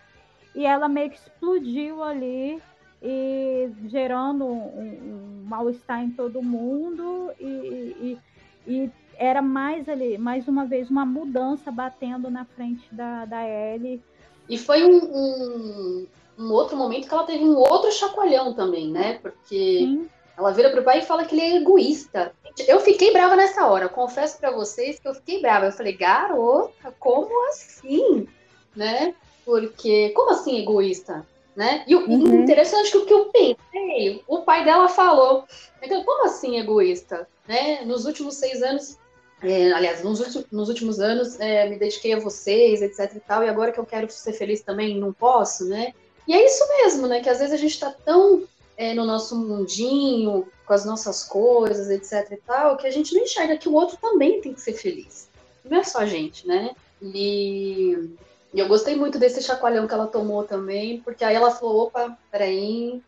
e 0.55 0.66
ela 0.66 0.88
meio 0.88 1.09
que 1.09 1.18
explodiu 1.18 2.01
ali 2.01 2.62
e 3.03 3.70
gerando 3.88 4.45
um, 4.45 5.43
um 5.43 5.43
mal-estar 5.45 6.01
em 6.01 6.12
todo 6.12 6.41
mundo 6.41 7.32
e, 7.38 7.45
e, 7.45 8.20
e, 8.68 8.91
era 9.22 9.41
mais 9.41 9.88
ali, 9.88 10.17
mais 10.17 10.47
uma 10.47 10.65
vez, 10.65 10.89
uma 10.89 11.05
mudança 11.05 11.72
batendo 11.72 12.30
na 12.30 12.43
frente 12.43 12.84
da, 12.91 13.24
da 13.26 13.47
Ellie. 13.47 14.01
E 14.49 14.57
foi 14.57 14.84
um, 14.84 14.97
um, 14.97 16.07
um 16.39 16.51
outro 16.51 16.76
momento 16.76 17.07
que 17.07 17.13
ela 17.13 17.24
teve 17.24 17.43
um 17.43 17.55
outro 17.55 17.91
chacoalhão 17.91 18.55
também, 18.55 18.89
né? 18.89 19.19
Porque 19.22 19.78
Sim. 19.80 20.09
ela 20.36 20.51
vira 20.51 20.72
pro 20.72 20.84
pai 20.84 20.99
e 20.99 21.05
fala 21.05 21.24
que 21.24 21.36
ele 21.36 21.41
é 21.41 21.57
egoísta. 21.57 22.34
Eu 22.67 22.80
fiquei 22.80 23.13
brava 23.13 23.36
nessa 23.36 23.67
hora, 23.67 23.88
confesso 23.88 24.39
para 24.39 24.49
vocês 24.49 24.99
que 24.99 25.07
eu 25.07 25.13
fiquei 25.13 25.39
brava. 25.39 25.67
Eu 25.67 25.72
falei, 25.72 25.95
garota, 25.95 26.93
como 26.99 27.49
assim? 27.49 28.28
Né? 28.76 29.13
Porque, 29.45 30.09
como 30.09 30.32
assim 30.32 30.57
egoísta? 30.57 31.26
né? 31.55 31.84
E 31.86 31.95
o 31.95 32.09
uhum. 32.09 32.41
interessante 32.41 32.88
é 32.88 32.91
que 32.91 32.97
o 32.97 33.05
que 33.05 33.13
eu 33.13 33.26
pensei, 33.26 34.24
o 34.28 34.41
pai 34.41 34.63
dela 34.63 34.88
falou. 34.88 35.45
Então, 35.82 36.03
como 36.03 36.26
assim 36.26 36.57
egoísta? 36.57 37.28
Né? 37.47 37.84
Nos 37.86 38.05
últimos 38.05 38.36
seis 38.36 38.61
anos, 38.61 38.97
é, 39.42 39.72
aliás, 39.72 40.04
nos 40.04 40.20
últimos, 40.20 40.46
nos 40.52 40.70
últimos 40.70 41.00
anos, 41.00 41.39
é, 41.39 41.68
me 41.68 41.78
dediquei 41.78 42.14
a 42.14 42.20
vocês, 42.20 42.82
etc 42.82 43.16
e 43.16 43.20
tal, 43.20 43.44
e 43.44 43.50
agora 43.50 43.72
que 43.72 43.80
eu 43.80 43.86
quero 43.86 44.10
ser 44.12 44.34
feliz 44.34 44.62
também, 44.62 45.00
não 45.00 45.12
posso, 45.12 45.66
né? 45.66 45.94
E 46.28 46.34
é 46.34 46.46
isso 46.46 46.68
mesmo, 46.68 47.08
né? 47.08 47.22
Que 47.22 47.30
às 47.30 47.39
vezes 47.39 47.54
a 47.54 47.58
gente 47.58 47.80
tá 47.80 47.94
tão 48.06 48.44
é, 48.78 48.94
no 48.94 49.06
nosso 49.06 49.36
mundinho, 49.36 50.48
com 50.66 50.74
as 50.74 50.86
nossas 50.86 51.24
coisas, 51.24 51.89
etc 51.89 52.32
e 52.32 52.38
tal, 52.38 52.78
que 52.78 52.88
a 52.88 52.92
gente 52.92 53.14
não 53.14 53.24
enxerga 53.24 53.58
que 53.58 53.68
o 53.68 53.74
outro 53.74 53.98
também 53.98 54.42
tem 54.42 54.54
que 54.54 54.62
ser 54.62 54.74
feliz. 54.74 55.30
Não 55.66 55.80
é 55.80 55.84
só 55.84 56.00
a 56.00 56.06
gente, 56.06 56.48
né? 56.48 56.76
E 57.02 58.16
e 58.54 58.60
eu 58.60 58.68
gostei 58.68 58.96
muito 58.96 59.18
desse 59.18 59.42
chacoalhão 59.42 59.88
que 59.88 59.94
ela 59.94 60.08
tomou 60.08 60.44
também, 60.44 61.00
porque 61.00 61.24
aí 61.24 61.36
ela 61.36 61.52
falou, 61.52 61.84
opa, 61.84 62.18
peraí, 62.30 63.02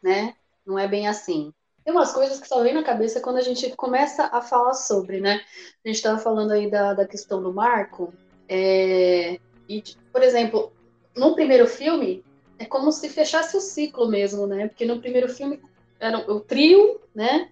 né? 0.00 0.34
Não 0.64 0.78
é 0.78 0.86
bem 0.86 1.08
assim. 1.08 1.52
Tem 1.86 1.94
umas 1.94 2.10
coisas 2.10 2.40
que 2.40 2.48
só 2.48 2.64
vem 2.64 2.74
na 2.74 2.82
cabeça 2.82 3.20
quando 3.20 3.36
a 3.36 3.42
gente 3.42 3.70
começa 3.76 4.28
a 4.32 4.42
falar 4.42 4.74
sobre, 4.74 5.20
né? 5.20 5.40
A 5.84 5.88
gente 5.88 5.98
estava 5.98 6.18
falando 6.18 6.50
aí 6.50 6.68
da, 6.68 6.94
da 6.94 7.06
questão 7.06 7.40
do 7.40 7.52
Marco. 7.52 8.12
É, 8.48 9.38
e, 9.68 9.84
por 10.10 10.20
exemplo, 10.20 10.72
no 11.16 11.36
primeiro 11.36 11.64
filme, 11.68 12.24
é 12.58 12.64
como 12.64 12.90
se 12.90 13.08
fechasse 13.08 13.56
o 13.56 13.60
ciclo 13.60 14.08
mesmo, 14.08 14.48
né? 14.48 14.66
Porque 14.66 14.84
no 14.84 15.00
primeiro 15.00 15.28
filme 15.28 15.60
era 16.00 16.28
o 16.28 16.40
trio, 16.40 17.00
né? 17.14 17.50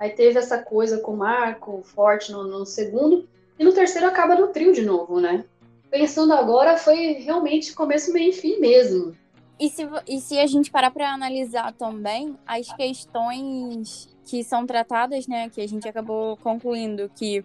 Aí 0.00 0.10
teve 0.10 0.36
essa 0.36 0.58
coisa 0.58 0.98
com 0.98 1.12
o 1.12 1.16
Marco, 1.16 1.80
forte 1.84 2.32
no, 2.32 2.42
no 2.42 2.66
segundo, 2.66 3.28
e 3.56 3.62
no 3.62 3.72
terceiro 3.72 4.08
acaba 4.08 4.34
no 4.34 4.48
trio 4.48 4.72
de 4.72 4.82
novo, 4.82 5.20
né? 5.20 5.44
pensando 5.88 6.32
agora, 6.32 6.76
foi 6.76 7.12
realmente 7.12 7.72
começo, 7.72 8.12
meio 8.12 8.30
e 8.30 8.32
fim 8.32 8.58
mesmo. 8.58 9.16
E 9.58 9.70
se, 9.70 9.88
e 10.06 10.20
se 10.20 10.38
a 10.38 10.46
gente 10.46 10.70
parar 10.70 10.90
para 10.90 11.12
analisar 11.12 11.72
também 11.72 12.36
as 12.46 12.70
questões 12.74 14.08
que 14.26 14.44
são 14.44 14.66
tratadas, 14.66 15.26
né, 15.26 15.48
que 15.48 15.60
a 15.60 15.68
gente 15.68 15.88
acabou 15.88 16.36
concluindo 16.38 17.10
que 17.14 17.44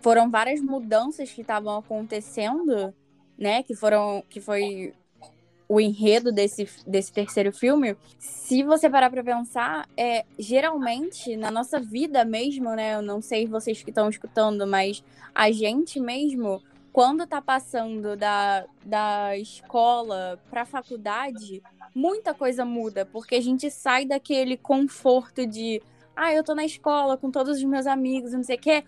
foram 0.00 0.30
várias 0.30 0.60
mudanças 0.60 1.30
que 1.30 1.42
estavam 1.42 1.76
acontecendo, 1.76 2.94
né, 3.36 3.62
que 3.62 3.74
foram 3.74 4.22
que 4.28 4.40
foi 4.40 4.94
o 5.68 5.78
enredo 5.78 6.32
desse, 6.32 6.66
desse 6.86 7.12
terceiro 7.12 7.52
filme, 7.52 7.94
se 8.18 8.62
você 8.62 8.88
parar 8.88 9.10
para 9.10 9.22
pensar, 9.22 9.86
é 9.98 10.24
geralmente 10.38 11.36
na 11.36 11.50
nossa 11.50 11.78
vida 11.78 12.24
mesmo, 12.24 12.74
né, 12.74 12.94
eu 12.94 13.02
não 13.02 13.20
sei 13.20 13.46
vocês 13.46 13.82
que 13.82 13.90
estão 13.90 14.08
escutando, 14.08 14.66
mas 14.66 15.04
a 15.34 15.50
gente 15.50 16.00
mesmo 16.00 16.62
quando 16.98 17.28
tá 17.28 17.40
passando 17.40 18.16
da, 18.16 18.66
da 18.84 19.36
escola 19.36 20.36
para 20.50 20.64
faculdade, 20.64 21.62
muita 21.94 22.34
coisa 22.34 22.64
muda, 22.64 23.06
porque 23.06 23.36
a 23.36 23.40
gente 23.40 23.70
sai 23.70 24.04
daquele 24.04 24.56
conforto 24.56 25.46
de, 25.46 25.80
ah, 26.16 26.34
eu 26.34 26.42
tô 26.42 26.56
na 26.56 26.64
escola 26.64 27.16
com 27.16 27.30
todos 27.30 27.58
os 27.58 27.62
meus 27.62 27.86
amigos, 27.86 28.32
não 28.32 28.42
sei 28.42 28.56
o 28.56 28.58
quê, 28.58 28.82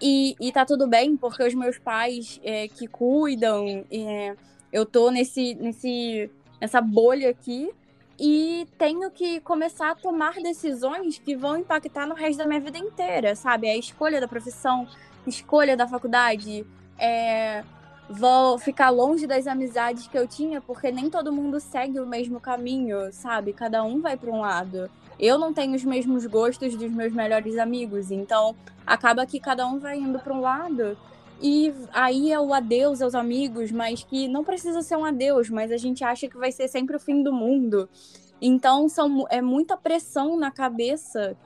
e, 0.00 0.36
e 0.40 0.52
tá 0.52 0.64
tudo 0.64 0.86
bem, 0.86 1.16
porque 1.16 1.42
os 1.42 1.54
meus 1.54 1.76
pais 1.76 2.40
é, 2.44 2.68
que 2.68 2.86
cuidam, 2.86 3.84
é, 3.90 4.36
eu 4.72 4.86
tô 4.86 5.10
nesse, 5.10 5.56
nesse, 5.56 6.30
nessa 6.60 6.80
bolha 6.80 7.30
aqui, 7.30 7.68
e 8.16 8.68
tenho 8.78 9.10
que 9.10 9.40
começar 9.40 9.90
a 9.90 9.96
tomar 9.96 10.34
decisões 10.34 11.18
que 11.18 11.34
vão 11.34 11.56
impactar 11.56 12.06
no 12.06 12.14
resto 12.14 12.38
da 12.38 12.46
minha 12.46 12.60
vida 12.60 12.78
inteira, 12.78 13.34
sabe? 13.34 13.68
A 13.68 13.76
escolha 13.76 14.20
da 14.20 14.28
profissão, 14.28 14.86
escolha 15.26 15.76
da 15.76 15.88
faculdade, 15.88 16.64
é, 16.98 17.64
vou 18.08 18.58
ficar 18.58 18.90
longe 18.90 19.26
das 19.26 19.46
amizades 19.46 20.06
que 20.06 20.16
eu 20.16 20.26
tinha, 20.26 20.60
porque 20.60 20.90
nem 20.90 21.10
todo 21.10 21.32
mundo 21.32 21.58
segue 21.60 22.00
o 22.00 22.06
mesmo 22.06 22.40
caminho, 22.40 23.12
sabe? 23.12 23.52
Cada 23.52 23.82
um 23.82 24.00
vai 24.00 24.16
para 24.16 24.30
um 24.30 24.40
lado. 24.40 24.90
Eu 25.18 25.38
não 25.38 25.52
tenho 25.52 25.74
os 25.74 25.84
mesmos 25.84 26.26
gostos 26.26 26.76
dos 26.76 26.90
meus 26.90 27.12
melhores 27.12 27.58
amigos, 27.58 28.10
então 28.10 28.54
acaba 28.86 29.26
que 29.26 29.40
cada 29.40 29.66
um 29.66 29.78
vai 29.78 29.98
indo 29.98 30.18
para 30.18 30.32
um 30.32 30.40
lado. 30.40 30.96
E 31.40 31.72
aí 31.92 32.32
é 32.32 32.40
o 32.40 32.54
adeus 32.54 33.02
aos 33.02 33.14
amigos, 33.14 33.70
mas 33.70 34.02
que 34.02 34.28
não 34.28 34.44
precisa 34.44 34.82
ser 34.82 34.96
um 34.96 35.04
adeus, 35.04 35.50
mas 35.50 35.70
a 35.70 35.76
gente 35.76 36.02
acha 36.04 36.28
que 36.28 36.36
vai 36.36 36.52
ser 36.52 36.68
sempre 36.68 36.96
o 36.96 37.00
fim 37.00 37.22
do 37.22 37.32
mundo. 37.32 37.88
Então 38.40 38.88
são, 38.88 39.26
é 39.30 39.40
muita 39.40 39.76
pressão 39.76 40.38
na 40.38 40.50
cabeça 40.50 41.36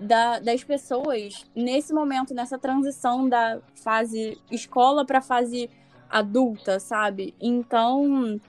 da, 0.00 0.38
das 0.38 0.62
pessoas 0.64 1.44
nesse 1.54 1.92
momento, 1.92 2.34
nessa 2.34 2.58
transição 2.58 3.28
da 3.28 3.60
fase 3.74 4.38
escola 4.50 5.04
para 5.04 5.20
fase 5.20 5.68
adulta, 6.08 6.80
sabe? 6.80 7.34
Então, 7.40 8.40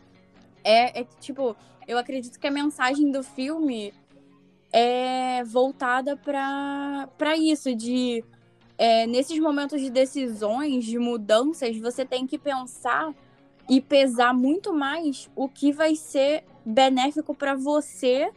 é, 0.64 1.02
é 1.02 1.08
tipo, 1.20 1.56
eu 1.88 1.98
acredito 1.98 2.40
que 2.40 2.48
a 2.48 2.52
mensagem 2.52 3.12
do 3.12 3.24
filme 3.24 3.94
é 4.72 5.44
voltada 5.44 6.16
para 6.16 7.36
isso, 7.38 7.76
de 7.76 8.24
é, 8.78 9.06
nesses 9.08 9.38
momentos 9.40 9.82
de 9.82 9.90
decisões, 9.90 10.86
de 10.86 10.98
mudanças, 10.98 11.78
você 11.78 12.06
tem 12.06 12.26
que 12.26 12.38
pensar 12.38 13.14
e 13.70 13.82
pesar 13.82 14.34
muito 14.34 14.74
mais 14.74 15.30
o 15.36 15.50
que 15.50 15.72
vai 15.72 15.96
ser 15.96 16.44
benéfico 16.66 17.36
para 17.36 17.56
você 17.56 18.32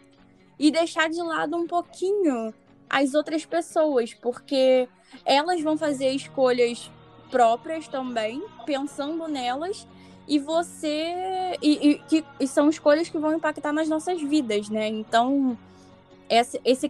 e 0.59 0.71
deixar 0.71 1.09
de 1.09 1.23
lado 1.23 1.57
um 1.57 1.67
pouquinho 1.67 2.53
as 2.93 3.15
outras 3.15 3.47
pessoas, 3.47 4.13
porque 4.13 4.87
elas 5.25 5.63
vão 5.63 5.79
fazer 5.79 6.11
escolhas 6.11 6.91
próprias 7.31 7.89
também, 7.89 8.45
pensando 8.67 9.27
nelas, 9.27 9.89
e 10.29 10.39
você. 10.39 11.57
E, 11.63 11.89
e, 11.89 11.99
que, 12.01 12.25
e 12.39 12.47
são 12.47 12.69
escolhas 12.69 13.09
que 13.09 13.19
vão 13.19 13.35
impactar 13.35 13.73
nas 13.73 13.89
nossas 13.89 14.21
vidas, 14.21 14.69
né? 14.69 14.89
Então, 14.89 15.59
esse, 16.29 16.61
esse 16.65 16.89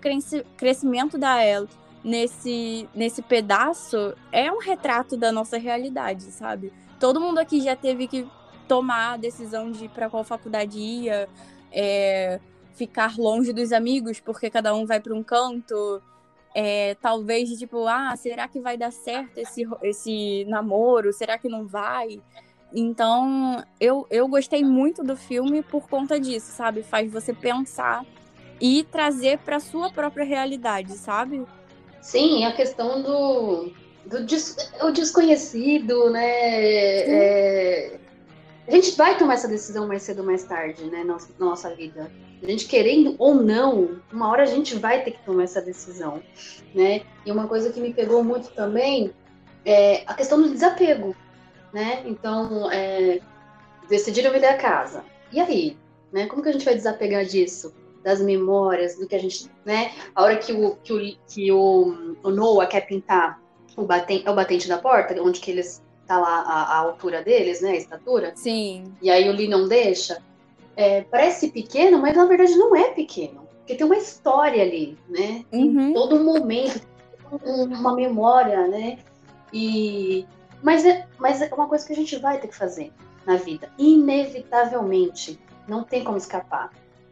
crescimento 0.56 1.16
da 1.16 1.40
ela 1.40 1.68
nesse, 2.04 2.88
nesse 2.92 3.22
pedaço 3.22 4.14
é 4.32 4.50
um 4.50 4.58
retrato 4.58 5.16
da 5.16 5.30
nossa 5.30 5.56
realidade, 5.56 6.24
sabe? 6.24 6.72
Todo 6.98 7.20
mundo 7.20 7.38
aqui 7.38 7.60
já 7.60 7.76
teve 7.76 8.08
que 8.08 8.26
tomar 8.66 9.12
a 9.12 9.16
decisão 9.16 9.70
de 9.70 9.88
para 9.88 10.10
qual 10.10 10.24
faculdade 10.24 10.78
ia, 10.78 11.28
é, 11.70 12.40
ficar 12.74 13.16
longe 13.18 13.52
dos 13.52 13.72
amigos 13.72 14.20
porque 14.20 14.50
cada 14.50 14.74
um 14.74 14.86
vai 14.86 15.00
para 15.00 15.14
um 15.14 15.22
canto. 15.22 16.02
É, 16.54 16.94
talvez 16.96 17.48
de 17.48 17.56
tipo, 17.56 17.86
ah, 17.86 18.14
será 18.16 18.46
que 18.46 18.60
vai 18.60 18.76
dar 18.76 18.92
certo 18.92 19.38
esse, 19.38 19.66
esse 19.82 20.44
namoro? 20.46 21.12
Será 21.12 21.38
que 21.38 21.48
não 21.48 21.66
vai? 21.66 22.20
Então, 22.74 23.62
eu, 23.80 24.06
eu 24.10 24.26
gostei 24.28 24.64
muito 24.64 25.02
do 25.02 25.16
filme 25.16 25.62
por 25.62 25.88
conta 25.88 26.18
disso, 26.18 26.52
sabe? 26.52 26.82
Faz 26.82 27.10
você 27.12 27.32
pensar 27.32 28.04
e 28.60 28.84
trazer 28.84 29.38
para 29.38 29.60
sua 29.60 29.90
própria 29.90 30.24
realidade, 30.24 30.92
sabe? 30.96 31.44
Sim, 32.00 32.44
a 32.44 32.52
questão 32.52 33.02
do, 33.02 33.72
do 34.06 34.24
des, 34.24 34.56
o 34.82 34.90
desconhecido, 34.90 36.10
né? 36.10 36.30
É, 36.30 37.98
a 38.66 38.70
gente 38.70 38.96
vai 38.96 39.18
tomar 39.18 39.34
essa 39.34 39.48
decisão 39.48 39.86
mais 39.86 40.02
cedo 40.02 40.20
ou 40.20 40.26
mais 40.26 40.44
tarde, 40.44 40.84
né? 40.84 41.04
Na 41.04 41.18
nossa 41.38 41.74
vida. 41.74 42.10
A 42.42 42.46
gente 42.46 42.66
querendo 42.66 43.14
ou 43.18 43.34
não, 43.34 44.00
uma 44.12 44.28
hora 44.28 44.42
a 44.42 44.46
gente 44.46 44.74
vai 44.74 45.04
ter 45.04 45.12
que 45.12 45.24
tomar 45.24 45.44
essa 45.44 45.62
decisão, 45.62 46.20
né? 46.74 47.02
E 47.24 47.30
uma 47.30 47.46
coisa 47.46 47.70
que 47.70 47.80
me 47.80 47.94
pegou 47.94 48.24
muito 48.24 48.50
também 48.50 49.12
é 49.64 50.02
a 50.06 50.14
questão 50.14 50.42
do 50.42 50.50
desapego, 50.50 51.14
né? 51.72 52.02
Então, 52.04 52.70
é, 52.72 53.20
decidiram 53.88 54.32
vender 54.32 54.48
a 54.48 54.56
casa. 54.56 55.04
E 55.30 55.40
aí, 55.40 55.76
né? 56.12 56.26
Como 56.26 56.42
que 56.42 56.48
a 56.48 56.52
gente 56.52 56.64
vai 56.64 56.74
desapegar 56.74 57.24
disso? 57.24 57.72
Das 58.02 58.20
memórias, 58.20 58.96
do 58.96 59.06
que 59.06 59.14
a 59.14 59.20
gente, 59.20 59.48
né? 59.64 59.92
A 60.12 60.24
hora 60.24 60.36
que 60.36 60.52
o, 60.52 60.74
que 60.82 60.92
o, 60.92 61.16
que 61.28 61.52
o, 61.52 62.16
o 62.24 62.30
Noah 62.30 62.66
quer 62.66 62.80
pintar 62.80 63.40
o 63.76 63.84
batente, 63.84 64.26
é 64.26 64.30
o 64.30 64.34
batente 64.34 64.66
da 64.66 64.78
porta, 64.78 65.14
onde 65.22 65.38
que 65.38 65.52
eles 65.52 65.80
tá 66.08 66.18
lá 66.18 66.40
a, 66.40 66.62
a 66.64 66.78
altura 66.78 67.22
deles, 67.22 67.60
né? 67.60 67.70
A 67.70 67.76
estatura. 67.76 68.32
Sim. 68.34 68.92
E 69.00 69.08
aí 69.08 69.28
o 69.28 69.32
Lee 69.32 69.48
não 69.48 69.68
deixa. 69.68 70.20
É, 70.76 71.02
parece 71.02 71.50
pequeno, 71.50 71.98
mas 71.98 72.16
na 72.16 72.24
verdade 72.24 72.56
não 72.56 72.74
é 72.74 72.90
pequeno. 72.90 73.46
Porque 73.58 73.74
tem 73.74 73.86
uma 73.86 73.96
história 73.96 74.62
ali, 74.62 74.98
né? 75.08 75.44
Uhum. 75.52 75.92
Todo 75.92 76.16
um 76.16 76.24
momento, 76.24 76.80
um- 77.44 77.64
uma 77.64 77.94
memória, 77.94 78.66
né? 78.66 78.98
E 79.52 80.26
mas 80.62 80.84
é, 80.84 81.06
mas 81.18 81.42
é 81.42 81.52
uma 81.52 81.68
coisa 81.68 81.86
que 81.86 81.92
a 81.92 81.96
gente 81.96 82.16
vai 82.18 82.38
ter 82.38 82.48
que 82.48 82.56
fazer 82.56 82.92
na 83.26 83.36
vida, 83.36 83.70
inevitavelmente. 83.78 85.38
Não 85.68 85.84
tem 85.84 86.02
como 86.02 86.16
escapar, 86.16 86.70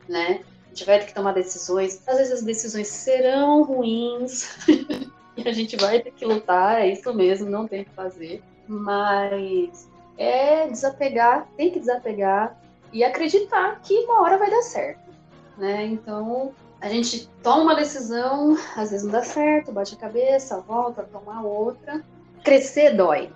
né? 0.08 0.40
A 0.66 0.68
gente 0.68 0.84
vai 0.86 0.98
ter 1.00 1.06
que 1.06 1.14
tomar 1.14 1.32
decisões. 1.32 2.02
Às 2.06 2.16
vezes 2.16 2.32
as 2.32 2.42
decisões 2.42 2.88
serão 2.88 3.62
ruins 3.62 4.56
e 5.36 5.48
a 5.48 5.52
gente 5.52 5.76
vai 5.76 6.00
ter 6.00 6.12
que 6.12 6.24
lutar. 6.24 6.80
É 6.80 6.88
isso 6.88 7.12
mesmo, 7.14 7.48
não 7.50 7.66
tem 7.66 7.82
o 7.82 7.84
que 7.84 7.90
fazer. 7.94 8.42
Mas 8.68 9.88
é 10.16 10.68
desapegar, 10.68 11.48
tem 11.56 11.70
que 11.70 11.80
desapegar 11.80 12.56
e 12.93 13.05
acreditar 13.05 13.80
que 13.82 13.95
uma 14.05 14.22
hora 14.22 14.38
vai 14.38 14.51
dar 14.51 14.62
certo, 14.62 15.11
né? 15.57 15.86
Então 15.86 16.53
a 16.80 16.88
gente 16.88 17.28
toma 17.43 17.62
uma 17.62 17.74
decisão, 17.74 18.57
às 18.76 18.91
vezes 18.91 19.05
não 19.05 19.12
dá 19.12 19.22
certo, 19.22 19.72
bate 19.72 19.95
a 19.95 19.99
cabeça, 19.99 20.61
volta, 20.61 21.03
toma 21.12 21.43
outra. 21.43 22.03
Crescer 22.43 22.97
dói. 22.97 23.30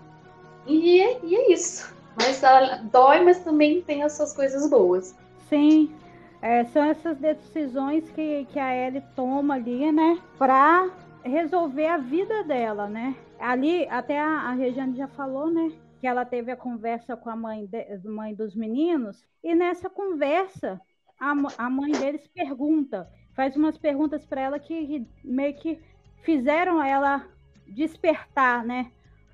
E, 0.67 1.01
é- 1.01 1.19
e 1.23 1.37
é 1.37 1.53
isso. 1.53 1.95
Mas 2.17 2.43
ah, 2.43 2.81
dói, 2.91 3.21
mas 3.23 3.41
também 3.41 3.83
tem 3.83 4.03
as 4.03 4.13
suas 4.13 4.33
coisas 4.33 4.69
boas. 4.71 5.15
Sim, 5.49 5.95
é, 6.41 6.65
são 6.65 6.85
essas 6.85 7.17
decisões 7.19 8.09
que, 8.11 8.47
que 8.53 8.59
a 8.59 8.75
Ellie 8.75 9.03
toma 9.17 9.55
ali, 9.55 9.91
né, 9.91 10.19
para 10.39 10.89
resolver 11.23 11.87
a 11.87 11.97
vida 11.97 12.45
dela, 12.45 12.87
né? 12.87 13.15
Ali, 13.39 13.89
até 13.89 14.19
a, 14.21 14.27
a 14.27 14.53
Regiane 14.53 14.97
já 14.97 15.09
falou, 15.09 15.51
né, 15.51 15.73
que 16.05 16.09
ela 16.09 16.27
teve 16.27 16.53
a 16.53 16.57
conversa 16.57 17.17
com 17.17 17.31
a 17.31 17.35
mãe, 17.35 17.65
de- 17.65 17.99
mãe 18.07 18.35
dos 18.35 18.55
meninos, 18.55 19.25
e 19.43 19.55
nessa 19.55 19.89
conversa, 19.89 20.79
a, 21.19 21.33
a 21.57 21.71
mãe 21.71 21.93
deles 21.93 22.29
pergunta, 22.29 23.11
faz 23.35 23.57
umas 23.57 23.79
perguntas 23.79 24.27
para 24.27 24.43
ela 24.43 24.59
que, 24.59 25.09
meio 25.25 25.55
que 25.57 25.81
fizeram 26.23 26.83
ela 26.83 27.27
despertar, 27.67 28.63
né? 28.67 28.93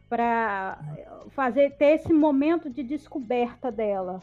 Para 0.09 0.79
fazer 1.31 1.77
ter 1.77 1.97
esse 1.97 2.12
momento 2.12 2.71
de 2.71 2.85
descoberta 2.85 3.73
dela, 3.73 4.23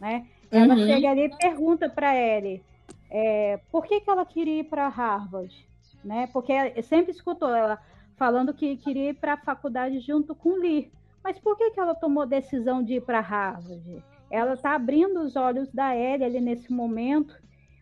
né? 0.00 0.26
Ela 0.50 0.78
Uhum. 0.78 0.86
chega 0.86 1.10
ali 1.10 1.24
e 1.24 1.36
pergunta 1.36 1.90
para 1.90 2.16
Ellie 2.16 2.64
é, 3.10 3.58
por 3.70 3.84
que, 3.84 4.00
que 4.00 4.08
ela 4.10 4.24
queria 4.24 4.60
ir 4.60 4.64
para 4.64 4.88
Harvard, 4.88 5.54
né? 6.02 6.26
Porque 6.28 6.54
sempre 6.84 7.12
escutou 7.12 7.54
ela 7.54 7.78
falando 8.16 8.54
que 8.54 8.78
queria 8.78 9.10
ir 9.10 9.14
para 9.14 9.34
a 9.34 9.44
faculdade 9.44 10.00
junto 10.00 10.34
com 10.34 10.54
Lee. 10.56 10.90
Mas 11.24 11.38
por 11.38 11.56
que, 11.56 11.70
que 11.70 11.80
ela 11.80 11.94
tomou 11.94 12.22
a 12.24 12.26
decisão 12.26 12.82
de 12.82 12.94
ir 12.94 13.00
para 13.02 13.20
Harvard? 13.20 14.04
Ela 14.30 14.54
está 14.54 14.74
abrindo 14.74 15.20
os 15.22 15.36
olhos 15.36 15.70
da 15.72 15.96
Ellie 15.96 16.24
ali 16.24 16.40
nesse 16.40 16.72
momento, 16.72 17.34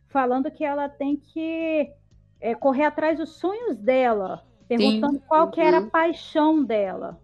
falando 0.09 0.51
que 0.51 0.65
ela 0.65 0.89
tem 0.89 1.17
que 1.17 1.93
é, 2.41 2.55
correr 2.55 2.85
atrás 2.85 3.19
dos 3.19 3.39
sonhos 3.39 3.79
dela, 3.79 4.45
perguntando 4.69 5.21
qual 5.27 5.51
que 5.51 5.61
era 5.61 5.79
a 5.79 5.81
Uhum. 5.81 5.91
paixão 5.91 6.65
dela. 6.65 7.21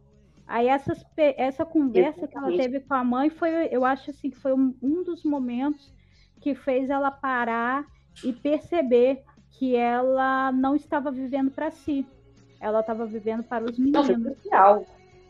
Aí 0.46 0.68
essas, 0.68 1.04
essa 1.16 1.66
conversa 1.66 2.28
que 2.28 2.36
ela 2.38 2.52
teve 2.52 2.80
com 2.80 2.94
a 2.94 3.02
mãe 3.04 3.30
foi, 3.30 3.50
eu 3.70 3.84
acho 3.84 4.10
assim, 4.10 4.30
que 4.30 4.36
foi 4.38 4.52
um, 4.54 4.76
um 4.82 5.02
dos 5.04 5.24
momentos 5.24 5.92
que 6.40 6.54
fez 6.54 6.88
ela 6.90 7.10
parar 7.10 7.84
e 8.22 8.32
perceber 8.32 9.24
que 9.50 9.74
ela 9.74 10.52
não 10.52 10.76
estava 10.76 11.10
vivendo 11.10 11.50
para 11.50 11.70
si. 11.70 12.12
Ela 12.60 12.80
estava 12.80 13.06
vivendo 13.06 13.44
para 13.44 13.64
os 13.66 13.78
Não, 13.92 14.04
foi 14.04 14.14
meninos. 14.14 14.20
crucial. 14.20 14.86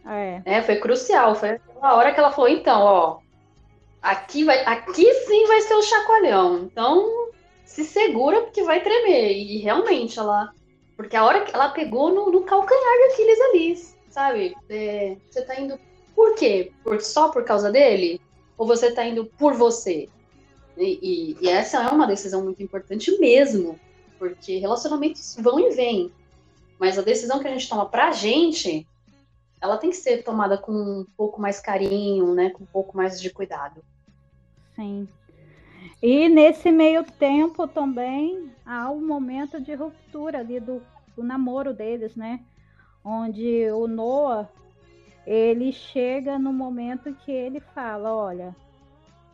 É, 0.07 0.43
É, 0.45 0.63
foi 0.63 0.77
crucial. 0.81 1.35
Foi 1.35 1.51
aquela 1.51 1.95
hora 1.97 2.13
que 2.15 2.21
ela 2.21 2.33
falou, 2.33 2.49
então, 2.49 2.81
ó, 2.83 3.21
aqui, 4.03 4.45
vai, 4.45 4.65
aqui 4.65 5.05
sim 5.27 5.47
vai 5.49 5.61
ser 5.63 5.75
o 5.75 5.83
chacoalhão. 5.83 6.65
Então, 6.67 7.07
se 7.65 7.85
segura 7.85 8.43
porque 8.43 8.63
vai 8.65 8.83
tremer. 8.83 9.33
E 9.37 9.59
realmente, 9.59 10.19
ela. 10.19 10.51
Porque 10.97 11.17
a 11.17 11.25
hora 11.25 11.45
que 11.45 11.55
ela 11.55 11.71
pegou 11.71 12.13
no, 12.15 12.31
no 12.33 12.45
calcanhar 12.45 12.83
de 13.09 13.15
Aquiles 13.15 13.41
ali, 13.41 13.77
sabe? 14.09 14.55
É, 14.69 15.19
você 15.31 15.45
tá 15.47 15.61
indo 15.61 15.79
por 16.15 16.35
quê? 16.37 16.75
Por, 16.85 17.01
só 17.03 17.31
por 17.31 17.45
causa 17.45 17.71
dele? 17.73 18.21
Ou 18.57 18.67
você 18.67 18.93
tá 18.95 19.05
indo 19.07 19.31
por 19.39 19.55
você? 19.55 20.11
E, 20.77 21.37
e- 21.43 21.47
e 21.47 21.49
essa 21.49 21.83
é 21.83 21.89
uma 21.91 22.07
decisão 22.07 22.45
muito 22.45 22.63
importante 22.63 23.19
mesmo. 23.19 23.81
Porque 24.19 24.59
relacionamentos 24.59 25.35
vão 25.41 25.59
e 25.61 25.71
vêm. 25.75 26.15
Mas 26.79 26.99
a 26.99 27.03
decisão 27.03 27.41
que 27.41 27.49
a 27.49 27.53
gente 27.53 27.69
toma 27.69 27.91
pra 27.91 28.13
gente, 28.13 28.89
ela 29.61 29.79
tem 29.79 29.91
que 29.91 29.97
ser 29.97 30.23
tomada 30.23 30.59
com 30.59 30.73
um 30.73 31.07
pouco 31.17 31.41
mais 31.41 31.61
carinho, 31.61 32.35
né? 32.35 32.51
Com 32.51 32.65
um 32.65 32.67
pouco 32.67 32.97
mais 32.97 33.21
de 33.21 33.31
cuidado. 33.31 33.83
sim. 34.75 35.09
E 36.03 36.29
nesse 36.29 36.71
meio 36.71 37.05
tempo 37.05 37.67
também 37.67 38.53
há 38.65 38.91
um 38.91 39.05
momento 39.07 39.61
de 39.61 39.75
ruptura 39.75 40.41
ali 40.41 40.61
do, 40.61 40.83
do 41.17 41.23
namoro 41.23 41.73
deles, 41.73 42.15
né? 42.15 42.41
Onde 43.05 43.71
o 43.71 43.87
Noah 43.87 44.49
ele 45.27 45.73
chega 45.73 46.39
no 46.39 46.53
momento 46.53 47.15
que 47.15 47.33
ele 47.33 47.61
fala, 47.61 48.15
olha, 48.15 48.55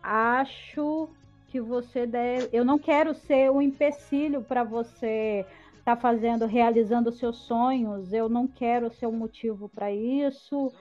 acho 0.03 1.09
que 1.49 1.61
você 1.61 2.07
deve, 2.07 2.49
eu 2.53 2.65
não 2.65 2.79
quero 2.79 3.15
ser 3.15 3.51
um 3.51 3.61
empecilho 3.61 4.43
para 4.43 4.65
você 4.65 5.45
estar 5.83 5.97
fazendo, 5.97 6.47
realizando 6.47 7.11
seus 7.11 7.39
sonhos, 7.39 8.13
eu 8.13 8.29
não 8.29 8.47
quero 8.47 8.91
ser 8.93 9.07
um 9.07 9.13
motivo 9.13 9.69
para 9.69 9.93
isso. 9.93 10.73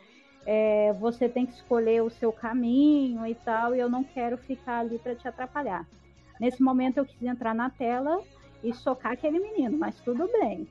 é, 0.46 0.94
você 0.94 1.30
tem 1.30 1.46
que 1.46 1.54
escolher 1.54 2.02
o 2.02 2.10
seu 2.10 2.32
caminho 2.32 3.26
e 3.28 3.36
tal, 3.36 3.76
e 3.76 3.80
eu 3.80 3.88
não 3.90 4.04
quero 4.04 4.38
ficar 4.38 4.80
ali 4.80 4.98
para 4.98 5.16
te 5.16 5.28
atrapalhar. 5.28 5.86
Nesse 6.40 6.64
momento 6.64 6.98
eu 6.98 7.06
quis 7.06 7.22
entrar 7.22 7.54
na 7.54 7.70
tela 7.70 8.24
e 8.64 8.74
socar 8.74 9.12
aquele 9.12 9.40
menino, 9.40 9.78
mas 9.78 9.96
tudo 10.00 10.28
bem. 10.32 10.68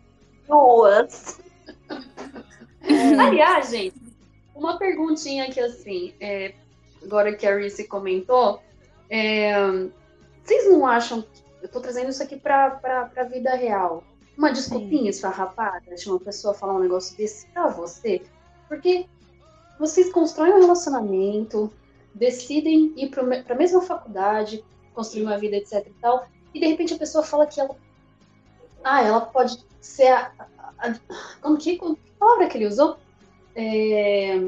Boas! 0.48 1.40
Aliás, 3.20 3.70
gente, 3.70 3.94
uma 4.54 4.76
perguntinha 4.76 5.44
aqui 5.44 5.60
assim, 5.60 6.12
é, 6.20 6.54
agora 7.02 7.34
que 7.34 7.46
a 7.46 7.54
Reese 7.54 7.86
comentou, 7.86 8.60
é, 9.08 9.52
vocês 10.42 10.68
não 10.68 10.84
acham, 10.84 11.24
eu 11.62 11.68
tô 11.68 11.80
trazendo 11.80 12.10
isso 12.10 12.22
aqui 12.22 12.36
pra, 12.36 12.70
pra 12.70 13.24
vida 13.24 13.54
real, 13.54 14.02
uma 14.40 14.52
desculpinha 14.52 15.10
esfarrapada 15.10 15.94
de 15.94 16.08
uma 16.08 16.18
pessoa 16.18 16.54
falar 16.54 16.74
um 16.74 16.78
negócio 16.80 17.14
desse 17.16 17.46
pra 17.48 17.68
você? 17.68 18.22
Porque 18.68 19.04
vocês 19.78 20.10
constroem 20.10 20.54
um 20.54 20.60
relacionamento, 20.60 21.70
decidem 22.14 22.92
ir 22.96 23.10
pra, 23.10 23.22
me- 23.22 23.42
pra 23.42 23.54
mesma 23.54 23.82
faculdade, 23.82 24.64
construir 24.94 25.24
uma 25.24 25.36
vida, 25.38 25.56
etc 25.56 25.86
e 25.86 25.90
tal, 26.00 26.26
e 26.54 26.60
de 26.60 26.66
repente 26.66 26.94
a 26.94 26.98
pessoa 26.98 27.22
fala 27.22 27.46
que 27.46 27.60
ela, 27.60 27.76
ah, 28.82 29.02
ela 29.02 29.20
pode 29.20 29.62
ser 29.80 30.08
a, 30.08 30.32
a- 30.38 30.88
a- 30.88 30.94
como 31.42 31.58
que, 31.58 31.76
como, 31.76 31.96
que 31.96 32.10
palavra 32.18 32.48
que 32.48 32.56
ele 32.56 32.66
usou? 32.66 32.96
É, 33.54 34.38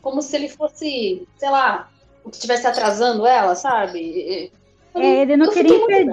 como 0.00 0.22
se 0.22 0.34
ele 0.34 0.48
fosse, 0.48 1.28
sei 1.36 1.50
lá, 1.50 1.90
o 2.24 2.30
que 2.30 2.36
estivesse 2.36 2.66
atrasando 2.66 3.26
ela, 3.26 3.54
sabe? 3.54 4.50
Eu 4.94 5.00
É, 5.02 5.22
ele 5.22 5.36
não 5.36 5.50
queria 5.50 5.76
impedir. 5.76 6.10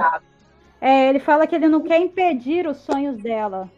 É, 0.82 1.10
ele 1.10 1.20
fala 1.20 1.46
que 1.48 1.56
ele 1.56 1.68
não 1.68 1.82
quer 1.82 2.00
impedir 2.00 2.68
os 2.68 2.78
sonhos 2.78 3.18
dela. 3.22 3.70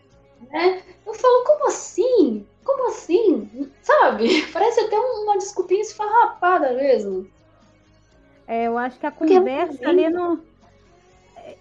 né? 0.52 0.82
Eu 1.06 1.14
falo, 1.14 1.44
como 1.46 1.68
assim? 1.68 2.46
Como 2.64 2.88
assim? 2.90 3.72
Sabe? 3.82 4.46
Parece 4.54 4.82
até 4.82 4.98
uma 5.00 5.38
desculpinha 5.38 5.82
esfarrapada 5.82 6.74
mesmo. 6.74 7.28
É, 8.48 8.68
eu 8.68 8.78
acho 8.78 9.00
que 9.00 9.06
a 9.06 9.12
Porque 9.12 9.36
conversa 9.36 9.88
ali 9.88 10.10
não. 10.10 10.42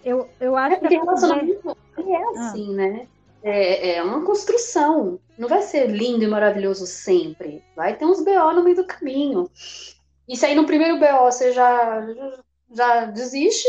Eu, 0.03 0.29
eu 0.39 0.55
acho 0.55 0.75
É 0.75 0.79
que 0.79 0.85
a 0.85 0.99
conversa. 0.99 1.27
relacionamento 1.27 1.77
é 1.97 2.23
assim, 2.39 2.73
né? 2.75 3.07
É, 3.43 3.95
é 3.95 4.03
uma 4.03 4.23
construção. 4.23 5.19
Não 5.37 5.47
vai 5.47 5.61
ser 5.61 5.87
lindo 5.89 6.23
e 6.23 6.27
maravilhoso 6.27 6.85
sempre. 6.85 7.63
Vai 7.75 7.95
ter 7.95 8.05
uns 8.05 8.23
BO 8.23 8.53
no 8.53 8.63
meio 8.63 8.75
do 8.75 8.85
caminho. 8.85 9.49
E 10.27 10.37
se 10.37 10.45
aí 10.45 10.55
no 10.55 10.65
primeiro 10.65 10.99
BO 10.99 11.23
você 11.25 11.51
já, 11.51 12.05
já 12.71 13.05
desiste, 13.05 13.67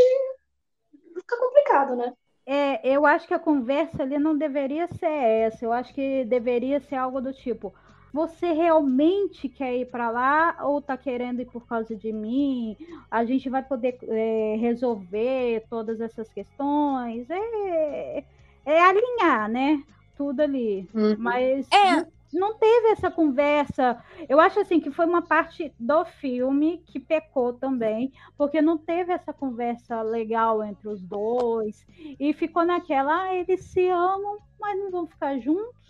fica 1.32 1.36
complicado, 1.36 1.96
né? 1.96 2.12
É, 2.44 2.88
eu 2.88 3.06
acho 3.06 3.26
que 3.26 3.34
a 3.34 3.38
conversa 3.38 4.02
ali 4.02 4.18
não 4.18 4.36
deveria 4.36 4.88
ser 4.88 5.06
essa. 5.06 5.64
Eu 5.64 5.72
acho 5.72 5.94
que 5.94 6.24
deveria 6.24 6.80
ser 6.80 6.96
algo 6.96 7.20
do 7.20 7.32
tipo: 7.32 7.72
você 8.12 8.52
realmente 8.52 9.48
quer 9.48 9.76
ir 9.76 9.86
para 9.86 10.10
lá 10.10 10.56
ou 10.62 10.82
tá 10.82 10.96
querendo 10.96 11.40
ir 11.40 11.46
por 11.46 11.66
causa 11.66 11.94
de 11.94 12.12
mim? 12.12 12.76
A 13.10 13.24
gente 13.24 13.48
vai 13.48 13.62
poder 13.62 13.98
é, 14.02 14.56
resolver 14.60 15.64
todas 15.70 16.00
essas 16.00 16.28
questões? 16.28 17.28
É, 17.30 18.24
é 18.66 18.80
alinhar, 18.80 19.48
né? 19.48 19.82
Tudo 20.16 20.40
ali. 20.40 20.88
Uhum. 20.92 21.16
Mas 21.18 21.66
É. 21.70 22.04
não, 22.32 22.54
teve 22.54 22.88
essa 22.88 23.10
conversa. 23.10 24.02
Eu 24.28 24.40
acho 24.40 24.60
assim 24.60 24.80
que 24.80 24.90
foi 24.90 25.06
uma 25.06 25.22
parte 25.22 25.72
do 25.78 26.04
filme 26.04 26.82
que 26.86 26.98
pecou 26.98 27.52
também, 27.52 28.12
porque 28.36 28.62
não 28.62 28.78
teve 28.78 29.12
essa 29.12 29.32
conversa 29.32 30.00
legal 30.02 30.62
entre 30.64 30.88
os 30.88 31.02
dois 31.02 31.86
e 32.18 32.32
ficou 32.32 32.64
naquela, 32.64 33.24
ah, 33.24 33.34
eles 33.34 33.64
se 33.64 33.86
amam, 33.88 34.38
mas 34.58 34.78
não 34.78 34.90
vão 34.90 35.06
ficar 35.06 35.38
juntos. 35.38 35.82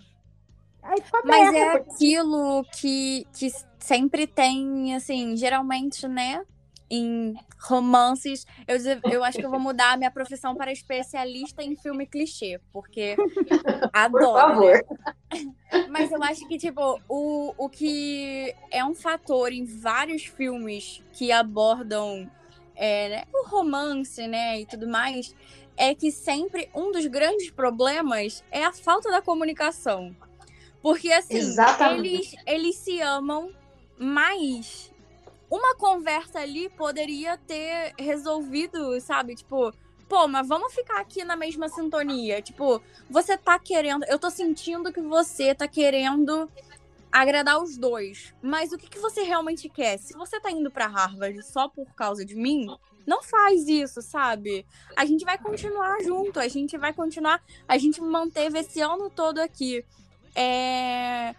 Aí 0.82 0.98
Mas 1.24 1.54
é 1.54 1.72
aquilo 1.74 2.64
que, 2.64 3.24
que 3.32 3.48
sempre 3.78 4.26
tem, 4.26 4.96
assim, 4.96 5.36
geralmente, 5.36 6.08
né? 6.08 6.44
Em 6.94 7.34
romances. 7.58 8.46
Eu, 8.68 8.76
eu 9.10 9.24
acho 9.24 9.38
que 9.38 9.46
eu 9.46 9.50
vou 9.50 9.58
mudar 9.58 9.92
a 9.92 9.96
minha 9.96 10.10
profissão 10.10 10.54
para 10.54 10.70
especialista 10.70 11.62
em 11.62 11.74
filme 11.74 12.06
clichê, 12.06 12.60
porque 12.70 13.16
adoro. 13.92 14.26
Por 14.26 14.40
favor. 14.40 14.72
né? 14.74 15.52
Mas 15.88 16.12
eu 16.12 16.22
acho 16.22 16.46
que, 16.46 16.58
tipo, 16.58 17.00
o, 17.08 17.54
o 17.56 17.68
que 17.68 18.54
é 18.70 18.84
um 18.84 18.94
fator 18.94 19.52
em 19.52 19.64
vários 19.64 20.24
filmes 20.26 21.02
que 21.12 21.32
abordam 21.32 22.30
é, 22.74 23.08
né, 23.08 23.22
o 23.32 23.48
romance, 23.48 24.26
né, 24.26 24.60
e 24.60 24.66
tudo 24.66 24.86
mais, 24.86 25.34
é 25.76 25.94
que 25.94 26.10
sempre 26.10 26.68
um 26.74 26.92
dos 26.92 27.06
grandes 27.06 27.50
problemas 27.50 28.44
é 28.50 28.64
a 28.64 28.72
falta 28.72 29.10
da 29.10 29.22
comunicação. 29.22 30.14
Porque, 30.82 31.10
assim, 31.12 31.36
Exatamente. 31.36 32.08
eles, 32.08 32.34
eles 32.44 32.76
se 32.76 33.00
amam, 33.00 33.50
mas 33.96 34.91
uma 35.52 35.74
conversa 35.74 36.40
ali 36.40 36.70
poderia 36.70 37.36
ter 37.36 37.92
resolvido, 37.98 38.98
sabe? 39.02 39.34
Tipo, 39.34 39.70
pô, 40.08 40.26
mas 40.26 40.48
vamos 40.48 40.72
ficar 40.72 40.98
aqui 40.98 41.24
na 41.24 41.36
mesma 41.36 41.68
sintonia. 41.68 42.40
Tipo, 42.40 42.80
você 43.10 43.36
tá 43.36 43.58
querendo. 43.58 44.02
Eu 44.04 44.18
tô 44.18 44.30
sentindo 44.30 44.90
que 44.90 45.02
você 45.02 45.54
tá 45.54 45.68
querendo 45.68 46.50
agradar 47.12 47.62
os 47.62 47.76
dois. 47.76 48.32
Mas 48.40 48.72
o 48.72 48.78
que, 48.78 48.88
que 48.88 48.98
você 48.98 49.24
realmente 49.24 49.68
quer? 49.68 49.98
Se 49.98 50.14
você 50.14 50.40
tá 50.40 50.50
indo 50.50 50.70
pra 50.70 50.86
Harvard 50.86 51.42
só 51.42 51.68
por 51.68 51.86
causa 51.94 52.24
de 52.24 52.34
mim, 52.34 52.66
não 53.06 53.22
faz 53.22 53.68
isso, 53.68 54.00
sabe? 54.00 54.64
A 54.96 55.04
gente 55.04 55.22
vai 55.22 55.36
continuar 55.36 56.02
junto, 56.02 56.40
a 56.40 56.48
gente 56.48 56.78
vai 56.78 56.94
continuar. 56.94 57.42
A 57.68 57.76
gente 57.76 58.00
manteve 58.00 58.58
esse 58.58 58.80
ano 58.80 59.10
todo 59.10 59.38
aqui. 59.38 59.84
É, 60.34 61.34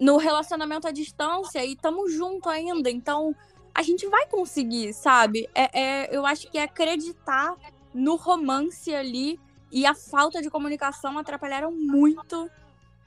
no 0.00 0.16
relacionamento 0.16 0.88
à 0.88 0.90
distância 0.90 1.62
e 1.62 1.74
estamos 1.74 2.10
junto 2.14 2.48
ainda. 2.48 2.90
Então, 2.90 3.36
a 3.74 3.82
gente 3.82 4.06
vai 4.08 4.26
conseguir, 4.26 4.92
sabe? 4.92 5.48
É, 5.54 5.80
é- 5.80 6.16
eu 6.16 6.26
acho 6.26 6.50
que 6.50 6.58
é 6.58 6.62
acreditar 6.62 7.54
no 7.94 8.16
romance 8.16 8.94
ali 8.94 9.38
e 9.70 9.86
a 9.86 9.94
falta 9.94 10.42
de 10.42 10.50
comunicação 10.50 11.18
atrapalharam 11.18 11.70
muito 11.72 12.50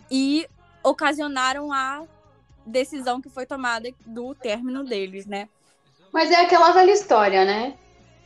e 0.09 0.47
ocasionaram 0.84 1.72
a 1.72 2.03
decisão 2.66 3.22
que 3.22 3.30
foi 3.30 3.45
tomada 3.45 3.89
do 4.05 4.34
término 4.36 4.84
deles, 4.84 5.26
né? 5.26 5.49
Mas 6.11 6.32
é 6.32 6.41
aquela 6.41 6.72
velha 6.72 6.91
história, 6.91 7.43
né? 7.43 7.76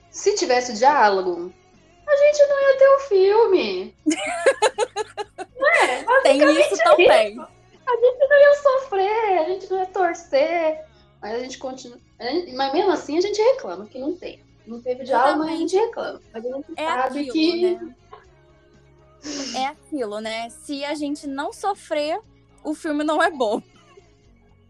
Se 0.10 0.36
tivesse 0.36 0.74
diálogo, 0.74 1.54
a 2.08 2.16
gente 2.16 2.46
não 2.48 2.62
ia 2.62 2.78
ter 2.78 2.88
o 2.88 3.00
filme. 3.00 3.96
Tem 6.24 6.42
isso 6.60 6.78
também. 6.84 7.40
A 7.40 7.96
gente 7.96 8.28
não 8.28 8.38
ia 8.38 8.56
sofrer, 8.56 9.40
a 9.40 9.44
gente 9.46 9.72
não 9.72 9.80
ia 9.80 9.86
torcer. 9.86 10.82
Mas 11.22 11.36
a 11.36 11.40
gente 11.40 11.58
continua. 11.58 11.98
Mas 12.56 12.74
mesmo 12.74 12.92
assim 12.92 13.18
a 13.18 13.22
gente 13.22 13.42
reclama 13.42 13.86
que 13.86 13.98
não 14.00 14.16
tem. 14.16 14.40
Não 14.66 14.82
teve 14.82 15.04
diálogo, 15.04 15.40
mas 15.40 15.54
a 15.54 15.56
gente 15.58 15.76
reclama. 15.76 16.22
Mas 16.34 16.46
a 16.46 16.50
gente 16.50 16.66
É 16.76 16.86
sabe 16.86 17.20
aquilo, 17.30 17.34
que. 17.34 17.76
né? 17.76 17.96
É 19.56 19.66
aquilo, 19.68 20.20
né? 20.20 20.50
Se 20.50 20.86
a 20.86 20.94
gente 20.94 21.26
não 21.28 21.52
sofrer, 21.52 22.20
o 22.64 22.74
filme 22.74 23.04
não 23.04 23.22
é 23.22 23.32
bom. 23.32 23.62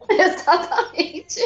Exatamente. 0.09 1.41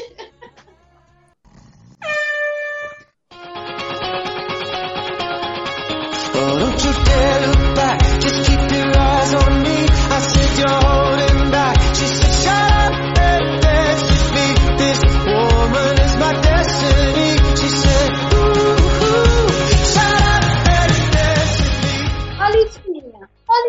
Oh, 6.33 6.59
don't 6.59 6.83
you 6.85 6.93
dare 7.05 7.47
look 7.47 7.75
back, 7.75 7.99
just 8.21 8.45
keep 8.47 8.71
your 8.71 8.97
eyes 8.97 9.33
on 9.33 9.60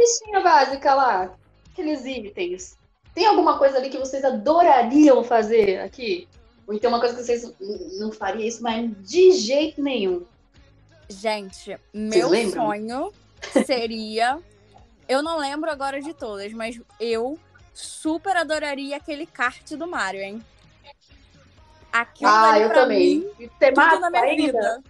listinha. 0.02 0.38
A 0.38 0.42
básica 0.42 0.94
lá. 0.94 1.34
Aqueles 1.72 2.04
itens. 2.04 2.76
Tem 3.14 3.26
alguma 3.26 3.58
coisa 3.58 3.78
ali 3.78 3.90
que 3.90 3.98
vocês 3.98 4.24
adorariam 4.24 5.22
fazer 5.22 5.80
aqui? 5.80 6.28
Ou 6.66 6.74
então 6.74 6.90
uma 6.90 7.00
coisa 7.00 7.14
que 7.16 7.22
vocês 7.22 7.52
não 7.98 8.10
fariam 8.12 8.46
isso, 8.46 8.62
mas 8.62 8.90
de 9.02 9.32
jeito 9.32 9.82
nenhum. 9.82 10.24
Gente, 11.08 11.76
meu 11.92 12.30
sonho 12.50 13.12
seria. 13.66 14.38
Eu 15.08 15.22
não 15.22 15.36
lembro 15.38 15.70
agora 15.70 16.00
de 16.00 16.14
todas, 16.14 16.52
mas 16.52 16.80
eu 16.98 17.38
super 17.74 18.36
adoraria 18.36 18.96
aquele 18.96 19.26
kart 19.26 19.72
do 19.72 19.86
Mario, 19.86 20.22
hein? 20.22 20.42
Aquilo 21.92 22.30
Ah, 22.30 22.52
ali 22.52 22.62
eu 22.62 22.68
pra 22.70 22.80
também. 22.82 23.18
mim, 23.18 23.30
E 23.38 23.48
tudo 23.48 24.00
na 24.00 24.10
minha 24.10 24.22
ainda. 24.22 24.42
vida. 24.46 24.82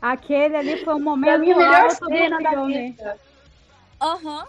Aquele 0.00 0.56
ali 0.56 0.84
foi 0.84 0.94
o 0.94 0.96
Pra 0.96 1.04
momento 1.04 1.40
mim, 1.40 1.52
a 1.52 1.56
melhor 1.56 1.82
alto 1.84 2.00
do 2.04 2.06
cena 2.06 2.38
da 2.40 2.64
vida. 2.66 3.18
Aham. 4.00 4.46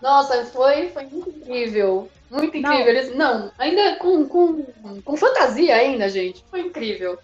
Nossa, 0.00 0.44
foi, 0.46 0.88
foi 0.90 1.04
muito 1.06 1.30
incrível. 1.30 2.08
Muito 2.30 2.58
Não. 2.60 2.72
incrível. 2.72 2.88
Eles, 2.94 3.14
não, 3.16 3.50
ainda 3.58 3.96
com, 3.96 4.26
com, 4.28 4.62
com 5.04 5.16
fantasia 5.16 5.74
ainda, 5.74 6.08
gente. 6.08 6.44
Foi 6.50 6.60
incrível. 6.60 7.18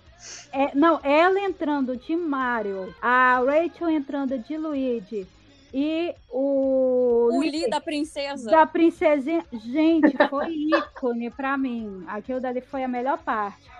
É, 0.52 0.74
não, 0.74 0.98
ela 1.02 1.38
entrando 1.40 1.96
de 1.96 2.16
Mario, 2.16 2.94
a 3.02 3.38
Rachel 3.44 3.90
entrando 3.90 4.38
de 4.38 4.56
Luigi 4.56 5.26
e 5.72 6.14
o, 6.30 7.28
O 7.34 7.40
Lee 7.40 7.68
da 7.68 7.80
princesa. 7.80 8.50
da 8.50 8.64
princesinha. 8.66 9.44
Gente, 9.52 10.16
foi 10.30 10.50
ícone 10.72 11.30
pra 11.30 11.56
mim. 11.58 12.04
Aquilo 12.06 12.40
dali 12.40 12.60
foi 12.62 12.82
a 12.84 12.88
melhor 12.88 13.18
parte. 13.18 13.70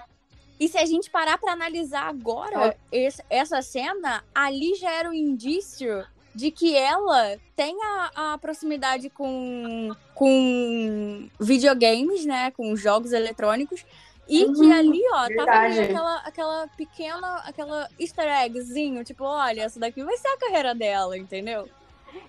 E 0.60 0.68
se 0.68 0.76
a 0.78 0.84
gente 0.84 1.10
parar 1.10 1.38
pra 1.38 1.52
analisar 1.52 2.08
agora 2.08 2.76
esse- 2.92 3.22
essa 3.30 3.60
cena, 3.62 4.22
ali 4.34 4.74
já 4.74 4.90
era 4.90 5.08
um 5.08 5.12
indício 5.14 6.04
de 6.34 6.50
que 6.50 6.76
ela 6.76 7.38
tem 7.54 7.76
a, 7.82 8.32
a 8.34 8.38
proximidade 8.38 9.08
com, 9.10 9.94
com 10.14 11.28
videogames, 11.40 12.24
né? 12.26 12.50
Com 12.50 12.74
jogos 12.76 13.12
eletrônicos. 13.12 13.84
E 14.26 14.46
que 14.46 14.64
Hum, 14.64 14.72
ali, 14.72 15.00
ó, 15.12 15.30
tava 15.30 15.54
ali 15.54 15.78
verdade. 15.78 15.82
aquela, 15.82 16.16
aquela 16.20 16.68
pequena, 16.76 17.36
aquela 17.46 17.88
easter 17.98 18.26
eggzinho, 18.44 19.04
tipo, 19.04 19.22
olha, 19.24 19.62
essa 19.62 19.78
daqui 19.78 20.02
vai 20.02 20.16
ser 20.16 20.28
a 20.28 20.38
carreira 20.38 20.74
dela, 20.74 21.16
entendeu? 21.18 21.70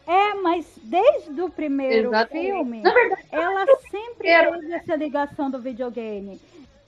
É, 0.05 0.33
mas 0.35 0.65
desde 0.83 1.41
o 1.41 1.49
primeiro 1.49 2.09
Exatamente. 2.09 2.29
filme, 2.31 2.81
Na 2.83 2.93
verdade, 2.93 3.27
ela 3.31 3.65
sempre 3.89 4.27
teve 4.27 4.73
essa 4.73 4.95
ligação 4.95 5.49
do 5.49 5.59
videogame. 5.61 6.39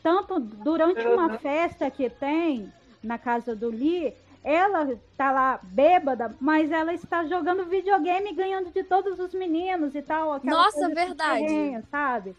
Tanto 0.04 0.40
durante 0.40 1.08
uma 1.08 1.30
Uhum. 1.30 1.38
festa 1.40 1.90
que 1.90 2.10
tem 2.10 2.72
na 3.04 3.18
casa 3.18 3.56
do 3.56 3.70
Lee, 3.70 4.14
ela 4.48 4.98
tá 5.18 5.30
lá 5.30 5.60
bêbada, 5.62 6.34
mas 6.40 6.72
ela 6.72 6.94
está 6.94 7.26
jogando 7.26 7.66
videogame 7.66 8.30
e 8.30 8.34
ganhando 8.34 8.72
de 8.72 8.82
todos 8.82 9.20
os 9.20 9.34
meninos 9.34 9.94
e 9.94 10.02
tal. 10.02 10.32
aquela 10.32 10.64
Nossa, 10.64 10.80
coisa 10.80 10.96
verdade. 10.96 11.84
sabe? 11.92 12.34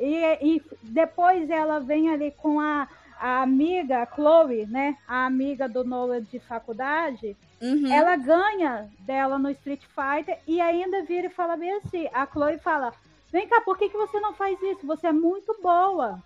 E, 0.00 0.16
e 0.40 0.62
depois 0.82 1.50
ela 1.50 1.78
vem 1.78 2.08
ali 2.08 2.30
com 2.30 2.58
a, 2.58 2.88
a 3.20 3.42
amiga, 3.42 3.98
a 4.02 4.06
Chloe, 4.06 4.64
né? 4.64 4.96
A 5.06 5.26
amiga 5.26 5.68
do 5.68 5.84
Noah 5.84 6.22
de 6.22 6.40
faculdade. 6.40 7.36
Uhum. 7.60 7.92
Ela 7.92 8.16
ganha 8.16 8.88
dela 9.00 9.38
no 9.38 9.50
Street 9.50 9.82
Fighter 9.82 10.38
e 10.48 10.58
ainda 10.58 11.02
vira 11.02 11.26
e 11.26 11.30
fala 11.30 11.54
bem 11.54 11.70
assim. 11.74 12.08
A 12.14 12.26
Chloe 12.26 12.56
fala: 12.60 12.94
Vem 13.30 13.46
cá, 13.46 13.60
por 13.60 13.76
que, 13.76 13.90
que 13.90 13.96
você 13.96 14.18
não 14.20 14.32
faz 14.32 14.58
isso? 14.62 14.86
Você 14.86 15.08
é 15.08 15.12
muito 15.12 15.54
boa. 15.62 16.18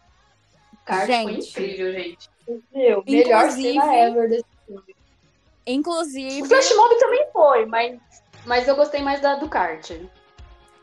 o 0.72 0.76
kart 0.84 1.06
foi 1.06 1.14
Gente. 1.16 1.50
incrível, 1.50 1.92
gente. 1.92 2.30
Meu, 2.72 3.02
melhor 3.04 3.50
cena 3.50 3.92
ever 3.96 4.28
desse 4.28 4.44
filme. 4.64 4.95
Inclusive. 5.66 6.42
O 6.42 6.46
Flash 6.46 6.74
Mob 6.76 6.98
também 6.98 7.26
foi, 7.32 7.66
mas, 7.66 7.98
mas 8.44 8.68
eu 8.68 8.76
gostei 8.76 9.02
mais 9.02 9.20
da 9.20 9.34
do 9.34 9.48
kart. 9.48 9.90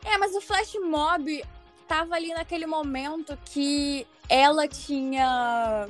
É, 0.05 0.17
mas 0.17 0.35
o 0.35 0.41
Flash 0.41 0.73
Mob 0.83 1.43
tava 1.87 2.15
ali 2.15 2.33
naquele 2.33 2.65
momento 2.65 3.37
que 3.45 4.05
ela 4.27 4.67
tinha. 4.67 5.87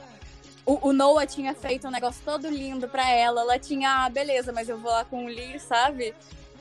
O, 0.65 0.89
o 0.89 0.93
Noah 0.93 1.25
tinha 1.25 1.53
feito 1.53 1.87
um 1.87 1.91
negócio 1.91 2.21
todo 2.23 2.47
lindo 2.49 2.87
pra 2.87 3.09
ela. 3.09 3.41
Ela 3.41 3.59
tinha, 3.59 4.05
ah, 4.05 4.09
beleza, 4.09 4.53
mas 4.53 4.69
eu 4.69 4.77
vou 4.77 4.91
lá 4.91 5.03
com 5.03 5.25
o 5.25 5.27
Lee, 5.27 5.59
sabe? 5.59 6.13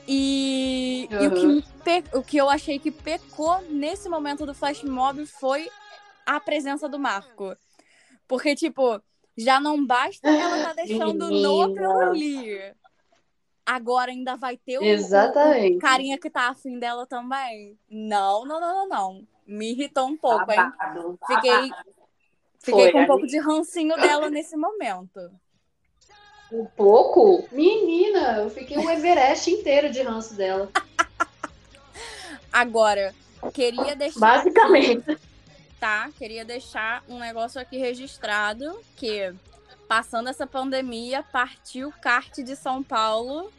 E, 0.07 1.07
e 1.09 1.27
o, 1.27 1.31
que 1.31 1.45
Uhum. 1.45 1.63
pe- 1.83 2.03
o 2.17 2.21
que 2.23 2.35
eu 2.37 2.49
achei 2.49 2.77
que 2.79 2.91
pecou 2.91 3.61
nesse 3.69 4.09
momento 4.09 4.45
do 4.45 4.53
flash 4.53 4.83
mob 4.83 5.25
foi 5.25 5.69
a 6.25 6.39
presença 6.39 6.89
do 6.89 6.99
Marco. 6.99 7.55
Porque, 8.27 8.55
tipo, 8.55 9.01
já 9.37 9.59
não 9.59 9.85
basta 9.85 10.29
ela 10.29 10.63
tá 10.63 10.73
deixando 10.73 11.29
Noah 11.29 11.67
Menina. 11.67 11.81
pelo 11.81 11.99
ali. 11.99 12.73
Agora 13.65 14.11
ainda 14.11 14.35
vai 14.35 14.57
ter 14.57 14.77
o, 14.77 14.83
Exatamente. 14.83 15.77
o 15.77 15.79
carinha 15.79 16.17
que 16.17 16.29
tá 16.29 16.49
afim 16.49 16.77
dela 16.79 17.05
também. 17.07 17.77
Não, 17.89 18.45
não, 18.45 18.59
não, 18.59 18.73
não, 18.73 18.89
não. 18.89 19.27
Me 19.47 19.71
irritou 19.71 20.07
um 20.07 20.17
pouco, 20.17 20.51
hein? 20.51 20.57
Babado, 20.57 21.19
Fiquei, 21.27 21.51
babado. 21.69 21.89
fiquei 22.59 22.83
Foi, 22.83 22.91
com 22.91 23.01
um 23.01 23.07
pouco 23.07 23.27
de 23.27 23.39
rancinho 23.39 23.95
dela 23.95 24.29
nesse 24.29 24.57
momento. 24.57 25.31
Um 26.51 26.65
pouco? 26.65 27.47
Menina, 27.51 28.39
eu 28.39 28.49
fiquei 28.49 28.77
o 28.77 28.89
Everest 28.89 29.49
inteiro 29.49 29.89
de 29.89 30.01
ranço 30.01 30.35
dela. 30.35 30.69
Agora, 32.51 33.15
queria 33.53 33.95
deixar. 33.95 34.19
Basicamente. 34.19 35.17
Tá? 35.83 36.09
Queria 36.17 36.45
deixar 36.45 37.03
um 37.09 37.19
negócio 37.19 37.59
aqui 37.59 37.77
registrado 37.77 38.79
que 38.95 39.33
passando 39.85 40.29
essa 40.29 40.47
pandemia, 40.47 41.21
partiu 41.29 41.91
kart 42.01 42.37
de 42.37 42.55
São 42.55 42.81
Paulo 42.81 43.51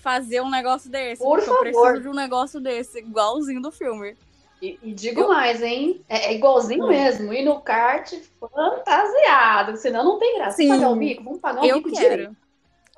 fazer 0.00 0.40
um 0.40 0.48
negócio 0.48 0.90
desse. 0.90 1.22
Por 1.22 1.36
porque 1.36 1.50
eu 1.50 1.54
favor. 1.54 1.82
preciso 1.90 2.00
de 2.00 2.08
um 2.08 2.14
negócio 2.14 2.58
desse, 2.58 3.00
igualzinho 3.00 3.60
do 3.60 3.70
filme. 3.70 4.16
E, 4.62 4.78
e 4.82 4.94
digo 4.94 5.28
mais, 5.28 5.62
hein? 5.62 6.02
É, 6.08 6.28
é 6.28 6.34
igualzinho 6.36 6.84
Hum. 6.86 6.88
mesmo. 6.88 7.34
Ir 7.34 7.44
no 7.44 7.60
kart 7.60 8.14
fantasiado. 8.40 9.76
Senão 9.76 10.02
não 10.02 10.18
tem 10.18 10.38
graça. 10.38 10.56
Sim. 10.56 10.68
Vamos 10.68 10.80
pagar 10.80 10.90
o 10.90 10.96
mico? 10.96 11.22
Vamos 11.22 11.40
pagar 11.40 11.62
o 11.62 11.66
eu 11.66 11.76
mico 11.76 11.90
quero. 11.90 12.08
direito. 12.08 12.36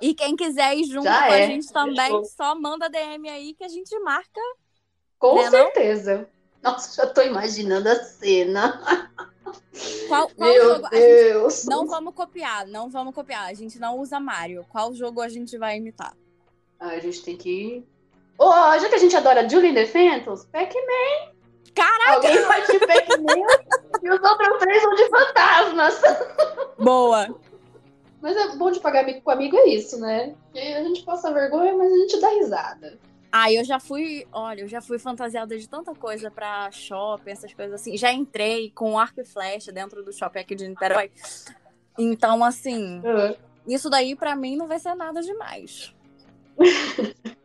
E 0.01 0.15
quem 0.15 0.37
quiser 0.37 0.77
ir 0.77 0.85
junto 0.85 1.03
Já 1.05 1.27
com 1.27 1.33
é. 1.35 1.43
a 1.43 1.47
gente 1.49 1.73
também, 1.73 2.07
Fechou. 2.07 2.25
só 2.25 2.55
manda 2.55 2.89
DM 2.89 3.29
aí 3.29 3.53
que 3.53 3.65
a 3.65 3.69
gente 3.69 3.99
marca. 3.99 4.41
Com 5.19 5.35
Né, 5.35 5.51
não? 5.51 5.71
Nossa, 6.63 7.03
já 7.03 7.07
tô 7.07 7.23
imaginando 7.23 7.89
a 7.89 7.97
cena. 7.97 9.09
Qual, 10.09 10.29
qual 10.29 10.51
Meu 10.51 10.65
jogo 10.65 10.89
Deus. 10.91 11.65
não 11.65 11.87
vamos 11.87 12.15
copiar, 12.15 12.67
não 12.67 12.91
vamos 12.91 13.15
copiar. 13.15 13.47
A 13.47 13.55
gente 13.55 13.79
não 13.79 13.99
usa 13.99 14.21
Mario. 14.21 14.67
Qual 14.69 14.93
jogo 14.95 15.21
a 15.21 15.29
gente 15.29 15.57
vai 15.57 15.77
imitar? 15.77 16.15
Ah, 16.79 16.89
a 16.89 16.99
gente 16.99 17.23
tem 17.23 17.37
que. 17.37 17.85
Ô, 18.39 18.51
já 18.79 18.89
que 18.89 18.95
a 18.95 18.99
gente 18.99 19.17
adora 19.17 19.49
Julian 19.49 19.75
the 19.75 19.87
Phantoms, 19.87 20.45
Pac-Man. 20.47 21.33
Caraca! 21.75 22.15
Alguém 22.15 22.39
faz 22.45 22.67
de 22.67 22.79
Pac-Man 22.81 23.47
e 24.03 24.11
os 24.11 24.23
outros 24.23 24.59
três 24.59 24.83
são 24.83 24.95
de 24.95 25.09
fantasmas. 25.09 26.01
Boa! 26.79 27.35
Mas 28.21 28.37
é 28.37 28.57
bom 28.57 28.71
de 28.71 28.81
pagar 28.81 29.05
mico 29.05 29.23
com 29.23 29.31
amigo, 29.31 29.57
é 29.57 29.69
isso, 29.69 29.99
né? 29.99 30.35
Que 30.53 30.59
a 30.59 30.83
gente 30.85 31.03
passa 31.05 31.33
vergonha, 31.33 31.75
mas 31.77 31.93
a 31.93 31.97
gente 31.97 32.21
dá 32.21 32.29
risada. 32.29 32.99
Ah, 33.33 33.53
eu 33.53 33.65
já 33.65 33.79
fui, 33.79 34.27
olha, 34.33 34.63
eu 34.63 34.69
já 34.69 34.81
fui 34.81 34.99
fantasiada 34.99 35.57
de 35.57 35.69
tanta 35.69 35.95
coisa 35.95 36.31
pra 36.31 36.71
shopping, 36.73 37.31
essas 37.31 37.55
coisas 37.55 37.81
assim. 37.81 37.97
Já 37.97 38.13
entrei 38.13 38.71
com 38.75 38.99
arco 38.99 39.21
e 39.21 39.25
flecha 39.25 39.71
dentro 39.71 40.03
do 40.05 40.13
shopping 40.13 40.41
aqui 40.41 40.55
de 40.55 40.67
Niterói. 40.67 41.11
Então, 41.97 42.43
assim, 42.43 43.01
Ah, 43.05 43.35
isso 43.67 43.89
daí 43.89 44.17
pra 44.17 44.35
mim 44.35 44.57
não 44.57 44.67
vai 44.67 44.81
ser 44.81 44.95
nada 44.95 45.21
demais. 45.21 45.95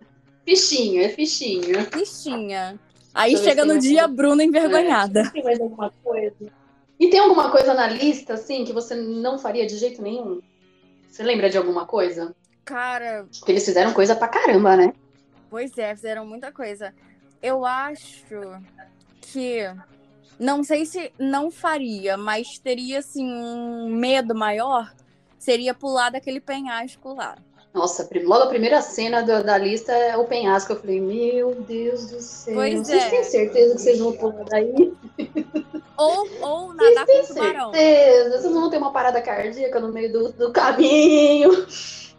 Fichinho, 0.46 1.02
é 1.02 1.10
fichinho. 1.10 1.86
Fichinha. 1.92 2.80
Aí 3.14 3.34
Deixa 3.34 3.50
chega 3.50 3.66
no 3.66 3.80
dia, 3.80 4.04
mais 4.04 4.16
Bruna 4.16 4.44
envergonhada. 4.44 5.32
Tem 5.32 5.44
mais 5.44 5.60
alguma 5.60 5.92
coisa? 6.04 6.52
E 7.00 7.10
tem 7.10 7.20
alguma 7.20 7.50
coisa 7.50 7.74
na 7.74 7.88
lista, 7.88 8.34
assim, 8.34 8.64
que 8.64 8.72
você 8.72 8.94
não 8.96 9.40
faria 9.40 9.66
de 9.66 9.78
jeito 9.78 10.02
nenhum? 10.02 10.42
Você 11.10 11.24
lembra 11.24 11.50
de 11.50 11.58
alguma 11.58 11.86
coisa? 11.86 12.36
Cara, 12.64 13.26
Porque 13.40 13.52
eles 13.52 13.66
fizeram 13.66 13.94
coisa 13.94 14.16
pra 14.16 14.28
caramba, 14.28 14.76
né? 14.76 14.94
Pois 15.50 15.78
é, 15.78 15.96
fizeram 15.96 16.26
muita 16.26 16.52
coisa. 16.52 16.94
Eu 17.42 17.66
acho 17.66 18.26
que. 19.22 19.62
Não 20.38 20.64
sei 20.64 20.86
se 20.86 21.14
não 21.18 21.50
faria, 21.50 22.18
mas 22.18 22.60
teria, 22.60 23.00
assim, 23.00 23.26
um 23.26 23.90
medo 23.90 24.36
maior. 24.36 24.94
Seria 25.40 25.74
pular 25.74 26.10
daquele 26.10 26.42
penhasco 26.42 27.14
lá. 27.14 27.38
Nossa, 27.76 28.08
logo 28.24 28.44
a 28.44 28.48
primeira 28.48 28.82
cena 28.82 29.22
da, 29.22 29.42
da 29.42 29.58
lista 29.58 29.92
é 29.92 30.16
o 30.16 30.24
penhasco. 30.24 30.72
Eu 30.72 30.80
falei, 30.80 31.02
meu 31.02 31.56
Deus 31.56 32.10
do 32.10 32.22
céu. 32.22 32.56
Pois 32.56 32.80
vocês 32.80 33.04
é. 33.04 33.10
têm 33.10 33.24
certeza 33.24 33.76
que 33.76 33.82
vocês 33.82 34.00
vão 34.00 34.14
pular 34.14 34.46
daí? 34.46 34.94
Ou, 35.98 36.28
ou 36.42 36.74
Vocês 36.74 36.96
nadar 36.96 37.06
têm 37.06 37.22
com 37.22 37.28
tubarão. 37.28 37.74
certeza? 37.74 38.42
Vocês 38.42 38.54
vão 38.54 38.70
ter 38.70 38.78
uma 38.78 38.92
parada 38.92 39.22
cardíaca 39.22 39.80
no 39.80 39.92
meio 39.92 40.12
do, 40.12 40.32
do 40.32 40.52
caminho? 40.52 41.50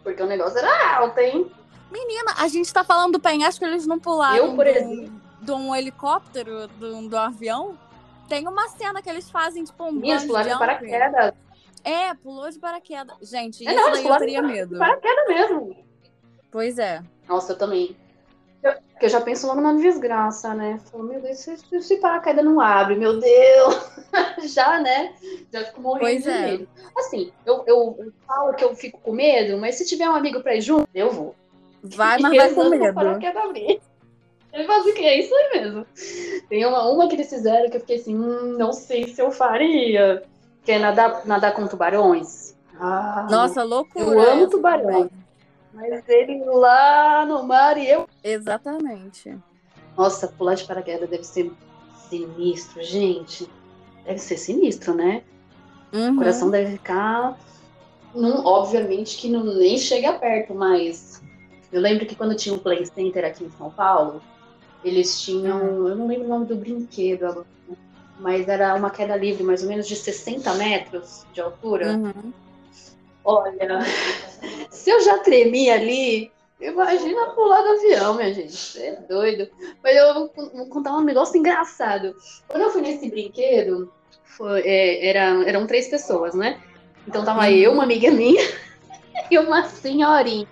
Porque 0.03 0.21
o 0.21 0.27
negócio 0.27 0.57
era 0.57 0.97
alto, 0.97 1.19
hein? 1.19 1.51
Menina, 1.91 2.33
a 2.37 2.47
gente 2.47 2.71
tá 2.73 2.83
falando 2.83 3.13
do 3.13 3.19
penhasco, 3.19 3.63
eles 3.65 3.87
não 3.87 3.99
pularam 3.99 4.35
Eu, 4.37 4.55
por 4.55 4.65
do- 4.65 4.69
exemplo. 4.71 5.21
de 5.41 5.51
um 5.51 5.75
helicóptero, 5.75 6.67
do, 6.67 7.07
do 7.07 7.17
avião. 7.17 7.77
Tem 8.27 8.45
uma 8.47 8.67
cena 8.69 9.01
que 9.01 9.09
eles 9.09 9.29
fazem, 9.29 9.63
tipo, 9.63 9.83
um 9.85 9.93
bungee 9.97 10.27
pularam 10.27 10.51
de 10.51 10.59
paraquedas. 10.59 11.33
É, 11.83 12.13
pulou 12.15 12.49
de 12.49 12.59
paraquedas. 12.59 13.15
Gente, 13.21 13.65
É, 13.65 13.71
isso 13.73 13.81
não, 13.85 13.91
daí 13.91 14.05
eu 14.07 14.17
teria 14.17 14.41
de 14.41 14.47
medo. 14.47 14.77
Paraquedas 14.77 15.27
mesmo. 15.27 15.77
Pois 16.51 16.77
é. 16.77 17.01
Nossa, 17.27 17.53
eu 17.53 17.57
também. 17.57 17.95
Eu- 18.61 18.73
eu 18.99 19.07
já 19.09 19.21
penso 19.21 19.47
logo 19.47 19.61
na 19.61 19.71
desgraça, 19.73 20.53
né? 20.53 20.79
Falo, 20.91 21.03
meu 21.05 21.21
Deus, 21.21 21.37
se, 21.37 21.55
se, 21.57 21.81
se 21.81 21.97
paraquedas 21.97 22.43
não 22.43 22.59
abre, 22.59 22.95
meu 22.95 23.17
Deus. 23.17 23.91
já, 24.53 24.79
né? 24.81 25.13
Já 25.53 25.63
fico 25.65 25.79
morrendo 25.79 26.01
Pois 26.01 26.23
de 26.23 26.29
é. 26.29 26.41
medo. 26.51 26.69
Assim, 26.97 27.31
eu, 27.45 27.63
eu, 27.65 27.95
eu 27.99 28.13
falo 28.27 28.53
que 28.55 28.63
eu 28.65 28.75
fico 28.75 28.99
com 28.99 29.13
medo, 29.13 29.57
mas 29.57 29.75
se 29.75 29.85
tiver 29.85 30.09
um 30.09 30.15
amigo 30.15 30.41
pra 30.41 30.55
ir 30.55 30.61
junto, 30.61 30.89
eu 30.93 31.11
vou. 31.11 31.35
Vai, 31.83 32.19
mas 32.19 32.35
vai 32.35 32.53
com 32.53 32.61
Rezando 32.61 32.69
pro 32.69 32.79
medo. 32.79 32.93
faço 34.65 34.89
o 34.89 34.93
que 34.93 35.05
é 35.05 35.19
isso 35.19 35.33
aí 35.35 35.61
mesmo. 35.61 35.85
Tem 36.49 36.65
uma, 36.65 36.89
uma 36.89 37.07
que 37.07 37.15
eles 37.15 37.29
fizeram 37.29 37.69
que 37.69 37.77
eu 37.77 37.81
fiquei 37.81 37.97
assim, 37.97 38.15
hum, 38.15 38.57
não 38.57 38.73
sei 38.73 39.07
se 39.07 39.21
eu 39.21 39.31
faria. 39.31 40.23
Que 40.63 40.73
é 40.73 40.79
nadar, 40.79 41.25
nadar 41.25 41.53
com 41.53 41.67
tubarões. 41.67 42.55
Ah, 42.79 43.27
Nossa, 43.29 43.63
loucura. 43.63 44.05
eu 44.05 44.19
amo 44.19 44.43
essa 44.45 44.59
também. 44.59 45.09
Mas 45.73 46.09
ele 46.09 46.43
lá 46.45 47.25
no 47.25 47.43
mar 47.43 47.77
e 47.77 47.87
eu. 47.89 48.07
Exatamente. 48.23 49.37
Nossa, 49.95 50.27
pular 50.27 50.55
de 50.55 50.65
paraquedas 50.65 51.09
deve 51.09 51.23
ser 51.23 51.51
sinistro, 52.09 52.81
gente. 52.83 53.49
Deve 54.05 54.19
ser 54.19 54.37
sinistro, 54.37 54.93
né? 54.93 55.23
Uhum. 55.93 56.13
O 56.13 56.17
coração 56.17 56.49
deve 56.49 56.73
ficar. 56.73 57.37
Num, 58.13 58.45
obviamente 58.45 59.17
que 59.17 59.29
não, 59.29 59.43
nem 59.43 59.77
chega 59.77 60.13
perto, 60.13 60.53
mas. 60.53 61.21
Eu 61.71 61.81
lembro 61.81 62.05
que 62.05 62.15
quando 62.15 62.35
tinha 62.35 62.55
o 62.55 62.59
Play 62.59 62.85
Center 62.85 63.25
aqui 63.25 63.43
em 63.43 63.51
São 63.51 63.69
Paulo, 63.69 64.21
eles 64.83 65.21
tinham. 65.21 65.87
Eu 65.87 65.95
não 65.95 66.07
lembro 66.07 66.25
o 66.25 66.29
nome 66.29 66.45
do 66.45 66.55
brinquedo 66.55 67.25
agora, 67.25 67.45
mas 68.19 68.47
era 68.47 68.73
uma 68.75 68.89
queda 68.89 69.15
livre, 69.15 69.43
mais 69.43 69.61
ou 69.63 69.69
menos 69.69 69.87
de 69.87 69.95
60 69.95 70.53
metros 70.55 71.25
de 71.33 71.41
altura. 71.41 71.97
Uhum. 71.97 72.33
Olha, 73.23 73.79
se 74.71 74.89
eu 74.89 75.01
já 75.01 75.17
tremi 75.19 75.69
ali, 75.69 76.31
imagina 76.61 77.27
pular 77.31 77.61
do 77.61 77.69
avião, 77.73 78.13
minha 78.15 78.33
gente. 78.33 78.55
Você 78.55 78.79
é 78.87 78.95
doido. 79.01 79.49
Mas 79.83 79.95
eu 79.97 80.13
vou, 80.13 80.31
vou 80.53 80.67
contar 80.67 80.93
um 80.95 81.01
negócio 81.03 81.37
engraçado. 81.37 82.15
Quando 82.47 82.63
eu 82.63 82.71
fui 82.71 82.81
nesse 82.81 83.09
brinquedo, 83.09 83.91
foi- 84.23 84.61
é, 84.61 85.07
era, 85.09 85.43
eram 85.49 85.67
três 85.67 85.89
pessoas, 85.89 86.33
né? 86.33 86.61
Então 87.05 87.25
tava 87.25 87.41
Uhum. 87.47 87.51
eu, 87.51 87.71
uma 87.73 87.83
amiga 87.83 88.09
minha 88.11 88.41
e 89.29 89.37
uma 89.37 89.65
senhorinha. 89.67 90.47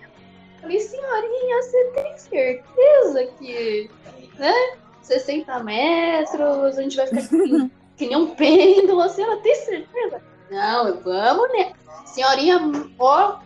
Falei, 0.66 0.80
senhorinha, 0.80 1.62
você 1.62 1.84
tem 1.94 2.18
certeza 2.18 3.26
que, 3.38 3.88
né? 4.36 4.52
60 5.00 5.62
metros, 5.62 6.76
a 6.76 6.82
gente 6.82 6.96
vai 6.96 7.06
ficar 7.06 7.20
aqui 7.20 7.70
que 7.96 8.06
nem 8.08 8.16
um 8.16 8.34
pêndulo, 8.34 9.00
assim, 9.00 9.22
ela 9.22 9.36
tem 9.36 9.54
certeza? 9.54 10.20
Não, 10.50 11.00
vamos, 11.02 11.52
né? 11.52 11.72
Senhorinha, 12.04 12.58
ó, 12.98 13.38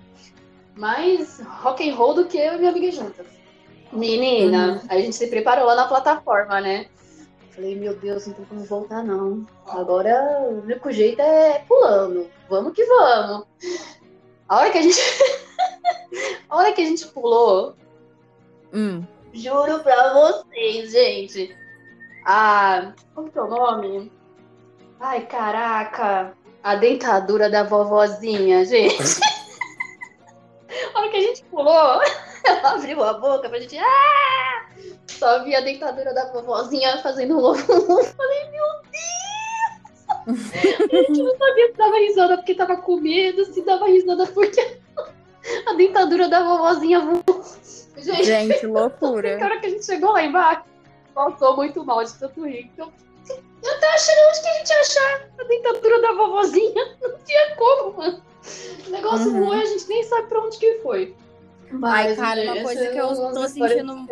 mais 0.74 1.42
rock 1.60 1.90
and 1.90 1.94
roll 1.94 2.14
do 2.14 2.24
que 2.24 2.38
eu 2.38 2.54
e 2.54 2.58
minha 2.58 2.70
amiga 2.70 2.90
juntas. 2.90 3.26
Menina, 3.92 4.80
aí 4.88 5.00
a 5.00 5.04
gente 5.04 5.16
se 5.16 5.26
preparou 5.26 5.66
lá 5.66 5.74
na 5.74 5.88
plataforma, 5.88 6.58
né? 6.58 6.86
Falei, 7.50 7.76
meu 7.76 7.94
Deus, 7.96 8.26
não 8.28 8.32
tem 8.32 8.46
como 8.46 8.64
voltar, 8.64 9.04
não. 9.04 9.46
Agora 9.66 10.40
o 10.48 10.62
único 10.62 10.90
jeito 10.90 11.20
é 11.20 11.58
pulando. 11.68 12.30
Vamos 12.48 12.72
que 12.72 12.82
vamos. 12.82 13.46
A 14.48 14.56
hora 14.56 14.70
que 14.70 14.78
a 14.78 14.82
gente. 14.82 14.98
a 16.48 16.56
hora 16.56 16.72
que 16.72 16.82
a 16.82 16.84
gente 16.84 17.06
pulou, 17.08 17.74
Hum. 18.72 19.04
Juro 19.32 19.80
pra 19.80 20.12
vocês, 20.12 20.92
gente. 20.92 21.56
A. 22.24 22.92
Como 23.14 23.30
que 23.30 23.38
é 23.38 23.42
o 23.42 23.48
nome? 23.48 24.12
Ai, 24.98 25.26
caraca. 25.26 26.34
A 26.62 26.74
dentadura 26.74 27.48
da 27.48 27.62
vovozinha, 27.62 28.64
gente. 28.64 29.20
A 30.94 30.98
hora 30.98 31.08
que 31.10 31.16
a 31.16 31.20
gente 31.20 31.42
pulou, 31.44 32.00
ela 32.44 32.70
abriu 32.74 33.02
a 33.02 33.14
boca 33.14 33.48
pra 33.48 33.58
gente. 33.58 33.78
Ah! 33.78 34.68
Só 35.08 35.42
vi 35.44 35.54
a 35.54 35.60
dentadura 35.60 36.12
da 36.14 36.30
vovozinha 36.32 36.98
fazendo 36.98 37.38
um 37.38 37.44
ovo. 37.44 37.58
Falei, 38.04 38.50
meu 38.50 38.64
Deus! 38.82 39.20
A 40.92 40.96
gente 40.96 41.22
não 41.22 41.36
sabia 41.36 41.66
se 41.68 41.76
dava 41.76 41.96
risada 41.96 42.36
porque 42.36 42.54
tava 42.54 42.76
com 42.76 42.96
medo, 42.96 43.44
se 43.44 43.62
dava 43.64 43.86
risada 43.86 44.26
porque 44.26 44.78
a 45.66 45.74
dentadura 45.74 46.28
da 46.28 46.42
vovozinha 46.42 47.00
voou. 47.00 47.44
Gente, 47.96 48.24
Gente, 48.24 48.66
na 48.68 48.80
loucura. 48.80 49.38
hora 49.42 49.60
que 49.60 49.66
a 49.66 49.70
gente 49.70 49.84
chegou 49.84 50.12
lá 50.12 50.22
embaixo, 50.22 50.62
passou 51.14 51.56
muito 51.56 51.84
mal 51.84 52.02
de 52.04 52.14
tanto 52.14 52.44
rir. 52.46 52.70
Então, 52.72 52.90
eu 53.28 53.80
tô 53.80 53.86
achando 53.86 54.18
onde 54.30 54.40
que 54.40 54.48
a 54.48 54.54
gente 54.54 54.70
ia 54.70 54.80
achar 54.80 55.28
a 55.38 55.44
dentadura 55.44 56.00
da 56.02 56.12
vovozinha. 56.12 56.96
Não 57.02 57.18
tinha 57.18 57.56
como, 57.56 57.96
mano. 57.98 58.22
O 58.86 58.90
negócio 58.90 59.26
Uhum. 59.32 59.40
voou 59.44 59.54
e 59.54 59.62
a 59.62 59.66
gente 59.66 59.86
nem 59.88 60.02
sabe 60.04 60.28
pra 60.28 60.40
onde 60.40 60.56
que 60.58 60.78
foi. 60.82 61.14
Ai, 61.82 62.16
cara, 62.16 62.42
uma 62.42 62.62
coisa 62.62 62.86
que 62.88 62.96
eu 62.98 63.10
é 63.10 63.32
tô 63.32 63.48
sentindo- 63.48 64.08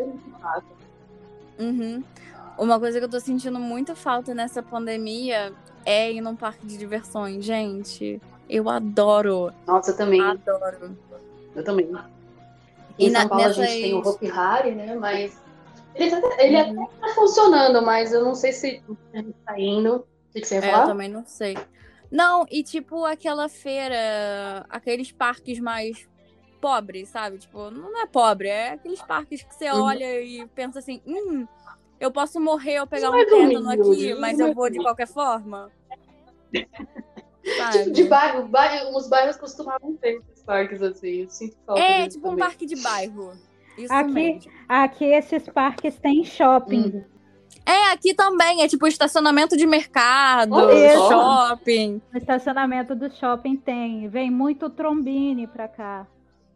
Uhum. 1.58 2.04
Uma 2.56 2.78
coisa 2.78 2.98
que 2.98 3.04
eu 3.04 3.08
tô 3.08 3.20
sentindo 3.20 3.58
muita 3.58 3.94
falta 3.96 4.34
nessa 4.34 4.62
pandemia 4.62 5.52
é 5.84 6.12
ir 6.12 6.20
num 6.20 6.36
parque 6.36 6.66
de 6.66 6.76
diversões, 6.76 7.44
gente. 7.44 8.20
Eu 8.48 8.68
adoro, 8.68 9.52
Nossa, 9.66 9.90
eu 9.90 9.96
também. 9.96 10.20
adoro. 10.22 10.96
Eu 11.54 11.64
também. 11.64 11.90
E 12.98 13.06
Em 13.06 13.10
na- 13.10 13.20
São 13.20 13.28
Paulo 13.28 13.44
a 13.44 13.52
gente 13.52 13.80
tem 13.80 13.94
o 13.94 13.98
Hopi 14.08 14.30
Hari, 14.30 14.74
né? 14.74 14.94
Mas 14.94 15.38
ele, 15.94 16.10
tá, 16.10 16.42
ele 16.42 16.56
Uhum. 16.56 16.82
até 16.84 16.96
tá 17.00 17.08
funcionando, 17.14 17.82
mas 17.82 18.12
eu 18.12 18.24
não 18.24 18.34
sei 18.34 18.52
se 18.52 18.82
tá 19.44 19.58
indo. 19.58 19.96
O 19.96 20.06
que, 20.32 20.40
que 20.40 20.46
você 20.46 20.56
ia 20.56 20.64
É, 20.64 20.74
eu 20.82 20.84
também 20.86 21.08
não 21.08 21.24
sei. 21.26 21.56
Não, 22.10 22.46
e 22.50 22.62
tipo 22.62 23.04
aquela 23.04 23.48
feira, 23.48 24.64
aqueles 24.70 25.12
parques 25.12 25.58
mais 25.60 26.08
pobres, 26.60 27.10
sabe? 27.10 27.38
Tipo, 27.38 27.70
não 27.70 28.00
é 28.02 28.06
pobre, 28.06 28.48
é 28.48 28.70
aqueles 28.70 29.02
parques 29.02 29.42
que 29.42 29.54
você 29.54 29.70
Uhum. 29.70 29.82
olha 29.82 30.20
e 30.22 30.46
pensa 30.48 30.78
assim, 30.78 31.02
hum, 31.06 31.46
eu 32.00 32.10
posso 32.10 32.40
morrer 32.40 32.80
ou 32.80 32.86
pegar 32.86 33.10
um 33.10 33.12
mais 33.12 33.28
tétano 33.30 33.70
aqui, 33.70 33.80
os 34.12 34.18
mas 34.20 34.38
eu 34.40 34.46
mais 34.46 34.56
vou 34.56 34.70
de 34.70 34.78
qualquer 34.80 35.06
forma. 35.06 35.70
Tipo, 37.72 37.90
de 37.90 38.04
bairro, 38.04 38.46
bairro, 38.48 38.96
uns 38.96 39.08
bairros 39.08 39.36
costumavam 39.36 39.94
ter 39.96 40.16
esses 40.28 40.42
parques 40.44 40.82
assim. 40.82 41.22
Eu 41.22 41.30
sinto 41.30 41.56
falta 41.66 41.80
É, 41.82 42.08
tipo 42.08 42.26
um 42.26 42.30
também. 42.30 42.44
parque 42.46 42.66
de 42.66 42.76
bairro. 42.82 43.32
Isso 43.76 43.92
Aqui- 43.92 44.10
mesmo. 44.10 44.50
Aqui 44.68 45.04
esses 45.04 45.48
parques 45.48 45.96
têm 45.98 46.24
shopping. 46.24 46.82
Uhum. 46.94 47.04
É, 47.64 47.92
aqui 47.92 48.14
também, 48.14 48.62
é 48.62 48.68
tipo 48.68 48.86
estacionamento 48.86 49.56
de 49.56 49.66
mercado, 49.66 50.54
shopping. 51.08 52.00
No 52.12 52.18
estacionamento 52.18 52.94
do 52.94 53.10
shopping 53.14 53.56
tem. 53.56 54.08
Vem 54.08 54.30
muito 54.30 54.70
trombine 54.70 55.46
pra 55.46 55.68
cá. 55.68 56.06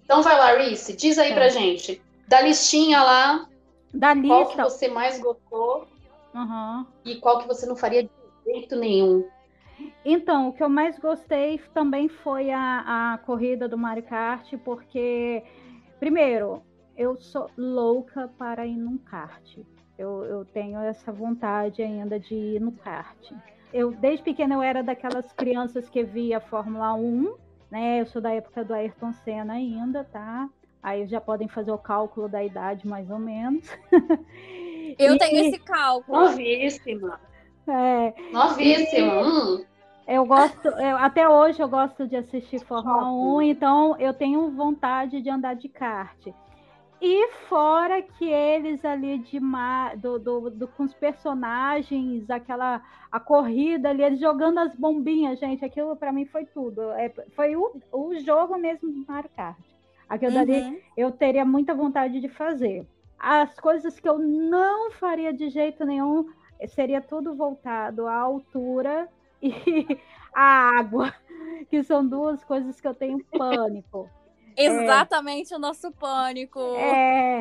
Então 0.05 0.22
vai 0.22 0.36
lá, 0.38 0.57
Reese, 0.57 0.97
diz 0.97 1.18
aí 1.18 1.28
Tá. 1.30 1.34
pra 1.36 1.49
gente. 1.49 2.01
Da 2.26 2.40
listinha 2.40 3.03
lá, 3.03 3.47
Da 3.93 4.14
qual 4.20 4.47
que 4.47 4.57
lista. 4.57 4.64
você 4.64 4.88
mais 4.88 5.18
gostou 5.20 5.86
Aham. 6.34 6.86
e 7.05 7.16
qual 7.16 7.38
que 7.40 7.47
você 7.47 7.66
não 7.66 7.76
faria 7.76 8.03
de 8.05 8.11
jeito 8.47 8.74
nenhum. 8.76 9.24
Então, 10.05 10.48
o 10.48 10.53
que 10.53 10.62
eu 10.62 10.68
mais 10.68 10.98
gostei 10.98 11.59
também 11.72 12.09
foi 12.09 12.50
a, 12.50 13.12
a 13.14 13.18
corrida 13.18 13.68
do 13.68 13.78
Mario 13.78 14.03
Kart, 14.03 14.53
porque, 14.64 15.42
primeiro, 16.00 16.62
eu 16.96 17.16
sou 17.16 17.48
louca 17.57 18.28
para 18.36 18.66
ir 18.66 18.76
num 18.76 18.98
kart. 18.98 19.59
Eu, 19.96 20.24
eu 20.24 20.44
tenho 20.44 20.80
essa 20.80 21.12
vontade 21.12 21.82
ainda 21.82 22.18
de 22.18 22.34
ir 22.34 22.61
no 22.61 22.72
kart. 22.72 23.32
Eu, 23.72 23.92
desde 23.92 24.24
pequena, 24.24 24.55
eu 24.55 24.62
era 24.62 24.82
daquelas 24.82 25.32
crianças 25.32 25.88
que 25.88 26.03
via 26.03 26.40
Fórmula 26.40 26.94
1, 26.94 27.34
né? 27.70 28.00
Eu 28.00 28.07
sou 28.07 28.20
da 28.20 28.32
época 28.32 28.64
do 28.64 28.74
Ayrton 28.74 29.12
Senna 29.12 29.55
ainda, 29.55 30.05
tá? 30.05 30.48
Aí 30.82 31.07
já 31.07 31.20
podem 31.20 31.46
fazer 31.48 31.70
o 31.70 31.78
cálculo 31.78 32.28
da 32.28 32.42
idade, 32.42 32.86
mais 32.86 33.09
ou 33.09 33.18
menos. 33.18 33.64
Eu 34.98 35.14
E- 35.14 35.18
tenho 35.18 35.38
esse 35.46 35.59
cálculo. 35.61 36.18
Novíssima. 36.18 37.20
É, 37.68 38.12
Novíssima. 38.32 39.22
Hum. 39.22 39.64
Eu 40.07 40.26
gosto, 40.26 40.66
eu- 40.68 40.96
até 40.98 41.28
hoje 41.28 41.62
eu 41.62 41.68
gosto 41.68 42.07
de 42.07 42.16
assistir 42.16 42.59
Fórmula 42.64 43.11
1, 43.12 43.42
então 43.42 43.96
eu 43.98 44.12
tenho 44.12 44.50
vontade 44.50 45.20
de 45.20 45.30
andar 45.30 45.55
de 45.55 45.68
kart. 45.68 46.26
E 47.00 47.28
fora 47.48 48.00
que 48.00 48.24
eles 48.28 48.84
ali 48.84 49.18
de 49.18 49.40
do, 49.96 50.18
do, 50.18 50.50
do- 50.50 50.68
com 50.68 50.84
os 50.84 50.94
personagens, 50.94 52.30
aquela 52.30 52.80
a 53.11 53.18
corrida 53.20 53.90
ali, 53.90 54.03
eles 54.03 54.20
jogando 54.20 54.59
as 54.59 54.74
bombinhas, 54.76 55.38
gente, 55.38 55.64
aquilo 55.64 55.96
pra 55.96 56.12
mim 56.12 56.24
foi 56.24 56.46
tudo. 56.46 56.80
É, 56.92 57.12
foi 57.34 57.57
o, 57.57 57.72
o 57.92 58.14
jogo 58.20 58.57
mesmo 58.57 58.88
do 58.90 59.05
Mario 59.07 59.30
Kart. 59.36 59.59
Aquilo 60.09 60.32
dali 60.32 60.61
Uhum. 60.62 60.78
eu 60.96 61.11
teria 61.11 61.44
muita 61.44 61.74
vontade 61.74 62.20
de 62.20 62.28
fazer. 62.28 62.86
As 63.18 63.59
coisas 63.59 63.98
que 63.98 64.09
eu 64.09 64.18
não 64.18 64.90
faria 64.92 65.32
de 65.32 65.48
jeito 65.48 65.84
nenhum 65.84 66.28
seria 66.68 67.00
tudo 67.00 67.34
voltado 67.34 68.07
à 68.07 68.14
altura 68.16 69.09
e 69.47 69.99
à 70.34 70.78
água, 70.78 71.12
que 71.68 71.82
são 71.82 72.07
duas 72.07 72.43
coisas 72.45 72.80
que 72.80 72.86
eu 72.88 72.95
tenho 72.95 73.22
pânico. 73.24 74.09
Exatamente 74.57 75.55
o 75.55 75.59
nosso 75.59 75.90
pânico. 75.93 76.61
É, 76.61 77.40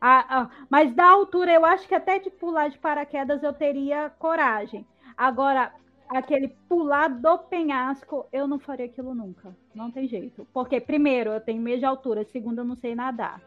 a- 0.00 0.40
a- 0.40 0.50
mas 0.68 0.92
da 0.94 1.08
altura, 1.08 1.52
eu 1.52 1.64
acho 1.64 1.86
que 1.86 1.94
até 1.94 2.18
de 2.18 2.30
pular 2.30 2.68
de 2.68 2.78
paraquedas 2.78 3.42
eu 3.42 3.52
teria 3.52 4.10
coragem. 4.18 4.86
Agora, 5.16 5.72
aquele 6.08 6.48
pular 6.68 7.08
do 7.08 7.38
penhasco, 7.38 8.26
eu 8.32 8.46
não 8.46 8.58
faria 8.58 8.86
aquilo 8.86 9.14
nunca. 9.14 9.56
Não 9.74 9.90
tem 9.90 10.06
jeito. 10.06 10.46
Porque, 10.52 10.80
primeiro, 10.80 11.30
eu 11.30 11.40
tenho 11.40 11.60
medo 11.60 11.80
de 11.80 11.84
altura. 11.86 12.24
Segundo, 12.24 12.58
eu 12.58 12.64
não 12.64 12.76
sei 12.76 12.94
nadar. 12.94 13.40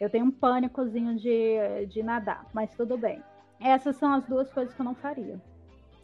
Eu 0.00 0.10
tenho 0.10 0.26
um 0.26 0.30
pânicozinho 0.30 1.16
de, 1.16 1.86
de 1.86 2.02
nadar, 2.02 2.46
mas 2.52 2.70
tudo 2.76 2.98
bem. 2.98 3.22
Essas 3.58 3.96
são 3.96 4.12
as 4.12 4.26
duas 4.26 4.52
coisas 4.52 4.74
que 4.74 4.80
eu 4.80 4.84
não 4.84 4.94
faria. 4.94 5.40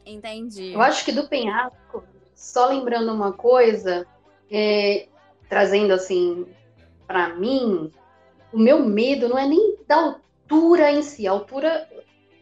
Entendi. 0.04 0.72
Eu 0.72 0.82
acho 0.82 1.04
que 1.04 1.12
do 1.12 1.28
penhasco, 1.28 2.04
só 2.34 2.66
lembrando 2.66 3.12
uma 3.12 3.32
coisa, 3.32 4.06
é, 4.50 5.06
trazendo 5.48 5.92
assim 5.92 6.46
pra 7.06 7.34
mim, 7.34 7.90
o 8.52 8.58
meu 8.58 8.84
medo 8.84 9.28
não 9.28 9.38
é 9.38 9.46
nem 9.46 9.76
da 9.86 9.96
altura 9.96 10.90
em 10.90 11.02
si, 11.02 11.26
a 11.26 11.32
altura 11.32 11.88